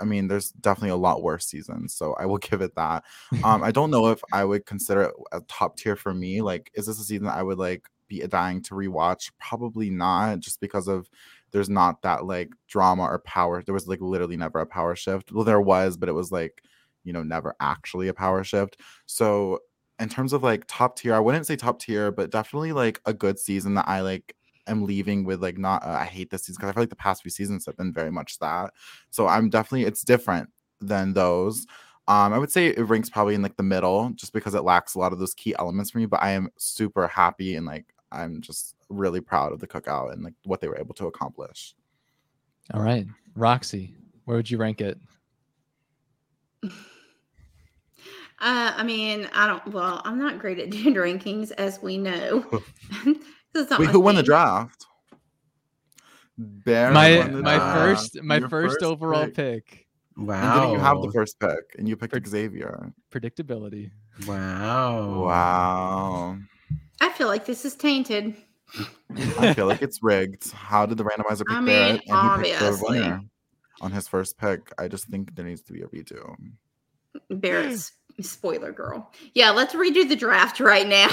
[0.00, 1.94] I mean, there's definitely a lot worse seasons.
[1.94, 3.04] So I will give it that.
[3.44, 6.42] Um, I don't know if I would consider it a top tier for me.
[6.42, 9.30] Like, is this a season that I would like be dying to rewatch?
[9.40, 11.08] Probably not, just because of
[11.52, 13.62] there's not that like drama or power.
[13.62, 15.32] There was like literally never a power shift.
[15.32, 16.62] Well, there was, but it was like,
[17.04, 18.80] you know, never actually a power shift.
[19.06, 19.60] So
[19.98, 23.14] in terms of like top tier, I wouldn't say top tier, but definitely like a
[23.14, 24.34] good season that I like
[24.66, 26.96] am leaving with like not uh, I hate this season because I feel like the
[26.96, 28.72] past few seasons have been very much that.
[29.10, 31.66] So I'm definitely it's different than those.
[32.08, 34.94] Um, I would say it ranks probably in like the middle just because it lacks
[34.94, 37.86] a lot of those key elements for me, but I am super happy and like
[38.12, 41.74] I'm just really proud of the cookout and like what they were able to accomplish.
[42.72, 43.94] All right, Roxy,
[44.24, 44.98] where would you rank it?
[48.38, 49.66] Uh, I mean, I don't.
[49.68, 52.44] Well, I'm not great at doing rankings, as we know.
[53.56, 54.86] It's not Wait, who won the draft?
[56.38, 57.76] Baron my my draft.
[57.76, 59.34] first my Your first, overall pick.
[59.34, 59.86] pick.
[60.16, 62.92] And didn't you have the first pick and you picked Xavier?
[63.10, 63.90] Predictability.
[64.26, 65.24] Wow.
[65.24, 66.38] Wow.
[67.00, 68.34] I feel like this is tainted.
[69.38, 70.50] I feel like it's rigged.
[70.52, 73.20] How did the randomizer pick I mean, Barrett and he picked the winner
[73.80, 74.72] on his first pick?
[74.78, 76.34] I just think there needs to be a redo.
[77.30, 79.12] Barrett's spoiler girl.
[79.34, 81.08] Yeah, let's redo the draft right now.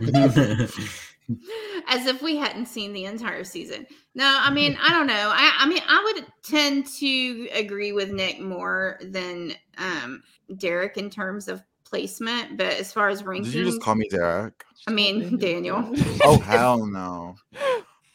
[1.88, 3.86] As if we hadn't seen the entire season.
[4.14, 5.30] No, I mean, I don't know.
[5.34, 10.22] I, I mean, I would tend to agree with Nick more than um,
[10.56, 14.08] Derek in terms of placement, but as far as rankings, Did you just call me
[14.10, 14.64] Derek?
[14.86, 15.94] I mean, Daniel.
[16.24, 17.36] Oh hell no.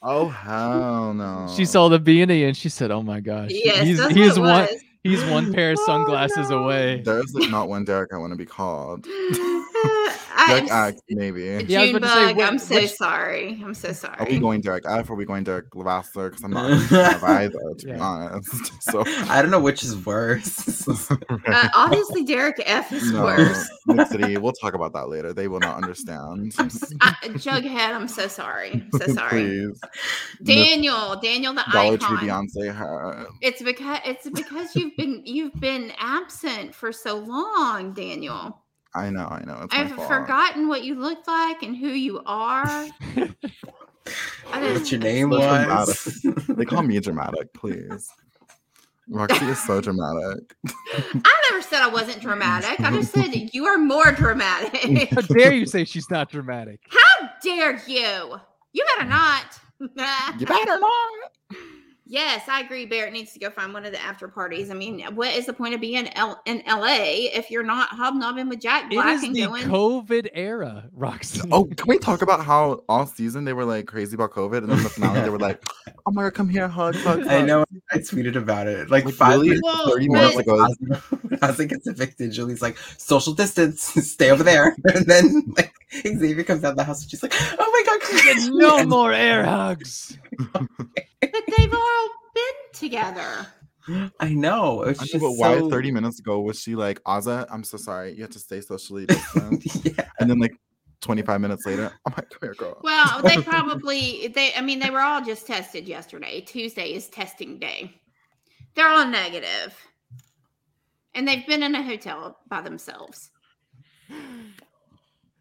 [0.01, 1.47] Oh hell no.
[1.55, 4.37] She saw the beanie and she said, "Oh my gosh, Yes, he's that's he's what
[4.37, 4.81] it one was.
[5.03, 9.05] he's one pair of sunglasses away." There's not one Derek I want to be called.
[10.35, 11.41] I'm Derek X, maybe.
[11.67, 13.61] Yeah, I was about to say, Junebug, which- I'm so which- sorry.
[13.63, 14.15] I'm so sorry.
[14.19, 14.39] Are we sorry.
[14.39, 16.29] going Derek F or are we going Derrick Levasseur?
[16.29, 18.71] Because I'm not a of either, to be honest.
[18.83, 20.87] So I don't know which is worse.
[21.45, 23.69] Uh, obviously, Derek F is no, worse.
[23.87, 25.33] Mid City, we'll talk about that later.
[25.33, 26.53] They will not understand.
[26.57, 28.71] I'm s- I, Jughead, I'm so sorry.
[28.71, 29.31] I'm so sorry.
[29.31, 29.81] Please.
[30.43, 32.47] Daniel, Daniel the Dollar Tree icon.
[32.47, 33.27] Beyonce hat.
[33.41, 38.62] It's because it's because you've been you've been absent for so long, Daniel.
[38.95, 39.61] I know, I know.
[39.63, 42.87] It's I've forgotten what you look like and who you are.
[44.51, 46.21] I What your name was?
[46.49, 48.11] They call me dramatic, please.
[49.09, 50.55] Roxy is so dramatic.
[50.65, 52.79] I never said I wasn't dramatic.
[52.79, 55.09] I just said you are more dramatic.
[55.09, 56.79] How dare you say she's not dramatic?
[56.89, 58.39] How dare you?
[58.71, 59.59] You better not.
[59.79, 61.31] You better not.
[62.05, 62.85] Yes, I agree.
[62.85, 64.69] Barrett needs to go find one of the after parties.
[64.69, 65.15] I mean, mm-hmm.
[65.15, 68.59] what is the point of being in, L- in LA if you're not hobnobbing with
[68.59, 69.63] Jack Black is and the going?
[69.63, 71.41] COVID era, Roxy.
[71.51, 74.69] Oh, can we talk about how all season they were like crazy about COVID, and
[74.69, 75.63] then the finale they were like,
[76.05, 77.27] "Oh my god, come here, hug, hug." hug.
[77.27, 77.63] I know.
[77.91, 79.47] I tweeted about it like, Like, five really?
[79.49, 80.67] minutes Well, Thirty but- minutes like ago.
[80.67, 82.31] Ozzy, Ozzy gets evicted.
[82.33, 83.81] Julie's like, social distance,
[84.11, 84.75] stay over there.
[84.93, 88.51] And then like Xavier comes out of the house and she's like, oh my god,
[88.53, 90.17] no more air hugs.
[91.31, 93.47] But they've all been together.
[94.19, 94.83] I know.
[94.83, 97.63] It's I know, just but why so- 30 minutes ago was she like, Azah, I'm
[97.63, 99.63] so sorry, you have to stay socially distant.
[99.85, 100.09] yeah.
[100.19, 100.53] and then like
[101.01, 102.79] 25 minutes later, I'm like, come here, girl.
[102.81, 106.39] Well, they probably they I mean they were all just tested yesterday.
[106.41, 107.99] Tuesday is testing day.
[108.75, 109.75] They're all negative.
[111.13, 113.29] And they've been in a hotel by themselves.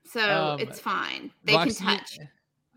[0.05, 1.31] So Um, it's fine.
[1.45, 2.19] They Roxy, can touch.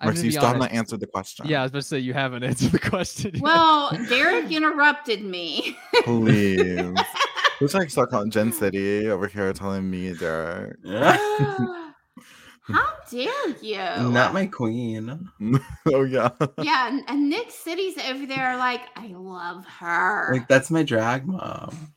[0.01, 1.47] I'm Roxy, you be still have not answered the question.
[1.47, 3.31] Yeah, I was about to say you haven't answered the question.
[3.33, 3.41] yet.
[3.41, 5.77] Well, Derek interrupted me.
[6.03, 6.93] Please.
[7.59, 10.75] Who's like start calling Jen City over here telling me Derek?
[12.67, 13.77] How dare you?
[14.09, 15.29] Not my queen.
[15.85, 16.29] oh yeah.
[16.61, 20.33] Yeah, and, and Nick City's over there like, I love her.
[20.33, 21.93] Like that's my drag mom.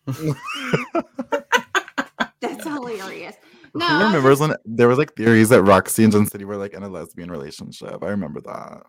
[2.41, 3.35] That's hilarious.
[3.73, 6.73] Who No, remembers when there was like theories that Roxy and Jen City were like
[6.75, 8.03] in a lesbian relationship?
[8.03, 8.83] I remember that.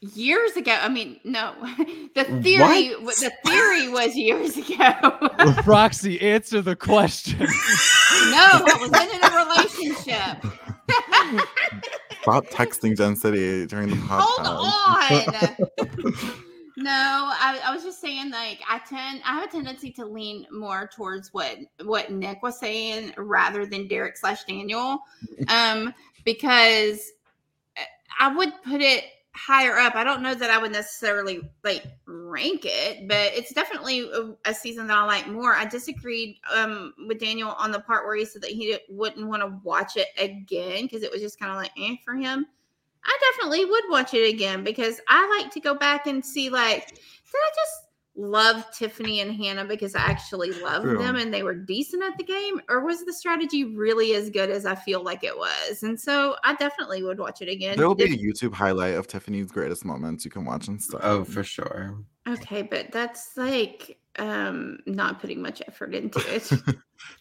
[0.00, 0.72] years ago.
[0.80, 1.54] I mean, no,
[2.14, 3.16] the theory, What?
[3.16, 5.30] the theory was years ago.
[5.66, 7.38] Roxy, answer the question.
[7.40, 10.44] no, I was in a relationship.
[12.22, 15.60] Stop texting Jen City during the Hold podcast.
[15.78, 16.44] on.
[16.76, 20.46] No, I, I was just saying like I tend I have a tendency to lean
[20.50, 24.98] more towards what what Nick was saying rather than Derek slash Daniel.
[25.48, 25.94] Um
[26.24, 27.12] because
[28.18, 29.96] I would put it higher up.
[29.96, 34.10] I don't know that I would necessarily like rank it, but it's definitely
[34.44, 35.54] a, season that I like more.
[35.54, 39.42] I disagreed um with Daniel on the part where he said that he wouldn't want
[39.42, 42.46] to watch it again because it was just kind of like eh for him.
[43.04, 46.88] I definitely would watch it again because I like to go back and see like
[46.88, 46.96] did
[47.34, 47.72] I just
[48.16, 50.98] love Tiffany and Hannah because I actually loved True.
[50.98, 54.50] them and they were decent at the game or was the strategy really as good
[54.50, 55.82] as I feel like it was?
[55.82, 57.76] And so I definitely would watch it again.
[57.76, 60.80] There will be If- a YouTube highlight of Tiffany's greatest moments you can watch and
[60.80, 61.00] stuff.
[61.02, 61.98] Oh, for sure.
[62.28, 66.44] Okay, but that's like um not putting much effort into it.
[66.44, 66.56] To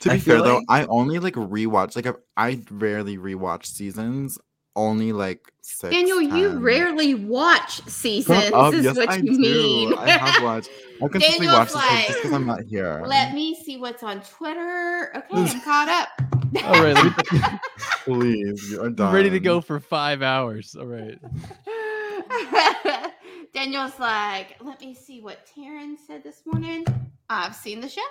[0.04, 3.66] be I fair feel though, like- I only like rewatch like I, I rarely rewatch
[3.66, 4.38] seasons.
[4.76, 5.94] Only like six.
[5.94, 8.74] Daniel, you rarely watch seasons, Shut up.
[8.74, 9.38] is Yes, what I you do.
[9.40, 9.94] mean.
[9.98, 10.70] I have watched.
[11.02, 13.04] I consistently Daniel's watch this like, just because I'm not here.
[13.06, 15.12] Let me see what's on Twitter.
[15.16, 16.10] Okay, I'm caught up.
[16.64, 17.12] All right, me-
[18.06, 19.08] Please, you're done.
[19.10, 20.76] I'm ready to go for five hours.
[20.80, 21.20] All right.
[23.54, 26.86] Daniel's like, let me see what Taryn said this morning.
[27.30, 28.02] I've seen the show.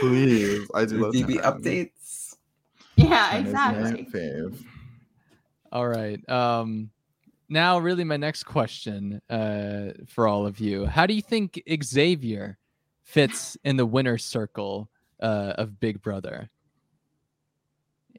[0.00, 1.60] Please, I do love DB Taryn.
[1.62, 1.90] updates.
[3.08, 4.04] Yeah, Taryn is my exactly.
[4.12, 4.64] fave.
[5.72, 6.28] All right.
[6.28, 6.90] Um
[7.48, 10.86] now really my next question uh for all of you.
[10.86, 12.58] How do you think Xavier
[13.02, 14.88] fits in the winner circle
[15.20, 16.50] uh of Big Brother?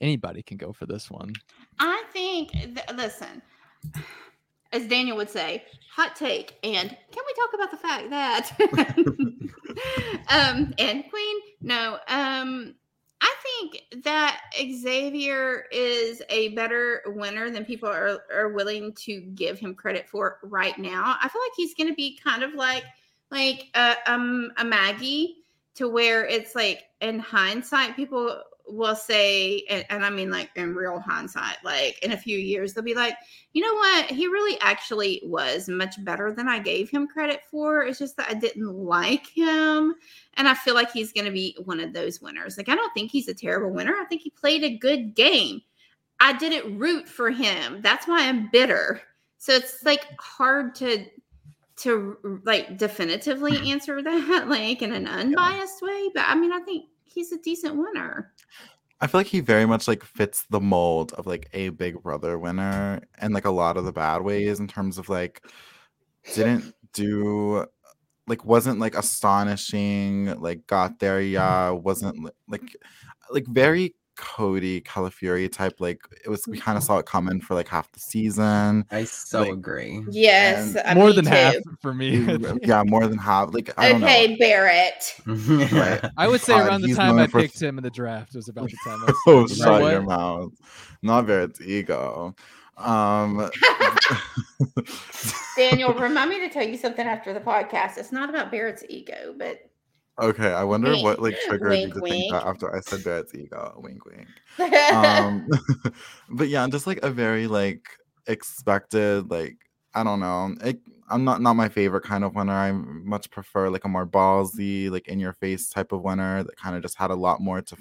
[0.01, 1.33] Anybody can go for this one.
[1.79, 3.41] I think, th- listen,
[4.73, 6.57] as Daniel would say, hot take.
[6.63, 8.51] And can we talk about the fact that,
[10.29, 12.75] um, and Queen, no, um,
[13.25, 19.57] I think that Xavier is a better winner than people are, are willing to give
[19.57, 21.17] him credit for right now.
[21.19, 22.83] I feel like he's going to be kind of like,
[23.31, 25.37] like a, um, a Maggie
[25.75, 30.75] to where it's like in hindsight, people will say, and, and I mean like in
[30.75, 33.15] real hindsight, like in a few years, they'll be like,
[33.53, 34.05] you know what?
[34.05, 37.83] He really actually was much better than I gave him credit for.
[37.83, 39.95] It's just that I didn't like him.
[40.35, 42.57] And I feel like he's going to be one of those winners.
[42.57, 43.95] Like, I don't think he's a terrible winner.
[43.99, 45.61] I think he played a good game.
[46.19, 47.81] I didn't root for him.
[47.81, 49.01] That's why I'm bitter.
[49.37, 51.05] So it's like hard to
[51.77, 53.67] to like definitively mm-hmm.
[53.67, 56.85] answer that like in an unbiased way but i mean i think
[57.15, 58.33] he's a decent winner.
[59.01, 62.37] I feel like he very much like fits the mold of like a Big Brother
[62.37, 65.41] winner, and like a lot of the bad ways in terms of like
[66.33, 67.65] didn't do
[68.27, 71.33] like wasn't like astonishing, like got there, mm-hmm.
[71.33, 72.75] yeah, wasn't like
[73.31, 75.75] like very Cody Calafiore type.
[75.79, 78.85] Like it was, we kind of saw it coming for like half the season.
[78.91, 80.03] I so Like, agree.
[80.09, 82.37] yes And uh, More me than half for me.
[82.63, 83.53] yeah, more than half.
[83.53, 85.33] Like I don't okay barrett know.
[85.71, 86.03] Right.
[86.17, 88.47] I would say God, around the time I for- picked him in the draft was
[88.49, 89.91] about the time I was Oh, You shut what?
[89.91, 90.51] your mouth.
[91.01, 92.35] Not Barrett's ego.
[92.77, 93.49] Um,
[95.55, 99.33] daniel remind me to tell you something after the podcast it's not about barrett's ego
[99.37, 99.69] but
[100.19, 103.03] okay, I wonder Wink, what like triggered you wink, to think that after I said
[103.03, 103.79] Barrett's ego.
[103.83, 104.27] Wink, wink.
[104.93, 105.47] Um,
[106.29, 107.85] but yeah, just like a very like
[108.27, 109.57] expected, like
[109.93, 110.55] I don't know.
[110.63, 110.79] It,
[111.09, 112.53] I'm not not my favorite kind of winner.
[112.53, 116.57] I much prefer like a more ballsy, like in your face type of winner that
[116.57, 117.77] kind of just had a lot more to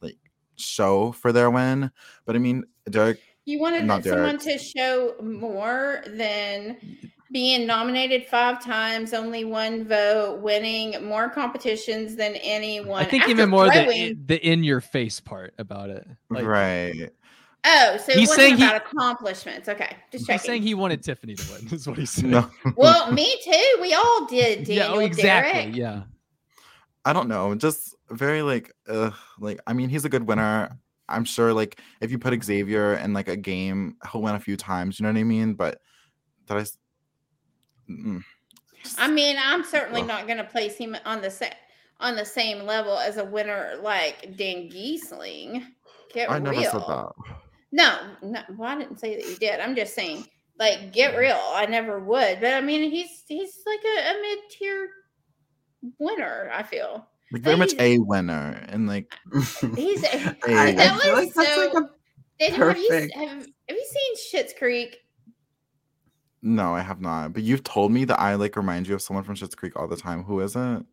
[0.00, 0.18] like
[0.56, 1.90] show for their win.
[2.24, 4.40] But I mean, Derek you wanted someone Derek.
[4.40, 6.76] to show more than
[7.32, 13.32] being nominated five times only one vote winning more competitions than anyone I think after
[13.32, 16.06] even more the throwing- in, the in your face part about it.
[16.30, 17.10] Like, right.
[17.64, 19.68] Oh, so it He's wasn't saying he- about accomplishments.
[19.68, 20.46] Okay, just He's checking.
[20.46, 21.68] saying he wanted Tiffany to win.
[21.74, 22.30] Is what he's saying.
[22.30, 22.48] No.
[22.76, 23.78] well, me too.
[23.80, 24.64] We all did.
[24.64, 25.60] Daniel, yeah, oh, exactly.
[25.62, 25.76] Derek.
[25.76, 26.02] Yeah.
[27.04, 30.78] I don't know, just very like uh like I mean he's a good winner.
[31.08, 34.56] I'm sure like if you put Xavier in like a game, he'll win a few
[34.56, 35.54] times, you know what I mean?
[35.54, 35.80] But
[36.46, 36.64] did I
[38.84, 40.06] s- I mean, I'm certainly Ugh.
[40.06, 41.46] not going to place him on the sa-
[42.00, 45.64] on the same level as a winner like Dan Gheesling.
[46.14, 46.42] get I real.
[46.52, 47.12] never said that.
[47.72, 49.60] No, no, well, I didn't say that you did.
[49.60, 50.24] I'm just saying,
[50.58, 51.38] like, get real.
[51.54, 54.88] I never would, but I mean, he's he's like a, a mid tier
[55.98, 56.50] winner.
[56.52, 59.12] I feel Like very much a winner, and like
[59.76, 60.04] he's.
[60.04, 61.60] I- that I was like that's so.
[61.74, 61.90] like a
[62.38, 64.96] Daniel, have you, perfect- have, have you seen Schitt's Creek?
[66.42, 67.32] No, I have not.
[67.32, 69.88] But you've told me that I like remind you of someone from Schitt's Creek all
[69.88, 70.22] the time.
[70.24, 70.84] Who is it?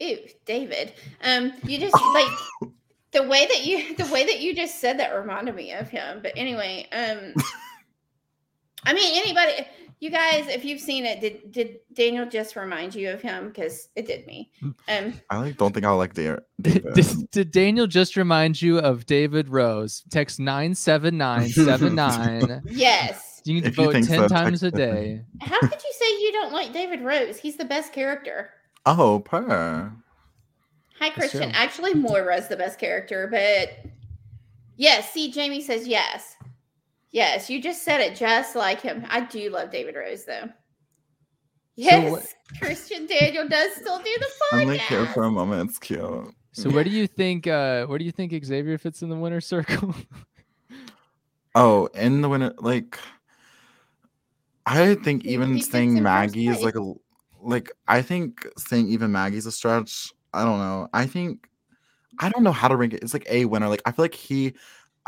[0.00, 0.94] Ew, David.
[1.22, 2.70] Um, you just like
[3.12, 6.20] the way that you the way that you just said that reminded me of him.
[6.22, 7.34] But anyway, um,
[8.84, 9.66] I mean, anybody,
[10.02, 13.46] you guys, if you've seen it, did did Daniel just remind you of him?
[13.46, 14.50] Because it did me.
[14.88, 16.94] Um, I like don't think I'll like Da- David.
[16.94, 20.02] Did, did Daniel just remind you of David Rose?
[20.10, 22.62] Text 97979.
[22.66, 23.42] yes.
[23.44, 25.22] You need to If vote 10 so, times a day.
[25.40, 27.38] How could you say you don't like David Rose?
[27.38, 28.50] He's the best character.
[28.86, 29.92] oh, per.
[30.98, 31.42] Hi, Christian.
[31.42, 31.52] true.
[31.54, 33.88] Actually, Moira's the best character, but
[34.76, 35.12] yes.
[35.12, 36.34] See, Jamie says yes.
[37.12, 39.04] Yes, you just said it just like him.
[39.08, 40.48] I do love David Rose, though.
[41.76, 42.26] Yes, what-
[42.60, 45.14] Christian Daniel does still do the I'm like here podcast.
[45.14, 45.70] for a moment.
[45.70, 46.00] It's cute.
[46.52, 49.40] So where do you think uh where do you think Xavier fits in the winner
[49.40, 49.94] circle?
[51.54, 52.98] Oh, in the winner, like
[54.64, 56.92] I think He- even he saying Maggie is like a
[57.42, 60.12] like I think saying even Maggie's a stretch.
[60.32, 60.88] I don't know.
[60.94, 61.48] I think
[62.20, 63.02] I don't know how to rank it.
[63.02, 63.68] It's like a winner.
[63.68, 64.54] Like I feel like he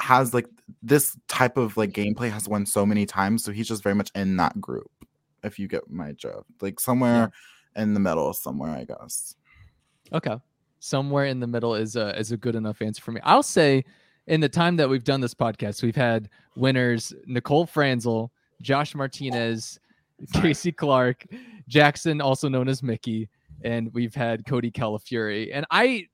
[0.01, 0.47] has like
[0.83, 2.15] this type of like mm-hmm.
[2.15, 4.91] gameplay has won so many times, so he's just very much in that group.
[5.43, 7.31] If you get my drift, like somewhere
[7.77, 9.37] in the middle, somewhere I guess.
[10.13, 10.37] Okay.
[10.81, 13.21] Somewhere in the middle is a is a good enough answer for me.
[13.25, 13.85] I'll say
[14.27, 19.79] in the time that we've done this podcast, we've had winners Nicole Franzel, Josh Martinez,
[20.35, 21.27] Kaycee Clark,
[21.69, 23.29] Jackson, also known as Michie,
[23.63, 25.51] and we've had Cody Calafiore.
[25.53, 26.09] And I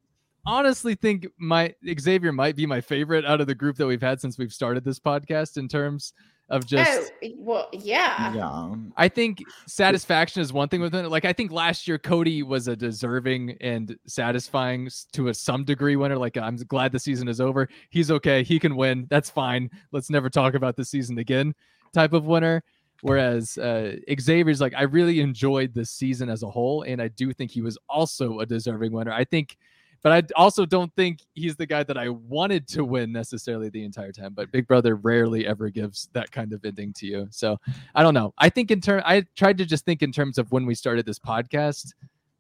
[0.47, 4.21] honestly think my Xavier might be my favorite out of the group that we've had
[4.21, 6.13] since we've started this podcast in terms
[6.51, 8.35] of just oh, well, yeah.
[8.35, 8.75] Yeah.
[8.97, 11.09] I think satisfaction is one thing with it.
[11.09, 15.97] Like I think last year Cody was a deserving and satisfying to a some degree
[15.97, 16.19] winner.
[16.19, 17.69] Like I'm glad the season is over.
[17.91, 18.43] He's okay.
[18.43, 19.07] He can win.
[19.09, 19.71] That's fine.
[19.93, 21.55] Let's never talk about the season again.
[21.95, 22.65] Type of winner.
[23.03, 27.33] Whereas uh, Xavier's like I really enjoyed the season as a whole, and I do
[27.33, 29.13] think he was also a deserving winner.
[29.13, 29.57] I think.
[30.03, 33.85] But I also don't think he's the guy that I wanted to win necessarily the
[33.85, 34.33] entire time.
[34.33, 37.29] But Big Brother rarely ever gives that kind of ending to you.
[37.31, 37.59] So
[37.95, 38.33] I don't know.
[38.39, 41.05] I think in term, I tried to just think in terms of when we started
[41.05, 41.93] this podcast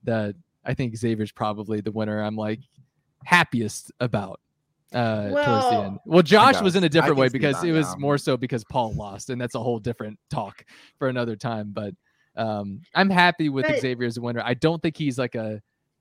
[0.04, 0.34] that
[0.64, 2.22] I think Xavier's probably the winner.
[2.22, 2.60] I'm like
[3.24, 4.40] happiest about
[4.92, 5.98] uh towards the Well- end.
[6.06, 7.94] Well, Josh was in a different way because it was yeah.
[7.98, 10.64] more so because Paul lost, and that's a whole different talk
[10.98, 11.70] for another time.
[11.72, 11.94] But
[12.36, 14.42] um I'm happy with But- Xavier as a winner.
[14.44, 15.60] I don't think he's like a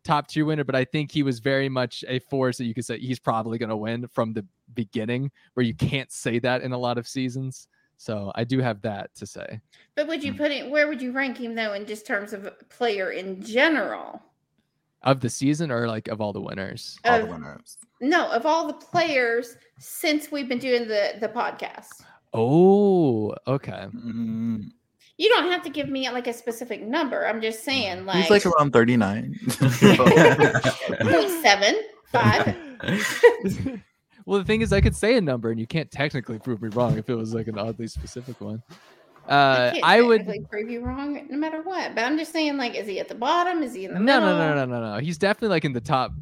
[0.10, 2.86] top tier winner, but I think he was very much a force that you could
[2.86, 6.72] say he's probably going to win from the beginning, where you can't say that in
[6.72, 7.68] a lot of seasons.
[7.98, 9.60] So I do have that to say.
[9.96, 10.70] But would you put it?
[10.70, 14.22] Where would you rank him though, in just terms of player in general?
[15.04, 16.98] Of the season or like of all the winners?
[17.06, 17.78] All the winners.
[18.02, 22.02] No, of all the players since we've been doing the the podcast.
[22.34, 23.88] Oh, okay.
[23.94, 24.72] Mm,
[25.20, 27.28] You don't have to give me like a specific number.
[27.28, 29.38] I'm just saying, like, he's like around 39.
[29.50, 31.76] point seven
[32.06, 32.56] five.
[34.26, 36.70] well, the thing is, I could say a number, and you can't technically prove me
[36.70, 38.64] wrong if it was like an oddly specific one.
[39.28, 40.26] Uh, can't I would.
[40.50, 41.96] prove you wrong no matter what.
[41.96, 43.62] But I'm just saying, like, is he at the bottom?
[43.62, 44.38] Is he in the No, middle?
[44.38, 45.00] no, no, no, no, no.
[45.02, 46.14] He's definitely like in the top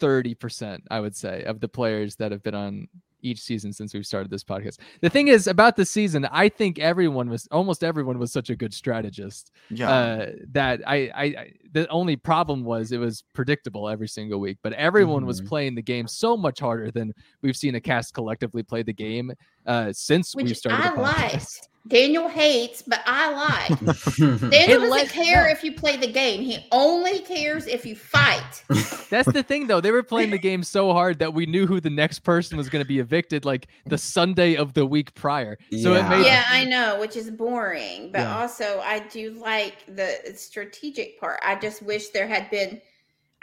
[0.00, 0.82] thirty percent.
[0.90, 2.88] I would say of the players that have been on
[3.22, 4.78] each season since we've started this podcast.
[5.00, 8.56] The thing is about the season, I think everyone was almost everyone was such a
[8.56, 9.50] good strategist.
[9.70, 9.90] Yeah.
[9.90, 14.58] Uh, that I, I, I, the only problem was it was predictable every single week,
[14.62, 15.48] but everyone was Mhm.
[15.48, 17.12] playing the game so much harder than
[17.42, 19.32] we've seen a cast collectively play the game
[19.66, 21.32] uh, since we've Which started I the podcast.
[21.32, 21.68] liked.
[21.86, 23.32] Daniel hates, but I
[23.68, 23.78] like.
[24.18, 25.50] Daniel It doesn't let- care no.
[25.50, 26.42] if you play the game.
[26.42, 28.62] He only cares if you fight.
[29.10, 29.80] That's the thing, though.
[29.80, 32.68] They were playing the game so hard that we knew who the next person was
[32.68, 35.56] going to be evicted, like the Sunday of the week prior.
[35.80, 36.08] So it Yeah.
[36.10, 38.10] made yeah, I know, which is boring.
[38.12, 38.38] But Yeah.
[38.38, 41.40] also, I do like the strategic part.
[41.42, 42.80] I just wish there had been.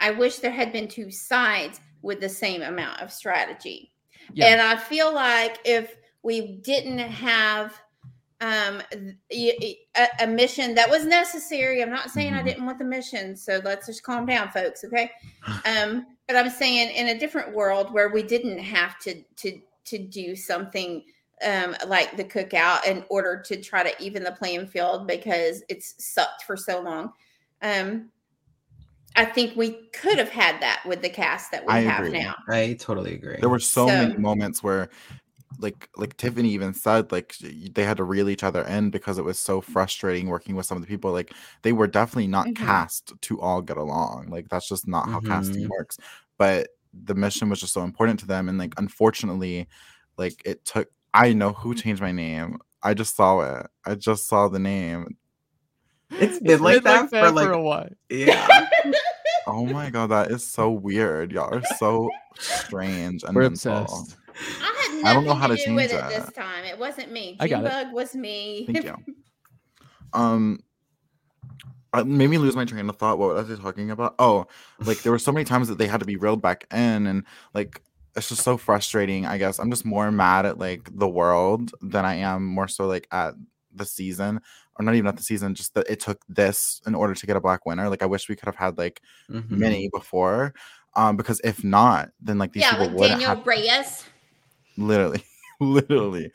[0.00, 3.92] I wish there had been two sides with the same amount of strategy.
[4.32, 4.46] Yeah.
[4.46, 7.80] And I feel like if we didn't have
[8.42, 9.78] um a,
[10.20, 12.44] a mission that was necessary i'm not saying i Mhm.
[12.44, 15.10] didn't want the mission so let's just calm down folks okay
[15.64, 19.96] um but i'm saying in a different world where we didn't have to to to
[19.96, 21.02] do something
[21.46, 25.94] um like the cookout in order to try to even the playing field because it's
[25.98, 27.12] sucked for so long
[27.62, 28.10] um
[29.18, 32.20] I think we could have had that with the cast that we I have agree.
[32.20, 32.34] now.
[32.50, 33.38] I totally agree.
[33.40, 34.90] There were so, So- many moments where
[35.58, 39.24] like like Tiffany even said like they had to reel each other in because it
[39.24, 42.56] was so frustrating working with some of the people like they were definitely not Mhm.
[42.56, 45.70] cast to all get along like that's just not how casting Mhm.
[45.70, 45.96] works
[46.36, 46.68] but
[47.04, 49.66] the mission was just so important to them and like unfortunately
[50.18, 54.26] like it took I know who changed my name I just saw it I just
[54.28, 55.16] saw the name
[56.10, 57.88] It's been like that for like a while.
[58.08, 58.68] yeah.
[59.48, 63.78] oh my god that is so weird y'all are so strange and We're mental.
[63.82, 64.16] obsessed.
[64.60, 66.64] I had nothing I don't know how to, to do with change it this time.
[66.64, 67.36] It wasn't me.
[67.40, 67.70] I got it.
[67.70, 68.66] Junebug was me.
[68.66, 68.96] Thank you.
[70.12, 70.60] Um,
[71.94, 73.18] it made me lose my train of thought.
[73.18, 74.14] What was I talking about?
[74.18, 74.46] Oh,
[74.80, 77.24] like there were so many times that they had to be reeled back in, and
[77.54, 77.82] like
[78.14, 79.26] it's just so frustrating.
[79.26, 82.86] I guess I'm just more mad at like the world than I am more so
[82.86, 83.34] like at
[83.74, 84.40] the season,
[84.78, 85.54] or not even at the season.
[85.54, 87.88] Just that it took this in order to get a black winner.
[87.88, 89.00] Like I wish we could have had like
[89.30, 89.50] Mhm.
[89.50, 90.54] many before.
[90.94, 94.04] Um, because if not, then like these yeah, people like would Daniel have Reyes.
[94.76, 95.22] literally
[95.60, 96.30] literally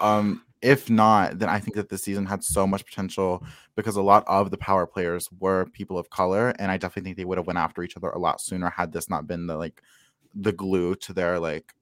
[0.00, 3.42] um if not then i think that this season had so much potential
[3.76, 7.16] because a lot of the power players were people of color and i definitely think
[7.16, 9.56] they would have went after each other a lot sooner had this not been the
[9.56, 9.82] like
[10.34, 11.72] the glue to their like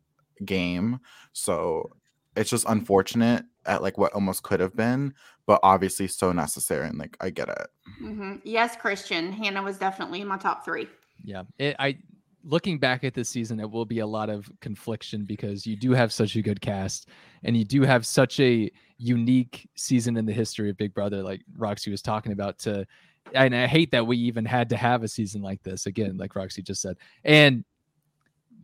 [0.44, 0.98] game
[1.32, 1.90] so
[2.36, 5.14] it's just unfortunate at like what almost could have been
[5.46, 9.32] but obviously so necessary and like i get it hmm Yes, Christian.
[9.32, 10.88] Hannah was definitely in my top three.
[11.24, 11.98] Yeah, it, I
[12.44, 15.92] looking back at this season, it will be a lot of confliction because you do
[15.92, 17.08] have such a good cast,
[17.44, 21.42] and you do have such a unique season in the history of Big Brother, like
[21.56, 22.58] Roxy was talking about.
[22.60, 22.86] To
[23.34, 26.34] and I hate that we even had to have a season like this again, like
[26.34, 27.64] Roxy just said, and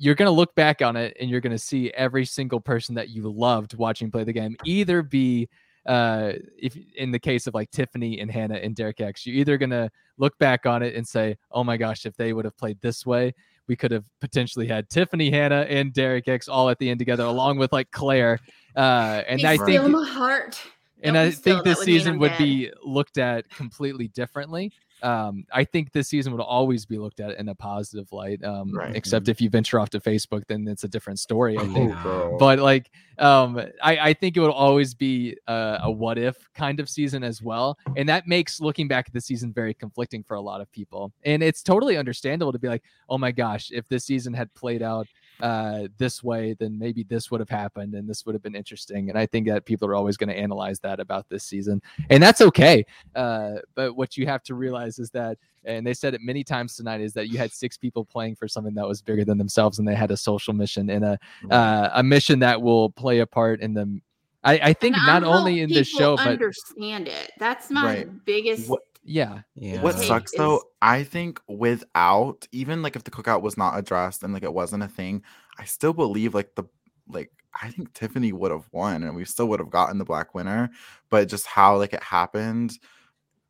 [0.01, 2.95] you're going to look back on it and you're going to see every single person
[2.95, 5.49] that you loved watching play the game either be
[5.89, 9.57] uh if in the case of like Tiffany and Hannah and Derek X you're either
[9.59, 12.57] going to look back on it and say oh my gosh if they would have
[12.57, 13.35] played this way
[13.67, 17.25] we could have potentially had Tiffany Hannah and Derek X all at the end together
[17.25, 18.39] along with like Claire
[18.77, 20.61] uh and I think my heart.
[21.03, 24.73] and Don't I think this season would be looked at completely differently.
[25.03, 28.43] Um, I think this season would always be looked at in a positive light.
[28.45, 28.95] Um, Right.
[28.97, 31.57] except if you venture off to Facebook, then it's a different story.
[31.59, 32.03] I Oh, think.
[32.03, 32.39] girl.
[32.39, 36.81] But like, um, I, I think it would always be uh, a what if kind
[36.81, 40.35] of season as well, and that makes looking back at the season very conflicting for
[40.35, 41.13] a lot of people.
[41.25, 44.83] And it's totally understandable to be like, oh my gosh, if this season had played
[44.83, 45.07] out
[45.41, 49.09] uh this way then maybe this would have happened and this would have been interesting
[49.11, 52.23] and i think that people are always going to analyze that about this season and
[52.23, 52.85] that's okay
[53.15, 56.77] uh but what you have to realize is that and they said it many times
[56.77, 59.79] tonight is that you had six people playing for something that was bigger than themselves
[59.79, 61.19] and they had a social mission and a
[61.51, 64.03] uh, a mission that will play a part in them
[64.45, 67.33] i i think And not I only in this people show but understand it.
[67.39, 68.25] That's my Right.
[68.25, 68.69] biggest.
[68.69, 69.83] What- yeah Yeah.
[69.83, 74.23] What sucks is- though, I think without even like if the cookout was not addressed
[74.23, 75.23] and like it wasn't a thing,
[75.59, 76.65] I still believe like the
[77.09, 77.31] like
[77.61, 80.71] I think Tiffany would have won and we still would have gotten the black winner,
[81.11, 82.79] but just how like it happened,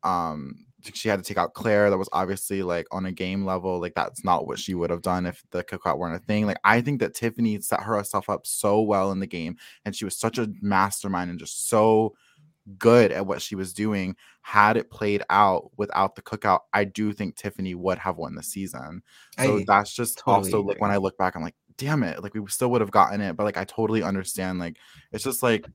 [0.03, 1.89] um she had to take out Claire.
[1.89, 5.01] That was obviously like on a game level, like that's not what she would have
[5.01, 6.45] done if the cookout weren't a thing.
[6.45, 10.05] Like I think that Tiffany set herself up so well in the game, and she
[10.05, 12.15] was such a mastermind and just so
[12.77, 14.15] good at what she was doing.
[14.41, 18.43] Had it played out without the cookout, I do think Tiffany would have won the
[18.43, 19.01] season.
[19.39, 20.91] So I that's just totally also like when.
[20.91, 23.43] I look back, I'm like, damn it, like we still would have gotten it, but
[23.43, 24.59] like I totally understand.
[24.59, 24.77] Like
[25.11, 25.65] it's just like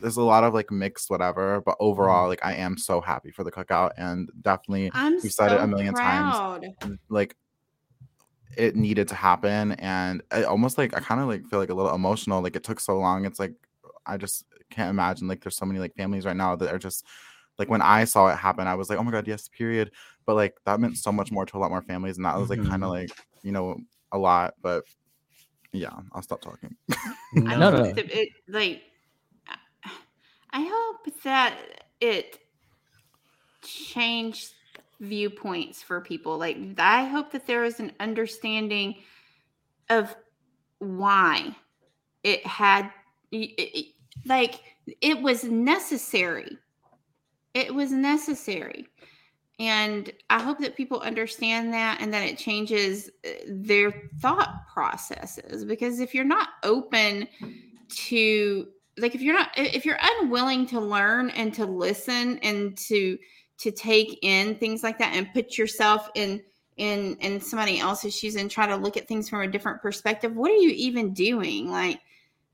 [0.00, 1.86] there's a lot of like mixed whatever, but mm-hmm.
[1.86, 5.60] overall, like I am so happy for the cookout and definitely I'm we've said it
[5.60, 7.34] a million times mm, like
[8.56, 11.74] it needed to happen and I almost like I kind of like feel like a
[11.74, 13.52] little emotional like it took so long it's like
[14.06, 17.04] I just can't imagine like there's so many like families right now that are just
[17.58, 19.90] like when I saw it happen I was like oh my god yes period
[20.26, 22.50] but like that meant so much more to a lot more families and that was
[22.50, 23.00] like kind of mm-hmm.
[23.00, 23.10] like
[23.42, 23.76] you know
[24.12, 24.84] a lot but
[25.72, 27.92] yeah I'll stop talking I No, no, hope no.
[27.92, 28.82] that it like.
[30.50, 31.58] I hope that
[32.00, 32.38] it
[33.62, 34.52] changed
[35.00, 36.38] viewpoints for people.
[36.38, 38.96] Like I hope that there is an understanding
[39.90, 40.14] of
[40.78, 41.54] why
[42.22, 42.90] it had
[43.30, 43.94] it- it-
[44.26, 44.60] like
[45.00, 46.58] it was necessary.
[47.54, 48.88] It was necessary.
[49.60, 55.64] And I hope that people understand that and that it changes uh, their thought processes.
[55.64, 57.26] Because if you're not open
[57.88, 58.68] to,
[58.98, 63.18] like, if you're not, if you're unwilling to learn and to listen and to,
[63.58, 66.40] to take in things like that and put yourself in,
[66.76, 70.36] in, in somebody else's shoes and try to look at things from a different perspective,
[70.36, 71.68] what are you even doing?
[71.68, 72.00] Like,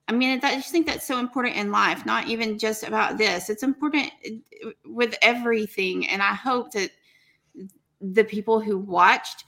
[0.06, 3.48] I mean, I just think that's so important in life, not even just about this.
[3.48, 6.06] It's important uh, with everything.
[6.08, 6.90] And I hope that
[8.00, 9.44] the people who watched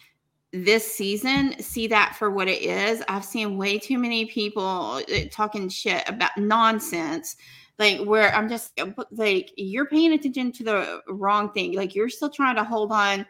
[0.53, 3.03] this season see that for what it is.
[3.09, 7.37] I've seen way too many people uh, talking shit about nonsense.
[7.79, 8.81] Like where I'm just
[9.11, 11.75] like you're paying attention to the wrong thing.
[11.75, 13.27] Like you're still trying to hold on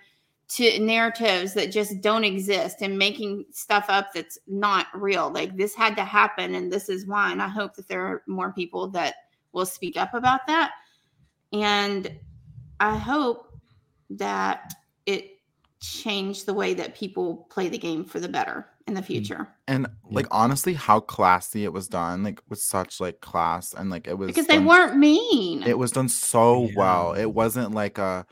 [0.49, 5.31] to narratives that just don't exist and making stuff up that's not real.
[5.31, 7.33] Like this had to happen and this is why.
[7.33, 9.15] And I hope that there are more people that
[9.53, 10.73] will speak up about that.
[11.53, 12.17] And
[12.79, 13.59] I hope
[14.11, 14.75] that
[15.05, 15.39] it
[15.81, 19.07] changed the way that people play the game for the better in the mm.
[19.07, 19.49] future.
[19.67, 24.07] And like honestly, how classy it was done, like with such like class and like
[24.07, 25.65] it was Because they weren't mean.
[25.65, 27.15] It was done so well.
[27.15, 28.27] It wasn't like a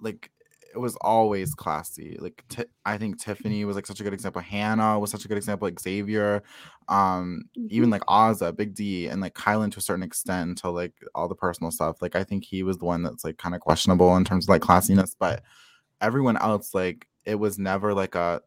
[0.00, 0.35] like it
[0.80, 2.16] was always classy.
[2.20, 4.42] Like Ti- I think Tiffany was like such a good example.
[4.42, 5.66] Hannah was such a good example.
[5.66, 6.42] Like Xavier,
[6.88, 10.94] um, even like Azah, Big D, and like Kyland to a certain extent until like
[11.14, 12.00] all the personal stuff.
[12.00, 14.50] Like I think he was the one that's like kind of questionable in terms of
[14.50, 15.42] like classiness, but
[16.00, 18.40] everyone else like it was never like a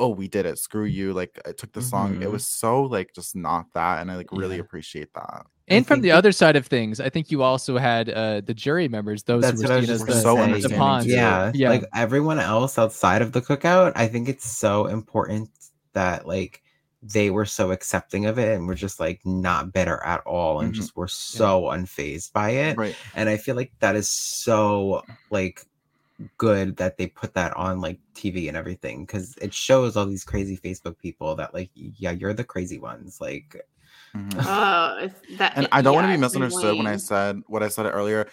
[0.00, 2.32] oh we did it screw you like i took the song it Mhm.
[2.32, 4.62] was so like just not that and i like really Yeah.
[4.62, 8.08] appreciate that And from the that- other side of things, I think you also had
[8.08, 10.40] uh, the jury members, those who were was seen as just the, gonna so say.
[10.40, 11.06] the understanding pawns.
[11.06, 11.68] Yeah, Yeah.
[11.74, 15.48] like everyone else outside of the cookout, I think it's so important
[15.92, 16.62] that like
[17.16, 20.72] they were so accepting of it and were just like not bitter at all and
[20.72, 20.76] Mhm.
[20.80, 22.76] just were so unfazed by it.
[22.76, 25.64] right And I feel like that is so like
[26.38, 30.24] good that they put that on like TV and everything because it shows all these
[30.24, 33.64] crazy Facebook people that like yeah you're the crazy ones like
[34.14, 34.34] Mhm.
[34.46, 37.86] Oh, that and I don't want to be misunderstood when I said what I said
[37.86, 38.28] earlier.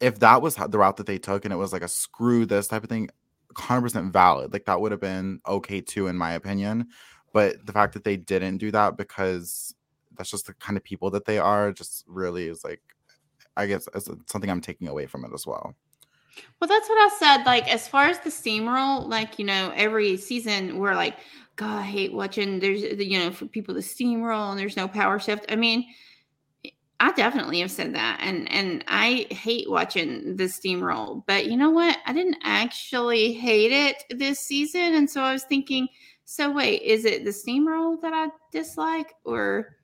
[0.00, 2.68] If that was the route that they took and it was like a screw this
[2.68, 3.08] type of thing,
[3.56, 4.52] 100% valid.
[4.52, 6.88] Like that would have been okay too, in my opinion.
[7.32, 9.74] But the fact that they didn't do that because
[10.16, 12.80] that's just the kind of people that they are, just really is like,
[13.56, 15.74] I guess, it's something I'm taking away from it as well.
[16.60, 17.44] Well, that's what I said.
[17.44, 21.16] Like, as far as the steamroll, like, you know, every season we're like,
[21.56, 24.88] God, I hate watching there's, the, you know, for people to steamroll and there's no
[24.88, 25.46] power shift.
[25.48, 25.86] I mean,
[27.00, 28.20] I definitely have said that.
[28.22, 31.22] And, and I hate watching the steamroll.
[31.26, 31.98] But you know what?
[32.06, 34.94] I didn't actually hate it this season.
[34.94, 35.88] And so I was thinking,
[36.24, 39.76] so wait, is it the steamroll that I dislike or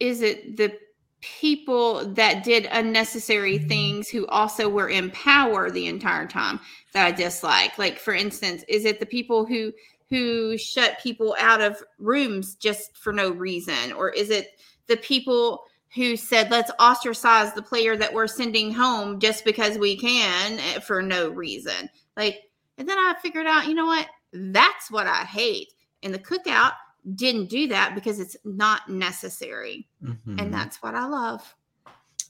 [0.00, 0.72] is it the
[1.20, 6.60] people that did unnecessary things who also were in power the entire time
[6.92, 7.76] that I dislike.
[7.78, 9.72] Like for instance, is it the people who
[10.10, 15.64] who shut people out of rooms just for no reason or is it the people
[15.94, 20.78] who said let's ostracize the player that we're sending home just because we can eh,
[20.78, 21.90] for no reason.
[22.16, 22.40] Like
[22.78, 24.06] and then I figured out, you know what?
[24.32, 25.68] That's what I hate.
[26.02, 26.72] In the cookout
[27.14, 30.38] didn't do that because it's not necessary mhm.
[30.38, 31.54] and that's what I love.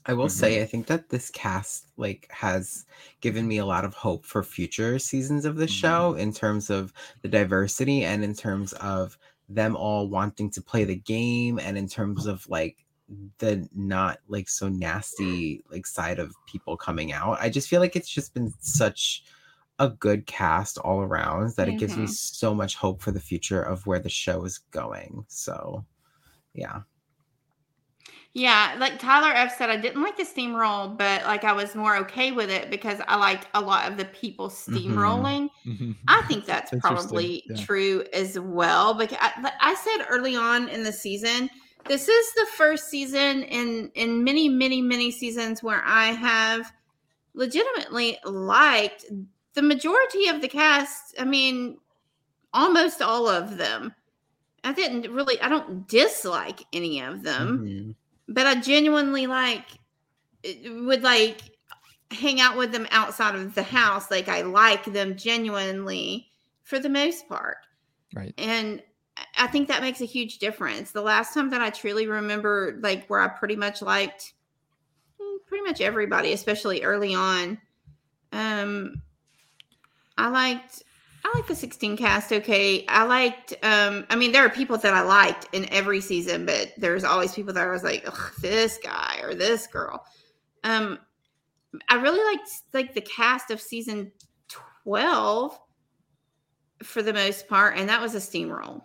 [0.05, 0.29] I will Mm-hmm.
[0.29, 2.85] say I think that this cast like has
[3.21, 5.67] given me a lot of hope for future seasons of the Mm-hmm.
[5.67, 9.17] show in terms of the diversity and in terms of
[9.49, 12.85] them all wanting to play the game and in terms of like
[13.39, 17.37] the not like so nasty like side of people coming out.
[17.41, 19.23] I just feel like it's just been such
[19.79, 22.09] a good cast all around that it gives me Mhm.
[22.09, 25.25] so much hope for the future of where the show is going.
[25.27, 25.85] So
[26.53, 26.81] yeah.
[28.33, 31.97] Yeah, like Tyler F said, I didn't like the steamroll, but like I was more
[31.97, 35.49] okay with it because I liked a lot of the people steamrolling.
[35.65, 35.95] Mhm.
[36.07, 37.55] I think that's Interesting, probably yeah.
[37.55, 38.93] true as well.
[38.93, 41.49] Because I, like I said early on in the season,
[41.87, 46.71] this is the first season in in many, many, many seasons where I have
[47.33, 49.05] legitimately liked
[49.53, 51.15] the majority of the cast.
[51.19, 51.77] I mean,
[52.53, 53.93] almost all of them.
[54.63, 55.39] I didn't really.
[55.41, 57.95] I don't dislike any of them Mhm.
[58.27, 59.65] but I genuinely like
[60.65, 61.41] would like
[62.11, 64.09] hang out with them outside of the house.
[64.11, 66.31] Like I like them genuinely
[66.63, 67.57] for the most part.
[68.13, 68.33] Right.
[68.37, 68.81] And
[69.17, 70.91] I- I think that makes a huge difference.
[70.91, 74.33] The last time that I truly remember like where I pretty much liked
[75.21, 77.59] mm, pretty much everybody, especially early on.
[78.31, 79.01] Um
[80.19, 80.83] I liked
[81.23, 82.85] I like the 16 cast okay.
[82.87, 86.73] I liked um I mean there are people that I liked in every season, but
[86.77, 90.03] there's always people that I was like, Ugh, this guy or this girl.
[90.63, 90.99] Um
[91.87, 94.11] I really liked like the cast of season
[94.83, 95.57] 12
[96.83, 98.83] for the most part, and that was a steamroll.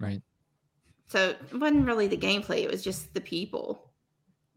[0.00, 0.22] Right.
[1.08, 3.92] So it wasn't really the gameplay, it was just the people.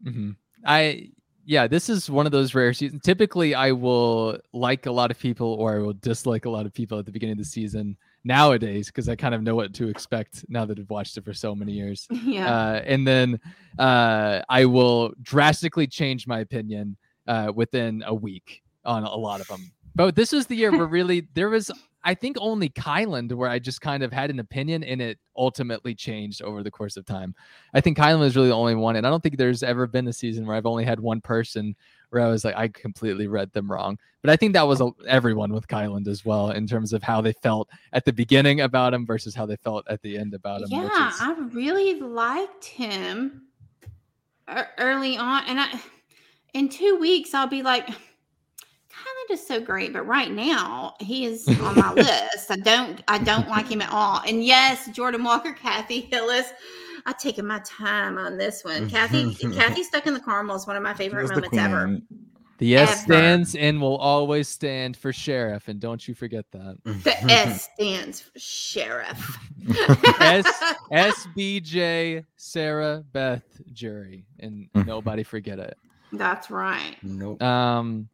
[0.02, 0.30] hmm
[0.64, 1.10] I
[1.48, 3.00] yeah, this is one of those rare seasons.
[3.02, 6.74] Typically, I will like a lot of people or I will dislike a lot of
[6.74, 9.88] people at the beginning of the season nowadays because I kind of know what to
[9.88, 12.06] expect now that I've watched it for so many years.
[12.22, 12.54] Yeah.
[12.54, 13.40] Uh, and then
[13.78, 19.46] uh, I will drastically change my opinion uh, within a week on a lot of
[19.46, 19.72] them.
[19.94, 21.70] But this is the year where really there was
[22.04, 25.94] I think only Kyland where I just kind of had an opinion and it ultimately
[25.94, 27.34] changed over the course of time.
[27.74, 30.06] I think Kyland was really the only one, and I don't think there's ever been
[30.08, 31.74] a season where I've only had one person
[32.10, 33.98] where I was like, I completely read them wrong.
[34.22, 37.20] But I think that was a, everyone with Kyland as well in terms of how
[37.20, 40.62] they felt at the beginning about him versus how they felt at the end about
[40.62, 40.68] him.
[40.70, 43.42] Yeah, is- I really liked him
[44.78, 45.80] early on, and I
[46.54, 47.88] in two weeks I'll be like,
[48.98, 52.50] Kyland is so great, but right now he is on my list.
[52.50, 54.20] I don't, I don't like him at all.
[54.26, 56.52] And yes, Jordan Walker, Kathy Hillis.
[57.06, 58.88] I've taken my time on this one.
[58.88, 61.98] Kathy, Kathy stuck in the caramel is one of my favorite was the moments ever.
[62.58, 62.98] the S ever.
[63.00, 66.76] stands and will always stand for sheriff, and don't you forget that.
[67.04, 69.38] The S stands for sheriff.
[70.20, 74.86] S SBJ Sarah Beth Jury, and Mhm.
[74.86, 75.76] nobody forget it.
[76.12, 76.96] That's right.
[77.02, 77.42] Nope.
[77.42, 78.08] Um,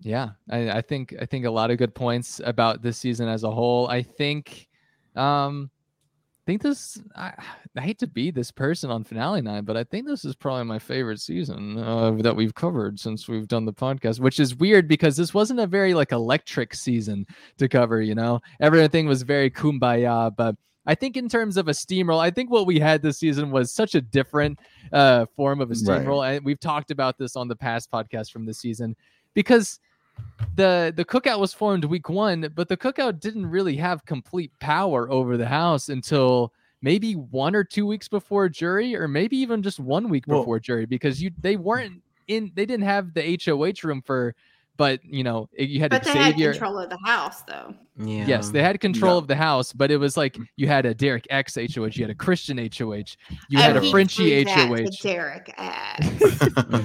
[0.00, 3.44] yeah, I, I think I think a lot of good points about this season as
[3.44, 3.88] a whole.
[3.88, 4.68] I think,
[5.16, 7.00] um, I think this.
[7.16, 7.32] I,
[7.76, 10.64] I hate to be this person on finale night, but I think this is probably
[10.64, 14.20] my favorite season uh, that we've covered since we've done the podcast.
[14.20, 17.26] Which is weird because this wasn't a very like electric season
[17.58, 18.02] to cover.
[18.02, 20.56] You know, everything was very kumbaya, but.
[20.86, 23.72] I think in terms of a steamroll, I think what we had this season was
[23.72, 24.58] such a different
[24.92, 26.02] uh, form of a Right.
[26.02, 26.28] steamroll.
[26.36, 28.94] And we've talked about this on the past podcast from this season
[29.34, 29.78] because
[30.56, 35.10] the the cookout was formed week one, but the cookout didn't really have complete power
[35.10, 36.52] over the house until
[36.82, 40.60] maybe one or two weeks before jury, or maybe even just one week Well- before
[40.60, 44.34] jury, because you they weren't in they didn't have the HOH room for,
[44.76, 46.52] but you know you had But they had Xavier.
[46.52, 47.74] control of the house, though.
[47.98, 48.26] Yeah.
[48.26, 49.18] Yes, they had control Yeah.
[49.18, 52.10] of the house, but it was like you had a Derek X HOH, you had
[52.10, 53.16] a Christian HOH,
[53.48, 56.38] you oh, had Oh, a he Frenchie threw that HOH, Derek X.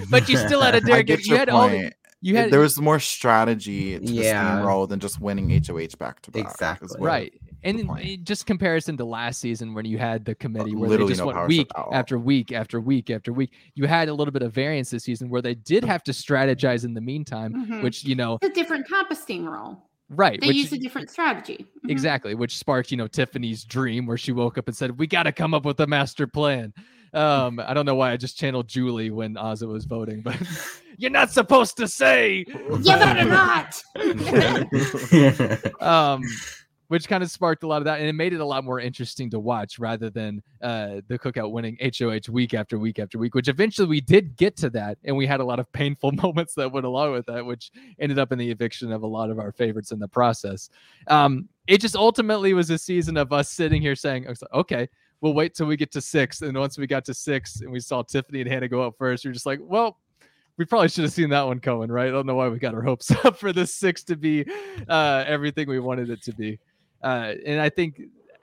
[0.12, 1.08] but you still had a Derek.
[1.08, 1.28] get X.
[1.28, 1.94] You your had all the, point.
[2.22, 4.58] You had there was more strategy to Yeah.
[4.58, 6.46] the steamroll than just winning HOH back to back.
[6.46, 6.98] Exactly.
[7.00, 7.34] right
[7.64, 11.20] and in- just comparison to last season when you had the committee where they just
[11.20, 11.94] no went week set at all.
[11.94, 15.30] after week after week after week you had a little bit of variance this season
[15.30, 17.84] where they did have to strategize in the meantime Mhm.
[17.84, 19.78] which you know It's a different type of steamroll.
[20.10, 21.66] right They which, use a different strategy.
[21.86, 21.92] Mhm.
[21.92, 25.24] exactly which sparked you know tiffany's dream where she woke up and said we got
[25.24, 26.74] to come up with a master plan
[27.14, 30.38] um i don't know why i just channeled julie when azah was voting but
[31.00, 33.82] you're not supposed to say You better not.
[35.82, 36.22] um
[36.90, 38.80] which kind of sparked a lot of that and it made it a lot more
[38.80, 43.34] interesting to watch rather than uh the cookout winning HOH week after week after week
[43.34, 46.54] which eventually we did get to that and we had a lot of painful moments
[46.56, 49.40] that went along with that which ended up in the eviction of a lot of
[49.40, 50.70] our favorites in the process
[51.08, 54.90] um it just ultimately was a season of us sitting here saying okay
[55.22, 57.80] we'll wait till we get to six and once we got to six and we
[57.80, 59.98] saw Tiffany and Hannah go up first you're just like well
[60.60, 62.10] we probably should have seen that one coming, right?
[62.10, 64.46] I don't know why we got our hopes up for the six to be
[64.90, 66.60] uh, everything we wanted it to be.
[67.02, 68.02] Uh, and I think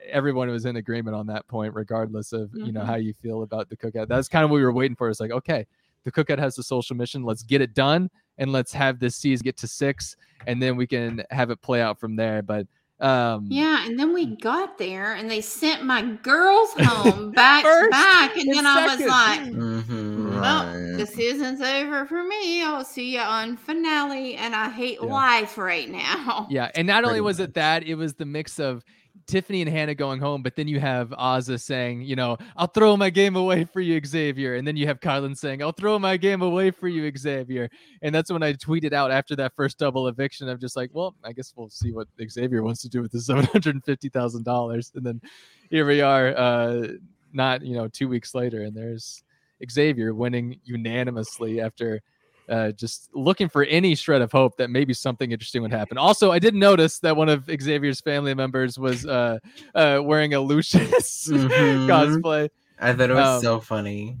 [0.09, 2.85] everyone was in agreement on that point, regardless of you know Mhm.
[2.87, 4.07] how you feel about the cookout.
[4.07, 5.09] That's kind of what we were waiting for.
[5.09, 5.67] It's like, okay,
[6.05, 7.23] the cookout has the social mission.
[7.23, 10.15] Let's get it done, and let's have this season get to six,
[10.47, 12.41] and then we can have it play out from there.
[12.41, 12.65] But
[12.99, 17.91] um, Yeah, and then we got there and they sent my girls home back First
[17.91, 18.35] back.
[18.37, 19.07] And and then I was second.
[19.07, 19.41] like,
[19.85, 20.06] Mhm.
[20.41, 22.63] Well, the season's over for me.
[22.63, 24.35] I'll see you on finale.
[24.35, 25.13] And I hate Yeah.
[25.13, 26.47] life right now.
[26.51, 28.83] Yeah, and not only Pretty was it that, it was the mix of
[29.25, 32.95] Tiffany and Hannah going home, but then you have Azah saying, you know, I'll throw
[32.95, 34.55] my game away for you, Xavier.
[34.55, 37.69] And then you have Kyland saying, I'll throw my game away for you, Xavier.
[38.01, 40.47] And that's when I tweeted out after that first double eviction.
[40.47, 43.17] I'm just like, well, I guess we'll see what Xavier wants to do with the
[43.19, 44.95] $750,000.
[44.95, 45.21] And then
[45.69, 46.87] here we are, uh,
[47.33, 49.23] not, you know, two weeks later, and there's
[49.69, 52.01] Xavier winning unanimously after
[52.49, 55.97] uh, just looking for any shred of hope that maybe something interesting would happen.
[55.97, 59.37] Also, I did notice that one of Xavier's family members was uh,
[59.75, 61.87] uh, wearing a Lucius Mhm.
[61.89, 62.49] cosplay.
[62.79, 64.17] I thought it was Um, so funny.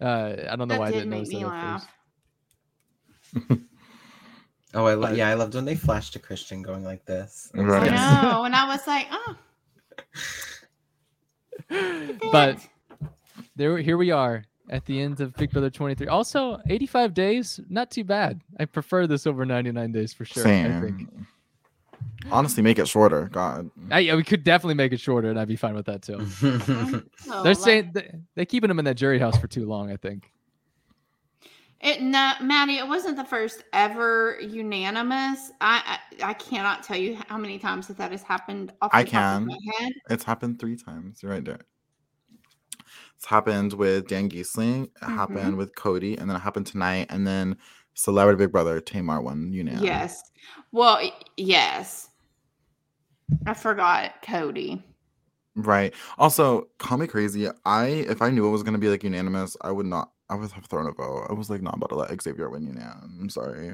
[0.00, 1.88] Uh, I don't know That why I did didn't make notice me that laugh.
[4.74, 7.50] Oh, I lo- yeah, I loved when they flashed to Christian going like this.
[7.54, 7.90] It Right.
[7.90, 8.44] I know.
[8.44, 9.36] And I was like, oh,
[12.30, 12.58] but
[13.56, 16.06] there, here we are at the end of Big Brother 23.
[16.08, 18.40] Also, 85 days, not too bad.
[18.58, 20.46] I prefer this over 99 days for sure.
[20.46, 20.98] I think.
[20.98, 21.26] Same.
[22.30, 23.28] Honestly, make it shorter.
[23.32, 23.70] God.
[23.90, 26.18] I, yeah, we could definitely make it shorter, and I'd be fine with that too.
[27.42, 29.90] They're saying they, they're keeping them in that jury house for too long.
[29.90, 30.30] I think.
[31.80, 35.52] It no, Maddie, it wasn't the first ever unanimous.
[35.60, 38.72] I I, I cannot tell you how many times that that has happened.
[38.82, 39.46] Off I the top of can.
[39.46, 39.92] my head.
[40.10, 41.22] It's happened three times.
[41.22, 41.60] You're right there.
[43.16, 44.84] It's happened with Dan Gheesling.
[44.84, 45.16] It Mm-hmm.
[45.16, 47.06] happened with Cody, and then it happened tonight.
[47.10, 47.56] And then
[47.94, 49.82] Celebrity Big Brother, Tamar won unanimous.
[49.84, 50.22] Yes.
[50.72, 51.00] Well,
[51.36, 52.08] yes.
[53.46, 54.84] I forgot Cody.
[55.54, 55.94] Right.
[56.18, 57.48] Also, call me crazy.
[57.64, 60.10] I if I knew it was gonna be like unanimous, I would not.
[60.28, 61.26] I would have thrown a vote.
[61.30, 63.10] I was like not about to let Xavier win unanimous.
[63.20, 63.72] I'm sorry.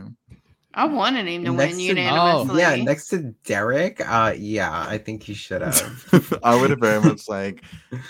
[0.74, 2.61] I wanted him to Next win to- unanimously.
[2.61, 4.01] yeah, next to Derek.
[4.01, 6.39] Uh, yeah, I think he should have.
[6.43, 7.62] I would have very much like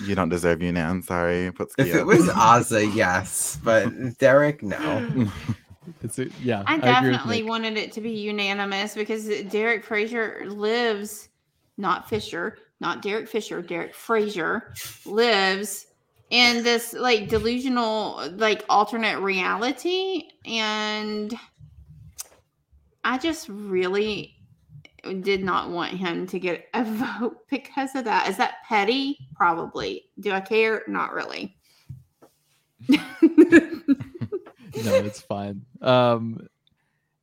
[0.05, 1.03] you don't deserve unan.
[1.05, 1.51] Sorry.
[1.53, 5.29] Put if Ski it was Ozzy, yes, but Derek, no.
[6.03, 6.63] It's a, yeah.
[6.67, 11.29] I agree with definitely wanted it to be unanimous because Derek Frazier lives,
[11.77, 14.73] not Fisher, not Derek Fisher, Derek Frazier
[15.05, 15.87] lives
[16.31, 20.29] in this like delusional, like alternate reality.
[20.47, 21.35] And
[23.05, 24.37] I just really
[25.21, 26.85] did not want him to get a
[27.21, 28.29] vote because of that.
[28.29, 29.19] Is that petty?
[29.35, 30.05] Probably.
[30.21, 30.83] Do I care?
[30.87, 31.57] Not really.
[32.89, 32.99] no,
[34.75, 35.65] it's fine.
[35.81, 36.49] Um,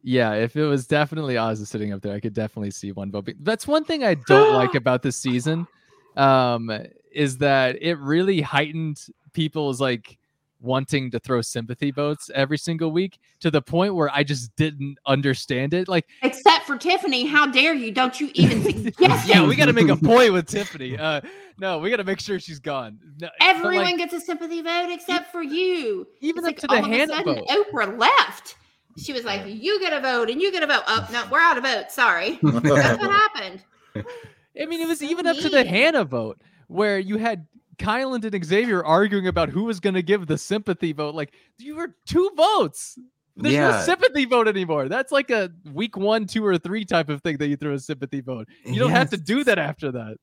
[0.01, 3.11] yeah, if it was definitely Oz is sitting up there, I could definitely see one
[3.11, 3.29] vote.
[3.41, 5.67] That's one thing I don't like about this season,
[6.15, 6.71] um,
[7.11, 10.17] is that it really heightened people's like
[10.61, 14.97] wanting to throw sympathy votes every single week to the point where I just didn't
[15.05, 15.87] understand it.
[15.87, 17.91] Like, Except for Tiffany, how dare you?
[17.91, 20.97] Don't you even suggest yeah, we got to make a point with Tiffany.
[20.97, 21.21] Uh,
[21.57, 22.99] no, we got to make sure she's gone.
[23.19, 26.07] No, Everyone like, gets a sympathy vote except for you.
[26.21, 27.47] Even It's up like to the all of a sudden, vote.
[27.47, 28.55] Oprah left.
[28.97, 31.39] She was like, "You get a vote, and you get a vote." Oh no, we're
[31.39, 31.93] out of votes.
[31.93, 33.63] Sorry, that's what happened.
[33.95, 37.45] I mean, it was even up to the Hannah vote where you had
[37.79, 41.15] Kyland and Xavier arguing about who was going to give the sympathy vote.
[41.15, 42.99] Like, you were two votes.
[43.35, 43.81] There's no Yeah.
[43.83, 44.89] sympathy vote anymore.
[44.89, 47.79] That's like a week one, two, or three type of thing that you throw a
[47.79, 48.47] sympathy vote.
[48.65, 50.17] You don't have to do that after that.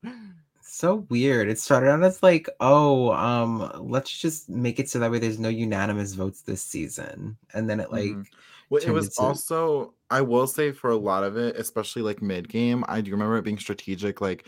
[0.61, 1.49] So weird.
[1.49, 5.39] It started out as like, oh, um, let's just make it so that way there's
[5.39, 8.25] no unanimous votes this season, and then it like, Mhm.
[8.69, 12.21] Well, it was into- also, I will say, for a lot of it, especially like
[12.21, 14.45] mid game, I do remember it being strategic, like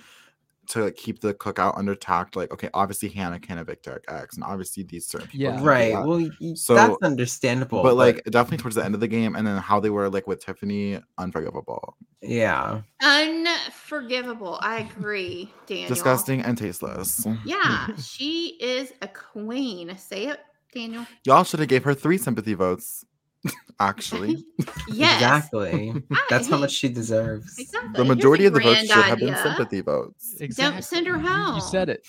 [0.70, 2.36] to like, keep the cookout under tact.
[2.36, 5.54] Like, okay, obviously Hannah can evict Derek X, and obviously these certain people.
[5.56, 5.64] Yeah.
[5.64, 5.94] right.
[5.94, 6.06] that.
[6.06, 7.84] Well, So- that's understandable.
[7.84, 10.28] but like definitely towards the end of the game, and then how they were like
[10.28, 14.58] with Tiffany, unforgivable, yeah, Unforgivable.
[14.62, 15.88] I agree, Daniel.
[15.90, 17.26] disgusting, and tasteless.
[17.46, 19.96] Yeah, she is a queen.
[19.98, 20.40] Say it,
[20.74, 21.06] Daniel.
[21.26, 23.06] Y'all should have gave her three sympathy votes.
[23.80, 24.44] Actually,
[24.90, 25.16] Yes.
[25.16, 25.94] exactly.
[26.30, 27.58] That's how much she deserves.
[27.58, 27.92] Exactly.
[27.94, 30.36] the majority of the votes grand should have been sympathy votes.
[30.56, 31.56] Don't send her home.
[31.56, 32.06] You said it.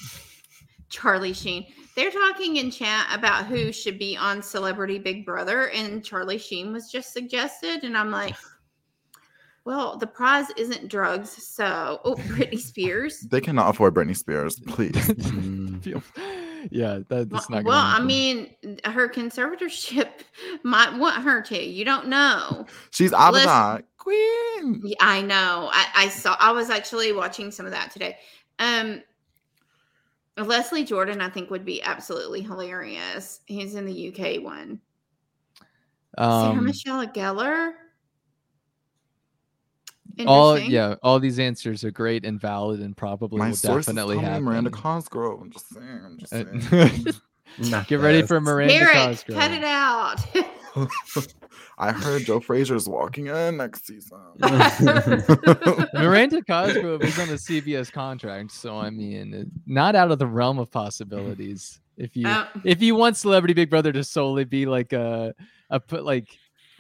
[0.89, 1.67] Charlie Sheen.
[1.95, 6.73] They're talking in chat about who should be on Celebrity Big Brother, and Charlie Sheen
[6.73, 8.35] was just suggested, and I'm like,
[9.65, 13.21] well, the prize isn't drugs, so oh, Britney Spears.
[13.21, 14.97] They cannot afford Britney Spears, please.
[16.71, 17.65] Yeah, that, that's not.
[17.65, 18.55] well, I mean,
[18.85, 20.09] her conservatorship
[20.63, 21.63] might want her to.
[21.63, 22.67] You don't know.
[22.91, 23.85] She's that.
[23.99, 24.83] Queen.
[24.85, 25.69] Yeah, I know.
[25.73, 26.37] I, I saw.
[26.41, 28.19] I was actually watching some of that today.
[28.59, 29.03] Um,
[30.37, 33.41] Leslie Jordan, I think, would be absolutely hilarious.
[33.47, 34.81] He's in the UK one.
[36.19, 37.73] Sarah Um, Michelle Gellar.
[40.27, 44.17] All yeah, all these answers are great and valid, and probably My will sources definitely
[44.17, 44.45] tell happen.
[44.45, 45.41] Miranda Cosgrove.
[45.41, 46.01] I'm just saying.
[46.05, 47.05] I'm just Uh, saying.
[47.71, 48.45] Not Get ready for this.
[48.47, 49.39] Miranda Derek, Cosgrove.
[49.39, 50.21] cut it out.
[51.79, 54.19] I heard Joe Frazier's walking in next season.
[55.95, 60.59] Miranda Cosgrove is on a CBS contract, so I mean, not out of the realm
[60.59, 61.81] of possibilities.
[61.97, 62.47] If you Oh.
[62.65, 65.35] if you want Celebrity Big Brother to solely be like a
[65.71, 66.29] a put like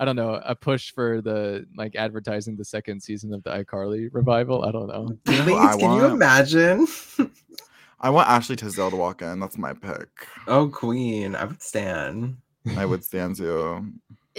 [0.00, 4.08] I don't know a push for the like advertising the second season of the iCarly
[4.10, 5.14] revival, I don't know.
[5.26, 6.86] You know who Please, I can you imagine?
[8.00, 9.38] I want Ashley Tisdale to walk in.
[9.40, 10.08] That's my pick.
[10.46, 12.38] Oh, Queen, I would stand.
[12.78, 13.92] I would stand to.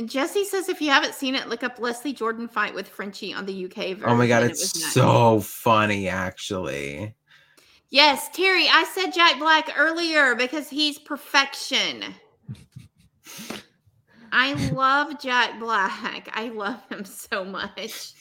[0.04, 3.46] Jesse says if you haven't seen it, look up Leslie Jordan fight with Frenchie on
[3.46, 4.06] the UK version.
[4.06, 4.94] Oh my god, it's was nuts.
[4.94, 7.14] so funny, actually.
[7.92, 12.16] Yes, Terry, I said Jack Black earlier because he's perfection.
[14.32, 16.30] I love Jack Black.
[16.34, 18.14] I love him so much.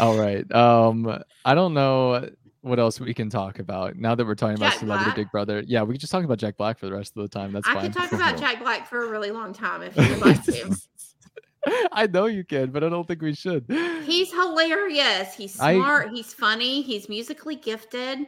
[0.00, 0.50] All right.
[0.52, 2.28] Um, I don't know
[2.62, 5.16] what else we can talk about now that we're talking about Jack Celebrity Black?
[5.16, 5.62] Big Brother.
[5.66, 7.52] Yeah, we can just talk about Jack Black for the rest of the time.
[7.52, 7.82] That's I fine.
[7.84, 10.76] could talk about Jack Black for a really long time if you would like to.
[11.92, 13.66] I know you can, but I don't think we should.
[14.04, 15.34] He's hilarious.
[15.34, 16.10] He's I- smart.
[16.10, 16.82] He's funny.
[16.82, 18.26] He's musically gifted.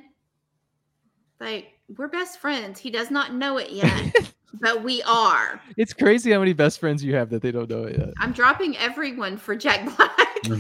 [1.41, 2.79] Like, we're best friends.
[2.79, 5.61] He does not know it yet, but we are.
[5.77, 8.11] It's crazy how many best friends you have that they don't know it yet.
[8.19, 10.11] I'm dropping everyone for Jack Black.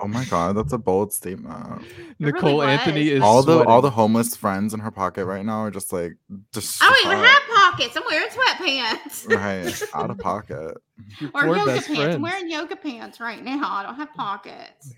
[0.00, 1.82] Oh my god, that's a bold statement.
[2.20, 2.68] really Nicole was.
[2.68, 5.92] Anthony is all the all the homeless friends in her pocket right now are just
[5.92, 6.12] like
[6.52, 7.42] just I don't even have
[7.72, 7.96] pockets.
[7.96, 9.28] I'm wearing sweatpants.
[9.28, 9.82] Right.
[9.92, 10.76] Out of pocket.
[11.18, 12.14] Your Or yoga best pants.
[12.14, 13.68] I'm wearing yoga pants right now.
[13.68, 14.94] I don't have pockets.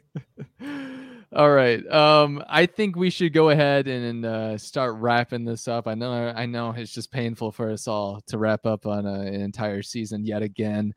[1.32, 1.86] All right.
[1.88, 5.86] Um, I think we should go ahead and uh, start wrapping this up.
[5.86, 9.20] I know, I know, it's just painful for us all to wrap up on a,
[9.20, 10.92] an entire season yet again.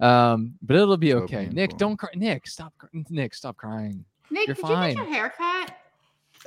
[0.00, 1.48] Um, but it'll be So okay.
[1.52, 2.10] Nick, don't cry.
[2.14, 2.72] Nick, stop.
[3.10, 4.04] Nick, stop crying.
[4.30, 4.90] Nick, You're did fine.
[4.90, 5.76] you get your haircut?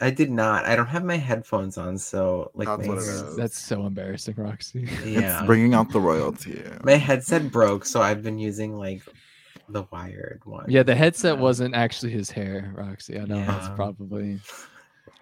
[0.02, 0.66] I did not.
[0.66, 3.36] I don't have my headphones on, so like That's my, what it is.
[3.36, 4.88] That's so embarrassing, Roxy.
[5.06, 6.62] yeah, It's bringing out the royalty.
[6.84, 9.02] my headset broke, so I've been using like
[9.69, 10.65] the wired one.
[10.69, 11.41] Yeah, the headset Yeah.
[11.41, 13.19] wasn't actually his hair, Roxy.
[13.19, 14.39] I know that's probably.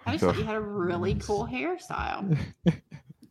[0.06, 2.36] I just thought you had a really cool hairstyle.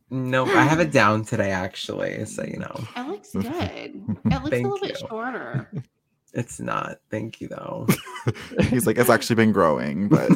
[0.10, 2.84] Nope, I have it down today actually, so you know.
[2.96, 3.46] It looks good.
[3.52, 5.70] It looks a Thank little bit shorter.
[6.38, 6.98] It's not.
[7.10, 7.88] Thank you though.
[8.70, 10.30] He's like, it's actually been growing, but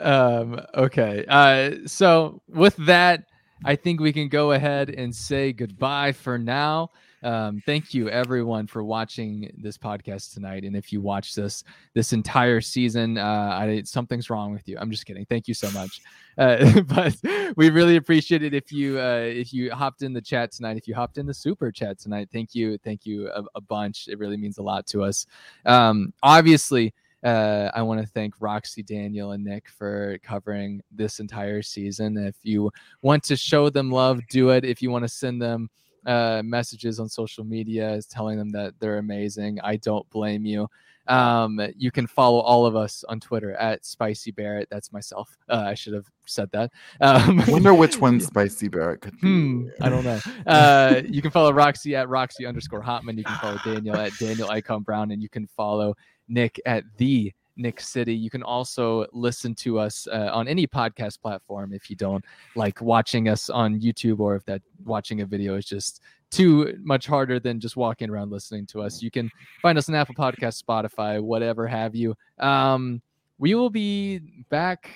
[0.00, 3.24] um okay uh so with that
[3.64, 6.90] i think we can go ahead and say goodbye for now.
[7.22, 10.62] Um thank you everyone for watching this podcast tonight.
[10.62, 14.78] And if you watched this this entire season uh I, something's wrong with you.
[14.78, 15.24] I'm just kidding.
[15.24, 16.00] Thank you so much.
[16.36, 17.16] Uh, but
[17.56, 20.86] we really appreciate it if you uh if you hopped in the chat tonight if
[20.86, 22.28] you hopped in the super chat tonight.
[22.32, 22.78] Thank you.
[22.78, 24.06] Thank you a, a bunch.
[24.06, 25.26] It really means a lot to us.
[25.66, 26.94] Um obviously
[27.24, 32.16] uh, I want to thank Roxy, Daniel, and Nick for covering this entire season.
[32.16, 32.70] If you
[33.02, 34.64] want to show them love, do it.
[34.64, 35.68] If you want to send them
[36.06, 40.68] uh, messages on social media telling them that they're amazing, I don't blame you.
[41.08, 44.68] Um, you can follow all of us on Twitter at Spicy Barrett.
[44.70, 45.36] That's myself.
[45.48, 46.70] Uh, I should have said that.
[47.00, 49.26] Um, I wonder which one Spicy Barrett could be.
[49.26, 50.20] Hmm, I don't know.
[50.46, 53.16] Uh, you can follow Roxy at Roxy underscore Hotman.
[53.16, 55.94] You can follow Daniel at Daniel Icon Brown, and you can follow
[56.28, 58.14] Nick at the Nick City.
[58.14, 62.24] You can also listen to us uh, on any podcast platform if you don't
[62.54, 66.00] like watching us on YouTube or if that watching a video is just
[66.30, 69.02] too much harder than just walking around listening to us.
[69.02, 69.30] You can
[69.60, 72.14] find us on Apple Podcast, Spotify, whatever have you.
[72.38, 73.02] Um,
[73.38, 74.90] we will be back.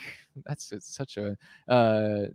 [0.47, 1.37] That's such a
[1.69, 2.27] uh,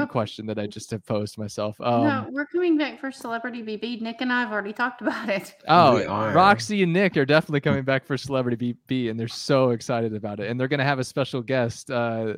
[0.00, 1.80] good question that I just have posed myself.
[1.80, 4.00] Um, no, we're coming back for Celebrity BB.
[4.00, 5.54] Nick and I have already talked about it.
[5.68, 10.14] Oh, Roxy and Nick are definitely coming back for Celebrity BB, and they're so excited
[10.14, 10.50] about it.
[10.50, 12.34] And they're going to have a special guest, uh,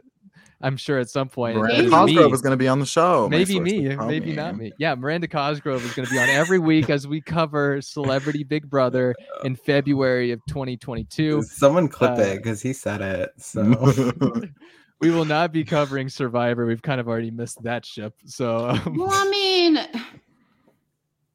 [0.63, 1.57] I'm sure, at some point.
[1.57, 2.35] Miranda Maybe Cosgrove me.
[2.35, 3.29] is going to be on the show.
[3.29, 4.73] Maybe me, maybe not me.
[4.79, 8.71] Yeah, Miranda Cosgrove is going to be on every week as we cover Celebrity Big
[8.71, 9.15] Brother
[9.45, 11.43] in February of 2022.
[11.43, 13.33] Someone clip Uh, it because he said it.
[13.39, 13.63] So
[15.01, 16.65] We will not be covering Survivor.
[16.67, 18.15] We've kind of already missed that ship.
[18.25, 19.79] So um, Well, I mean,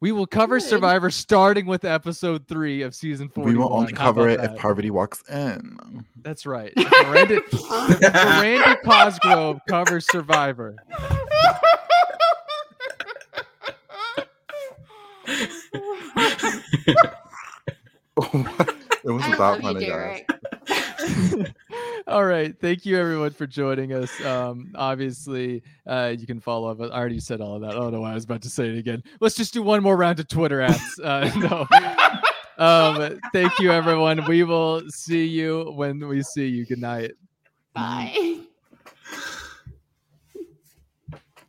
[0.00, 0.68] we will cover Good.
[0.68, 3.44] Survivor starting with episode three of season four.
[3.44, 6.04] we will only cover it if Parvati walks in.
[6.22, 6.72] That's right.
[6.76, 7.40] Miranda,
[7.70, 10.74] Miranda Cosgrove covers Survivor.
[18.16, 20.24] it was I without love you, funny,
[20.68, 21.52] guys.
[22.06, 22.58] All right.
[22.58, 24.24] Thank you everyone for joining us.
[24.24, 26.80] Um, obviously, uh, you can follow up.
[26.80, 27.70] I already said all of that.
[27.70, 29.04] I don't know why I was about to say it again.
[29.20, 30.98] Let's just do one more round of Twitter ads.
[30.98, 31.66] Uh, no.
[32.58, 34.24] Um, thank you everyone.
[34.26, 36.66] We will see you when we see you.
[36.66, 37.12] Good night.
[37.74, 38.40] Bye.